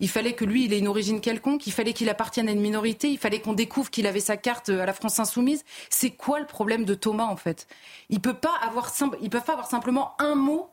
Il 0.00 0.08
fallait 0.08 0.34
que 0.34 0.44
lui, 0.44 0.64
il 0.64 0.72
ait 0.72 0.78
une 0.78 0.88
origine 0.88 1.20
quelconque, 1.20 1.66
il 1.66 1.72
fallait 1.72 1.92
qu'il 1.92 2.08
appartienne 2.08 2.48
à 2.48 2.52
une 2.52 2.60
minorité, 2.60 3.10
il 3.10 3.18
fallait 3.18 3.40
qu'on 3.40 3.52
découvre 3.52 3.90
qu'il 3.90 4.06
avait 4.06 4.20
sa 4.20 4.36
carte 4.36 4.68
à 4.68 4.86
la 4.86 4.92
France 4.92 5.18
insoumise. 5.18 5.64
C'est 5.90 6.10
quoi 6.10 6.40
le 6.40 6.46
problème 6.46 6.84
de 6.84 6.94
Thomas 6.94 7.26
en 7.26 7.36
fait? 7.36 7.66
Il 8.08 8.20
peut 8.20 8.34
pas 8.34 8.54
peuvent 9.30 9.44
pas 9.44 9.52
avoir 9.52 9.68
simplement 9.68 10.14
un 10.20 10.34
mot, 10.34 10.70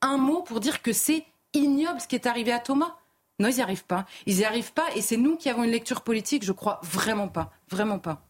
un 0.00 0.16
mot 0.16 0.42
pour 0.42 0.60
dire 0.60 0.82
que 0.82 0.92
c'est 0.92 1.24
ignoble 1.52 2.00
ce 2.00 2.08
qui 2.08 2.14
est 2.14 2.26
arrivé 2.26 2.52
à 2.52 2.58
Thomas. 2.58 2.96
Non, 3.40 3.48
ils 3.48 3.56
n'y 3.56 3.62
arrivent 3.62 3.84
pas. 3.84 4.06
Ils 4.26 4.36
n'y 4.36 4.44
arrivent 4.44 4.72
pas 4.72 4.86
et 4.94 5.00
c'est 5.00 5.16
nous 5.16 5.36
qui 5.36 5.48
avons 5.48 5.64
une 5.64 5.70
lecture 5.70 6.02
politique, 6.02 6.44
je 6.44 6.52
crois 6.52 6.80
vraiment 6.82 7.28
pas, 7.28 7.52
vraiment 7.68 7.98
pas. 7.98 8.22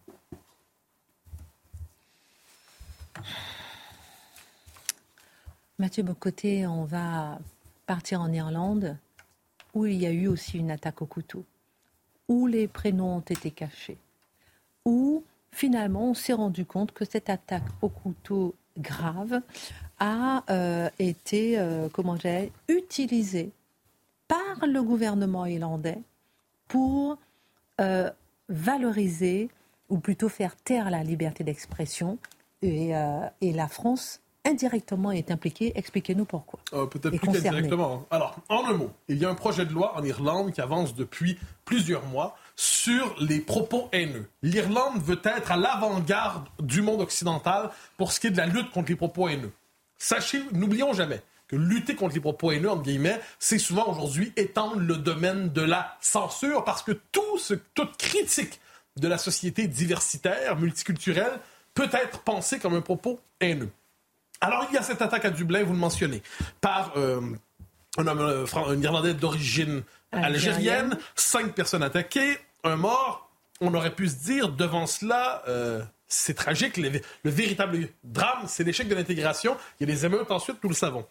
Mathieu 5.78 6.03
Bocoté, 6.03 6.66
on 6.66 6.85
va 6.85 7.39
partir 7.87 8.20
en 8.20 8.32
Irlande 8.32 8.97
où 9.74 9.86
il 9.86 10.00
y 10.00 10.06
a 10.06 10.10
eu 10.10 10.28
aussi 10.28 10.58
une 10.58 10.70
attaque 10.70 11.02
au 11.02 11.06
couteau, 11.06 11.44
où 12.28 12.46
les 12.46 12.68
prénoms 12.68 13.16
ont 13.16 13.20
été 13.20 13.50
cachés, 13.50 13.98
où 14.84 15.24
finalement 15.50 16.10
on 16.10 16.14
s'est 16.14 16.32
rendu 16.32 16.64
compte 16.64 16.92
que 16.92 17.04
cette 17.04 17.28
attaque 17.30 17.64
au 17.82 17.88
couteau 17.88 18.54
grave 18.78 19.40
a 19.98 20.42
euh, 20.50 20.90
été, 20.98 21.58
euh, 21.58 21.88
comment 21.92 22.16
utilisée 22.68 23.50
par 24.28 24.66
le 24.66 24.82
gouvernement 24.82 25.46
irlandais 25.46 25.98
pour 26.68 27.18
euh, 27.80 28.10
valoriser, 28.48 29.48
ou 29.90 29.98
plutôt 29.98 30.28
faire 30.28 30.56
taire 30.56 30.90
la 30.90 31.04
liberté 31.04 31.44
d'expression. 31.44 32.18
Et 32.62 32.92
la 33.42 33.68
France 33.68 34.22
indirectement 34.45 35.12
est 35.12 35.30
impliqué. 35.30 35.72
Expliquez-nous 35.74 36.24
pourquoi. 36.24 36.61
Euh, 36.72 36.86
peut-être 36.86 37.16
plus 37.16 37.18
qu'indirectement. 37.18 38.07
Alors, 38.11 38.36
en 38.49 38.64
un 38.66 38.74
mot, 38.74 38.90
il 39.09 39.18
y 39.18 39.24
a 39.24 39.30
un 39.30 39.34
projet 39.34 39.64
de 39.64 39.72
loi 39.72 39.97
en 39.97 40.05
Irlande 40.05 40.53
qui 40.53 40.61
avance 40.61 40.95
depuis 40.95 41.38
plusieurs 41.64 42.05
mois 42.07 42.36
sur 42.57 43.16
les 43.20 43.40
propos 43.40 43.88
haineux. 43.92 44.28
L'Irlande 44.42 45.03
veut 45.03 45.20
être 45.24 45.53
à 45.53 45.57
l'avant-garde 45.57 46.47
du 46.61 46.82
monde 46.82 47.01
occidental 47.01 47.70
pour 47.97 48.12
ce 48.12 48.20
qui 48.20 48.28
est 48.28 48.30
de 48.30 48.36
la 48.36 48.47
lutte 48.47 48.70
contre 48.70 48.90
les 48.90 48.97
propos 48.97 49.28
haineux. 49.28 49.53
Sachez, 49.99 50.42
n'oublions 50.53 50.92
jamais 50.92 51.22
que 51.49 51.57
lutter 51.57 51.95
contre 51.95 52.14
les 52.14 52.20
propos 52.20 52.53
haineux, 52.53 52.70
entre 52.70 52.82
guillemets, 52.82 53.20
c'est 53.38 53.59
souvent 53.59 53.90
aujourd'hui 53.90 54.32
étendre 54.36 54.76
le 54.76 54.97
domaine 54.97 55.51
de 55.51 55.62
la 55.62 55.97
censure 56.01 56.64
parce 56.64 56.82
que 56.82 56.92
tout 56.92 57.38
ce, 57.38 57.55
toute 57.74 57.97
critique 57.97 58.61
de 58.97 59.09
la 59.09 59.18
société 59.18 59.66
diversitaire, 59.66 60.57
multiculturelle, 60.57 61.40
peut 61.74 61.90
être 61.92 62.20
pensé 62.20 62.59
comme 62.59 62.74
un 62.74 62.80
propos 62.80 63.20
haineux. 63.40 63.70
Alors, 64.45 64.66
il 64.70 64.74
y 64.74 64.76
a 64.76 64.82
cette 64.82 65.01
attaque 65.01 65.24
à 65.24 65.30
Dublin, 65.30 65.62
vous 65.62 65.72
le 65.72 65.78
mentionnez, 65.78 66.22
par 66.61 66.92
euh, 66.99 67.18
un 67.97 68.07
homme 68.07 68.20
euh, 68.20 68.45
un 68.55 68.82
Irlandais 68.82 69.14
d'origine 69.14 69.82
algérienne, 70.12 70.55
Algérienne. 70.55 70.99
cinq 71.14 71.55
personnes 71.55 71.82
attaquées, 71.82 72.36
un 72.62 72.76
mort. 72.76 73.30
On 73.62 73.72
aurait 73.72 73.95
pu 73.95 74.07
se 74.07 74.16
dire, 74.16 74.51
devant 74.51 74.86
cela, 74.86 75.42
euh, 75.49 75.82
c'est 76.09 76.34
tragique. 76.34 76.76
Le, 76.76 76.90
le 77.22 77.30
véritable 77.30 77.88
drame, 78.03 78.45
c'est 78.47 78.64
l'échec 78.64 78.86
de 78.86 78.95
l'intégration. 78.95 79.57
Il 79.80 79.88
y 79.88 79.90
a 79.90 79.95
des 79.95 80.05
émeutes 80.05 80.30
ensuite, 80.30 80.62
nous 80.62 80.68
le 80.68 80.74
savons. 80.74 81.07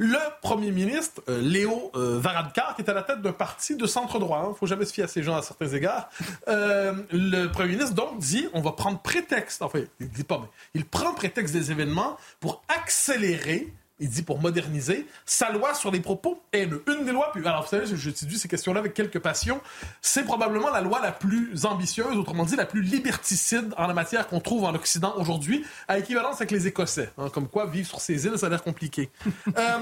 Le 0.00 0.18
premier 0.42 0.70
ministre, 0.70 1.22
euh, 1.28 1.40
Léo 1.40 1.90
euh, 1.96 2.20
Varadkar, 2.20 2.76
qui 2.76 2.82
est 2.82 2.88
à 2.88 2.94
la 2.94 3.02
tête 3.02 3.20
d'un 3.20 3.32
parti 3.32 3.74
de 3.74 3.84
centre-droit, 3.84 4.44
il 4.46 4.50
ne 4.50 4.54
faut 4.54 4.66
jamais 4.66 4.84
se 4.84 4.92
fier 4.92 5.02
à 5.02 5.08
ces 5.08 5.24
gens 5.24 5.36
à 5.36 5.42
certains 5.42 5.66
égards, 5.66 6.08
euh, 6.46 6.92
le 7.10 7.48
premier 7.48 7.70
ministre 7.70 7.94
donc 7.96 8.16
dit 8.20 8.46
on 8.52 8.60
va 8.60 8.70
prendre 8.70 9.00
prétexte, 9.00 9.60
enfin, 9.60 9.80
il 9.98 10.08
dit 10.08 10.22
pas, 10.22 10.38
mais 10.40 10.48
il 10.74 10.84
prend 10.84 11.14
prétexte 11.14 11.52
des 11.52 11.72
événements 11.72 12.16
pour 12.38 12.62
accélérer, 12.68 13.72
il 14.00 14.08
dit 14.08 14.22
pour 14.22 14.40
moderniser, 14.40 15.06
sa 15.26 15.50
loi 15.50 15.74
sur 15.74 15.90
les 15.90 16.00
propos 16.00 16.42
haineux. 16.52 16.82
Une 16.88 17.04
des 17.04 17.12
lois, 17.12 17.32
plus, 17.32 17.44
alors 17.46 17.62
vous 17.62 17.68
savez, 17.68 17.86
je- 17.86 17.96
j'étudie 17.96 18.38
ces 18.38 18.48
questions-là 18.48 18.80
avec 18.80 18.94
quelques 18.94 19.18
passions, 19.18 19.60
c'est 20.02 20.24
probablement 20.24 20.70
la 20.70 20.80
loi 20.80 21.00
la 21.02 21.12
plus 21.12 21.64
ambitieuse, 21.64 22.16
autrement 22.16 22.44
dit 22.44 22.56
la 22.56 22.66
plus 22.66 22.82
liberticide 22.82 23.72
en 23.76 23.86
la 23.86 23.94
matière 23.94 24.28
qu'on 24.28 24.40
trouve 24.40 24.64
en 24.64 24.74
Occident 24.74 25.14
aujourd'hui, 25.16 25.64
à 25.88 25.98
équivalence 25.98 26.36
avec 26.36 26.50
les 26.50 26.66
Écossais. 26.66 27.10
hein, 27.18 27.28
comme 27.30 27.48
quoi, 27.48 27.66
vivre 27.66 27.88
sur 27.88 28.00
ces 28.00 28.24
îles, 28.26 28.38
ça 28.38 28.46
a 28.46 28.48
l'air 28.48 28.62
compliqué. 28.62 29.10
Euh, 29.56 29.78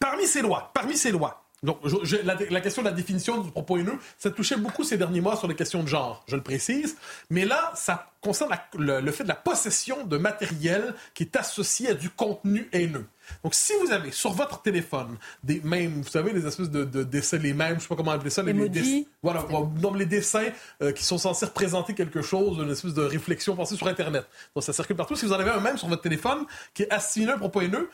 Parmi 0.00 0.26
ces 0.26 0.42
lois, 0.42 0.70
parmi 0.74 0.96
ces 0.98 1.10
lois, 1.10 1.42
donc 1.62 1.78
je- 1.84 1.96
je- 2.04 2.16
la, 2.22 2.36
la 2.50 2.60
question 2.60 2.82
de 2.82 2.88
la 2.88 2.92
définition 2.94 3.38
du 3.40 3.50
propos 3.50 3.78
haineux, 3.78 3.98
ça 4.18 4.30
touchait 4.30 4.56
beaucoup 4.56 4.84
ces 4.84 4.98
derniers 4.98 5.22
mois 5.22 5.34
sur 5.36 5.48
les 5.48 5.54
questions 5.56 5.82
de 5.82 5.88
genre, 5.88 6.22
je 6.28 6.36
le 6.36 6.42
précise, 6.42 6.96
mais 7.30 7.46
là, 7.46 7.72
ça 7.74 8.10
concerne 8.20 8.50
la- 8.50 8.66
le, 8.78 9.00
le 9.00 9.12
fait 9.12 9.22
de 9.24 9.28
la 9.28 9.34
possession 9.34 10.04
de 10.04 10.18
matériel 10.18 10.94
qui 11.14 11.22
est 11.22 11.36
associé 11.36 11.88
à 11.88 11.94
du 11.94 12.10
contenu 12.10 12.68
haineux. 12.72 13.06
Donc, 13.44 13.54
si 13.54 13.72
vous 13.84 13.92
avez 13.92 14.10
sur 14.10 14.32
votre 14.32 14.62
téléphone 14.62 15.16
des 15.42 15.60
mêmes, 15.64 16.02
vous 16.02 16.08
savez, 16.08 16.32
les 16.32 16.46
espèces 16.46 16.70
de, 16.70 16.84
de 16.84 17.02
dessins, 17.04 17.38
les 17.38 17.52
mêmes, 17.54 17.76
je 17.76 17.82
sais 17.82 17.88
pas 17.88 17.96
comment 17.96 18.10
appeler 18.12 18.30
ça, 18.30 18.42
les, 18.42 18.52
les 18.52 18.64
Emojis. 18.66 19.00
dess- 19.02 19.06
voilà, 19.22 19.44
on 19.50 19.66
nomme 19.66 19.96
les 19.96 20.06
dessins 20.06 20.48
euh, 20.82 20.92
qui 20.92 21.04
sont 21.04 21.18
censés 21.18 21.46
représenter 21.46 21.94
quelque 21.94 22.22
chose, 22.22 22.58
une 22.58 22.70
espèce 22.70 22.94
de 22.94 23.02
réflexion 23.02 23.54
pensée 23.56 23.76
sur 23.76 23.86
Internet. 23.88 24.26
Donc, 24.54 24.64
ça 24.64 24.72
circule 24.72 24.96
partout. 24.96 25.16
Si 25.16 25.24
vous 25.26 25.32
en 25.32 25.38
avez 25.38 25.50
un 25.50 25.60
même 25.60 25.76
sur 25.78 25.88
votre 25.88 26.02
téléphone 26.02 26.44
qui 26.74 26.82
est 26.84 26.90
assimilé 26.92 27.32
à 27.32 27.34
un 27.36 27.38
propos 27.38 27.60
haineux, 27.60 27.88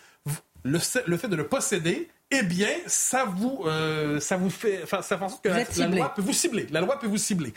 le, 0.65 0.79
le 1.07 1.17
fait 1.17 1.29
de 1.29 1.37
le 1.37 1.47
posséder, 1.47 2.09
eh 2.31 2.43
bien, 2.43 2.71
ça 2.87 3.25
vous, 3.27 3.63
euh, 3.67 4.19
ça 4.21 4.37
vous 4.37 4.49
fait, 4.51 4.85
ça 4.89 5.03
fait 5.03 5.15
en 5.23 5.29
sorte 5.29 5.45
que 5.45 5.51
la, 5.51 5.87
loi 5.99 6.15
peut 6.15 6.23
vous 6.23 6.33
cibler. 6.33 6.67
La 6.71 6.81
loi 6.81 6.99
peut 6.99 7.07
vous 7.07 7.19
cibler. 7.19 7.53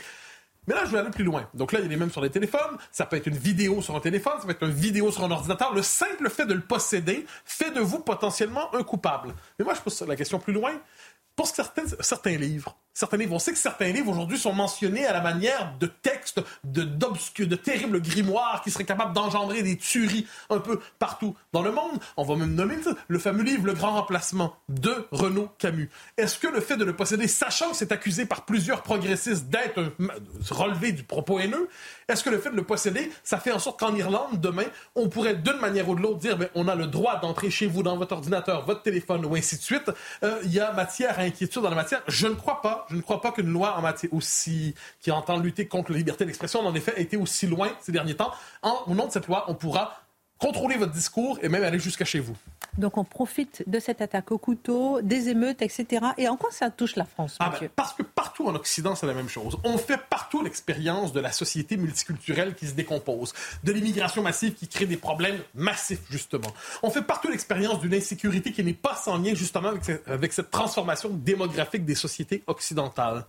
Mais 0.68 0.74
là, 0.74 0.84
je 0.84 0.90
vais 0.90 0.98
aller 0.98 1.10
plus 1.10 1.24
loin. 1.24 1.48
Donc 1.54 1.72
là, 1.72 1.80
il 1.80 1.88
les 1.88 1.96
mêmes 1.96 2.10
sur 2.10 2.20
les 2.20 2.28
téléphones. 2.28 2.76
Ça 2.92 3.06
peut 3.06 3.16
être 3.16 3.26
une 3.26 3.38
vidéo 3.38 3.80
sur 3.80 3.96
un 3.96 4.00
téléphone, 4.00 4.34
ça 4.38 4.44
peut 4.44 4.50
être 4.50 4.64
une 4.64 4.70
vidéo 4.70 5.10
sur 5.10 5.24
un 5.24 5.30
ordinateur. 5.30 5.72
Le 5.74 5.82
simple 5.82 6.28
fait 6.28 6.44
de 6.44 6.52
le 6.52 6.60
posséder 6.60 7.24
fait 7.46 7.70
de 7.70 7.80
vous 7.80 8.00
potentiellement 8.00 8.74
un 8.74 8.82
coupable. 8.82 9.34
Mais 9.58 9.64
moi, 9.64 9.72
je 9.72 9.80
pose 9.80 9.98
la 10.06 10.14
question 10.14 10.38
plus 10.38 10.52
loin. 10.52 10.72
Pour 11.36 11.46
certains, 11.46 11.84
certains 12.00 12.36
livres, 12.36 12.76
certains 12.98 13.16
livres, 13.16 13.34
on 13.34 13.38
sait 13.38 13.52
que 13.52 13.58
certains 13.58 13.92
livres 13.92 14.10
aujourd'hui 14.10 14.38
sont 14.38 14.52
mentionnés 14.52 15.06
à 15.06 15.12
la 15.12 15.20
manière 15.20 15.72
de 15.78 15.86
textes, 15.86 16.40
de, 16.64 16.82
de 16.82 17.54
terribles 17.54 18.02
grimoires 18.02 18.60
qui 18.64 18.72
seraient 18.72 18.84
capables 18.84 19.12
d'engendrer 19.12 19.62
des 19.62 19.76
tueries 19.76 20.26
un 20.50 20.58
peu 20.58 20.80
partout 20.98 21.36
dans 21.52 21.62
le 21.62 21.70
monde. 21.70 22.00
On 22.16 22.24
va 22.24 22.34
même 22.34 22.54
nommer 22.54 22.74
le 23.06 23.18
fameux 23.20 23.44
livre 23.44 23.66
Le 23.66 23.74
Grand 23.74 23.92
Remplacement 23.92 24.56
de 24.68 25.06
Renaud 25.12 25.48
Camus. 25.58 25.90
Est-ce 26.16 26.40
que 26.40 26.48
le 26.48 26.60
fait 26.60 26.76
de 26.76 26.84
le 26.84 26.96
posséder, 26.96 27.28
sachant 27.28 27.70
que 27.70 27.76
c'est 27.76 27.92
accusé 27.92 28.26
par 28.26 28.44
plusieurs 28.44 28.82
progressistes 28.82 29.46
d'être 29.46 29.92
relevé 30.50 30.90
du 30.90 31.04
propos 31.04 31.38
haineux, 31.38 31.68
est-ce 32.08 32.24
que 32.24 32.30
le 32.30 32.38
fait 32.38 32.50
de 32.50 32.56
le 32.56 32.64
posséder, 32.64 33.12
ça 33.22 33.38
fait 33.38 33.52
en 33.52 33.60
sorte 33.60 33.78
qu'en 33.78 33.94
Irlande, 33.94 34.40
demain, 34.40 34.66
on 34.96 35.08
pourrait 35.08 35.36
d'une 35.36 35.58
manière 35.58 35.88
ou 35.88 35.94
de 35.94 36.00
l'autre 36.00 36.18
dire, 36.18 36.36
ben, 36.36 36.48
on 36.56 36.66
a 36.66 36.74
le 36.74 36.88
droit 36.88 37.20
d'entrer 37.20 37.50
chez 37.50 37.68
vous 37.68 37.84
dans 37.84 37.96
votre 37.96 38.14
ordinateur, 38.14 38.64
votre 38.66 38.82
téléphone 38.82 39.24
ou 39.24 39.36
ainsi 39.36 39.56
de 39.56 39.62
suite. 39.62 39.88
Euh, 40.24 40.40
Il 40.42 40.52
y 40.52 40.58
a 40.58 40.72
matière 40.72 41.16
à 41.18 41.22
inquiétude 41.22 41.62
dans 41.62 41.70
la 41.70 41.76
matière. 41.76 42.02
Je 42.08 42.26
ne 42.26 42.34
crois 42.34 42.60
pas, 42.60 42.87
je 42.90 42.96
ne 42.96 43.00
crois 43.00 43.20
pas 43.20 43.32
qu'une 43.32 43.50
loi 43.50 43.76
en 43.76 43.82
matière 43.82 44.12
aussi 44.12 44.74
qui 45.00 45.10
entend 45.10 45.38
lutter 45.38 45.66
contre 45.66 45.92
la 45.92 45.98
liberté 45.98 46.24
d'expression, 46.24 46.60
en 46.60 46.74
effet, 46.74 46.94
a 46.96 47.00
été 47.00 47.16
aussi 47.16 47.46
loin 47.46 47.70
ces 47.80 47.92
derniers 47.92 48.16
temps. 48.16 48.32
Au 48.62 48.94
nom 48.94 49.06
de 49.06 49.12
cette 49.12 49.26
loi, 49.26 49.44
on 49.48 49.54
pourra 49.54 50.07
contrôler 50.38 50.76
votre 50.76 50.92
discours 50.92 51.38
et 51.42 51.48
même 51.48 51.64
aller 51.64 51.78
jusqu'à 51.78 52.04
chez 52.04 52.20
vous. 52.20 52.36
Donc 52.76 52.96
on 52.96 53.02
profite 53.02 53.64
de 53.66 53.80
cette 53.80 54.00
attaque 54.00 54.30
au 54.30 54.38
couteau, 54.38 55.00
des 55.02 55.28
émeutes, 55.30 55.62
etc. 55.62 56.06
Et 56.16 56.28
en 56.28 56.36
quoi 56.36 56.50
ça 56.52 56.70
touche 56.70 56.94
la 56.94 57.04
France, 57.04 57.36
Ah 57.40 57.52
ben, 57.60 57.68
parce 57.74 57.92
que 57.92 58.04
partout 58.04 58.46
en 58.46 58.54
Occident, 58.54 58.94
c'est 58.94 59.06
la 59.06 59.14
même 59.14 59.28
chose. 59.28 59.58
On 59.64 59.78
fait 59.78 59.98
partout 60.08 60.42
l'expérience 60.42 61.12
de 61.12 61.18
la 61.18 61.32
société 61.32 61.76
multiculturelle 61.76 62.54
qui 62.54 62.68
se 62.68 62.74
décompose, 62.74 63.34
de 63.64 63.72
l'immigration 63.72 64.22
massive 64.22 64.54
qui 64.54 64.68
crée 64.68 64.86
des 64.86 64.96
problèmes 64.96 65.40
massifs, 65.56 66.02
justement. 66.08 66.52
On 66.84 66.90
fait 66.90 67.02
partout 67.02 67.28
l'expérience 67.28 67.80
d'une 67.80 67.94
insécurité 67.94 68.52
qui 68.52 68.62
n'est 68.62 68.74
pas 68.74 68.94
sans 68.94 69.18
lien, 69.18 69.34
justement, 69.34 69.70
avec, 69.70 69.84
ce- 69.84 70.10
avec 70.10 70.32
cette 70.32 70.50
transformation 70.52 71.08
démographique 71.10 71.84
des 71.84 71.96
sociétés 71.96 72.44
occidentales. 72.46 73.24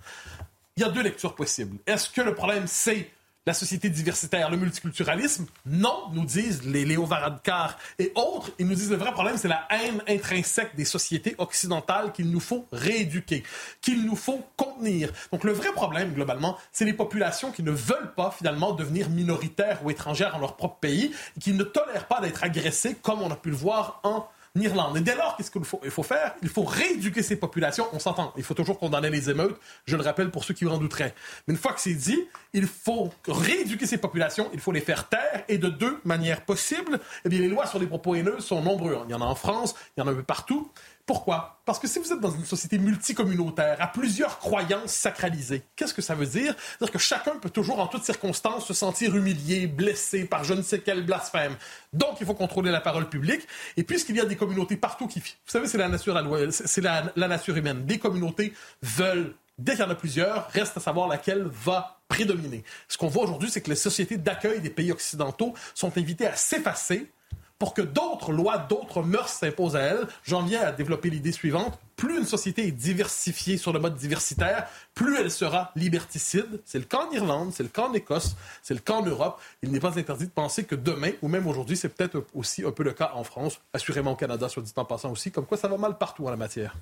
Il 0.77 0.83
y 0.83 0.85
a 0.85 0.89
deux 0.89 1.01
lectures 1.01 1.33
possibles. 1.33 1.77
Est-ce 1.87 2.09
que 2.09 2.21
le 2.21 2.35
problème, 2.35 2.65
c'est 2.67 3.09
la 3.45 3.53
société 3.53 3.89
diversitaire, 3.89 4.49
le 4.49 4.57
multiculturalisme? 4.57 5.45
Non, 5.65 6.09
nous 6.13 6.25
disent 6.25 6.63
les 6.65 6.85
Léo 6.85 7.05
Varadkar 7.05 7.77
et 7.97 8.11
autres. 8.15 8.51
Ils 8.59 8.67
nous 8.67 8.75
disent 8.75 8.91
le 8.91 8.97
vrai 8.97 9.11
problème, 9.11 9.37
c'est 9.37 9.47
la 9.47 9.67
haine 9.69 10.03
intrinsèque 10.07 10.75
des 10.75 10.85
sociétés 10.85 11.35
occidentales 11.37 12.11
qu'il 12.11 12.29
nous 12.29 12.39
faut 12.39 12.67
rééduquer, 12.71 13.43
qu'il 13.81 14.05
nous 14.05 14.15
faut 14.15 14.45
contenir. 14.57 15.11
Donc 15.31 15.43
le 15.43 15.51
vrai 15.51 15.71
problème, 15.71 16.13
globalement, 16.13 16.57
c'est 16.71 16.85
les 16.85 16.93
populations 16.93 17.51
qui 17.51 17.63
ne 17.63 17.71
veulent 17.71 18.13
pas 18.15 18.31
finalement 18.31 18.73
devenir 18.73 19.09
minoritaires 19.09 19.79
ou 19.83 19.89
étrangères 19.89 20.33
dans 20.33 20.39
leur 20.39 20.55
propre 20.55 20.79
pays 20.79 21.13
et 21.37 21.39
qui 21.39 21.53
ne 21.53 21.63
tolèrent 21.63 22.07
pas 22.07 22.21
d'être 22.21 22.43
agressées 22.43 22.95
comme 23.01 23.21
on 23.21 23.31
a 23.31 23.35
pu 23.35 23.49
le 23.49 23.55
voir 23.55 23.99
en 24.03 24.27
Irlande. 24.61 24.97
Et 24.97 25.01
dès 25.01 25.15
lors, 25.15 25.35
qu'est-ce 25.37 25.51
qu'il 25.51 25.63
faut, 25.63 25.79
il 25.83 25.91
faut 25.91 26.03
faire? 26.03 26.35
Il 26.41 26.49
faut 26.49 26.63
rééduquer 26.63 27.23
ces 27.23 27.35
populations. 27.35 27.87
On 27.93 27.99
s'entend. 27.99 28.33
Il 28.37 28.43
faut 28.43 28.53
toujours 28.53 28.79
condamner 28.79 29.09
les 29.09 29.29
émeutes. 29.29 29.57
Je 29.85 29.95
le 29.95 30.03
rappelle 30.03 30.31
pour 30.31 30.43
ceux 30.43 30.53
qui 30.53 30.65
en 30.65 30.77
douteraient. 30.77 31.13
Mais 31.47 31.53
une 31.53 31.59
fois 31.59 31.73
que 31.73 31.81
c'est 31.81 31.93
dit, 31.93 32.27
il 32.53 32.67
faut 32.67 33.11
rééduquer 33.27 33.85
ces 33.85 33.97
populations. 33.97 34.49
Il 34.53 34.59
faut 34.59 34.71
les 34.71 34.81
faire 34.81 35.07
taire. 35.09 35.43
Et 35.47 35.57
de 35.57 35.69
deux 35.69 35.99
manières 36.05 36.45
possibles. 36.45 36.99
Eh 37.25 37.29
bien, 37.29 37.39
les 37.39 37.47
lois 37.47 37.65
sur 37.65 37.79
les 37.79 37.87
propos 37.87 38.15
haineux 38.15 38.39
sont 38.39 38.61
nombreuses. 38.61 38.99
Il 39.07 39.11
y 39.11 39.15
en 39.15 39.21
a 39.21 39.25
en 39.25 39.35
France. 39.35 39.75
Il 39.95 40.01
y 40.01 40.03
en 40.03 40.07
a 40.07 40.11
un 40.11 40.15
peu 40.15 40.23
partout. 40.23 40.71
Pourquoi? 41.09 41.59
Parce 41.65 41.79
que 41.79 41.87
si 41.87 41.97
vous 41.97 42.13
êtes 42.13 42.19
dans 42.19 42.29
une 42.29 42.45
société 42.45 42.77
multicommunautaire, 42.77 43.77
à 43.79 43.87
plusieurs 43.87 44.37
croyances 44.37 44.91
sacralisées, 44.91 45.63
qu'est-ce 45.75 45.95
que 45.95 46.03
ça 46.03 46.13
veut 46.13 46.27
dire? 46.27 46.53
C'est-à-dire 46.55 46.91
que 46.91 46.99
chacun 46.99 47.35
peut 47.37 47.49
toujours, 47.49 47.79
en 47.79 47.87
toutes 47.87 48.03
circonstances, 48.03 48.67
se 48.67 48.75
sentir 48.75 49.15
humilié, 49.15 49.65
blessé 49.65 50.25
par 50.25 50.43
je 50.43 50.53
ne 50.53 50.61
sais 50.61 50.81
quel 50.81 51.03
blasphème. 51.03 51.55
Donc, 51.93 52.17
il 52.21 52.27
faut 52.27 52.35
contrôler 52.35 52.69
la 52.69 52.79
parole 52.79 53.09
publique. 53.09 53.41
Et 53.75 53.81
puisqu'il 53.81 54.17
y 54.17 54.19
a 54.19 54.25
des 54.25 54.35
communautés 54.35 54.77
partout 54.77 55.07
qui... 55.07 55.19
Vous 55.19 55.25
savez, 55.47 55.67
c'est 55.67 55.79
la 55.79 55.89
nature, 55.89 56.13
la 56.13 57.27
nature 57.27 57.57
humaine. 57.57 57.87
Des 57.87 57.97
communautés 57.97 58.53
veulent, 58.83 59.33
dès 59.57 59.71
qu'il 59.71 59.81
y 59.81 59.87
en 59.87 59.89
a 59.89 59.95
plusieurs, 59.95 60.47
reste 60.49 60.77
à 60.77 60.79
savoir 60.79 61.07
laquelle 61.07 61.49
va 61.51 62.01
prédominer. 62.07 62.63
Ce 62.87 62.99
qu'on 62.99 63.07
voit 63.07 63.23
aujourd'hui, 63.23 63.49
c'est 63.49 63.61
que 63.61 63.71
les 63.71 63.75
sociétés 63.75 64.17
d'accueil 64.17 64.61
des 64.61 64.69
pays 64.69 64.91
occidentaux 64.91 65.55
sont 65.73 65.97
invitées 65.97 66.27
à 66.27 66.35
s'effacer 66.35 67.11
pour 67.59 67.73
que 67.73 67.81
d'autres 67.81 68.31
lois, 68.31 68.57
d'autres 68.57 69.03
mœurs 69.03 69.29
s'imposent 69.29 69.75
à 69.75 69.81
elles. 69.81 70.07
J'en 70.23 70.43
viens 70.43 70.61
à 70.61 70.71
développer 70.71 71.09
l'idée 71.09 71.33
suivante. 71.33 71.77
Plus 71.97 72.17
une 72.17 72.25
société 72.25 72.65
est 72.65 72.71
diversifiée 72.71 73.57
sur 73.57 73.73
le 73.73 73.79
mode 73.79 73.97
diversitaire, 73.97 74.67
plus 74.95 75.17
elle 75.17 75.29
sera 75.29 75.71
liberticide. 75.75 76.61
C'est 76.65 76.79
le 76.79 76.85
cas 76.85 77.05
en 77.05 77.11
Irlande, 77.11 77.51
c'est 77.53 77.63
le 77.63 77.69
cas 77.69 77.87
en 77.87 77.93
Écosse, 77.93 78.37
c'est 78.63 78.73
le 78.73 78.79
cas 78.79 78.93
en 78.93 79.03
Europe. 79.03 79.41
Il 79.61 79.71
n'est 79.71 79.81
pas 79.81 79.99
interdit 79.99 80.25
de 80.25 80.31
penser 80.31 80.63
que 80.63 80.75
demain, 80.75 81.11
ou 81.21 81.27
même 81.27 81.45
aujourd'hui, 81.45 81.75
c'est 81.75 81.89
peut-être 81.89 82.25
aussi 82.33 82.63
un 82.63 82.71
peu 82.71 82.83
le 82.83 82.93
cas 82.93 83.11
en 83.13 83.25
France, 83.25 83.59
assurément 83.73 84.13
au 84.13 84.15
Canada, 84.15 84.47
soit 84.47 84.63
dit 84.63 84.71
en 84.77 84.85
passant 84.85 85.11
aussi, 85.11 85.29
comme 85.29 85.45
quoi 85.45 85.57
ça 85.57 85.67
va 85.67 85.77
mal 85.77 85.97
partout 85.97 86.25
en 86.25 86.29
la 86.29 86.37
matière. 86.37 86.77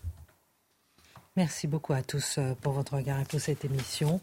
Merci 1.35 1.67
beaucoup 1.67 1.93
à 1.93 2.03
tous 2.03 2.37
euh, 2.37 2.53
pour 2.61 2.73
votre 2.73 2.95
regard 2.95 3.19
et 3.19 3.25
pour 3.25 3.39
cette 3.39 3.65
émission. 3.65 4.21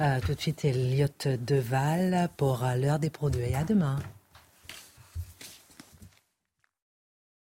Euh, 0.00 0.20
tout 0.20 0.34
de 0.34 0.40
suite, 0.40 0.64
Elliot 0.64 1.08
Deval 1.24 2.28
pour 2.36 2.64
euh, 2.64 2.74
l'heure 2.74 2.98
des 2.98 3.10
produits. 3.10 3.54
À 3.54 3.64
demain. 3.64 3.98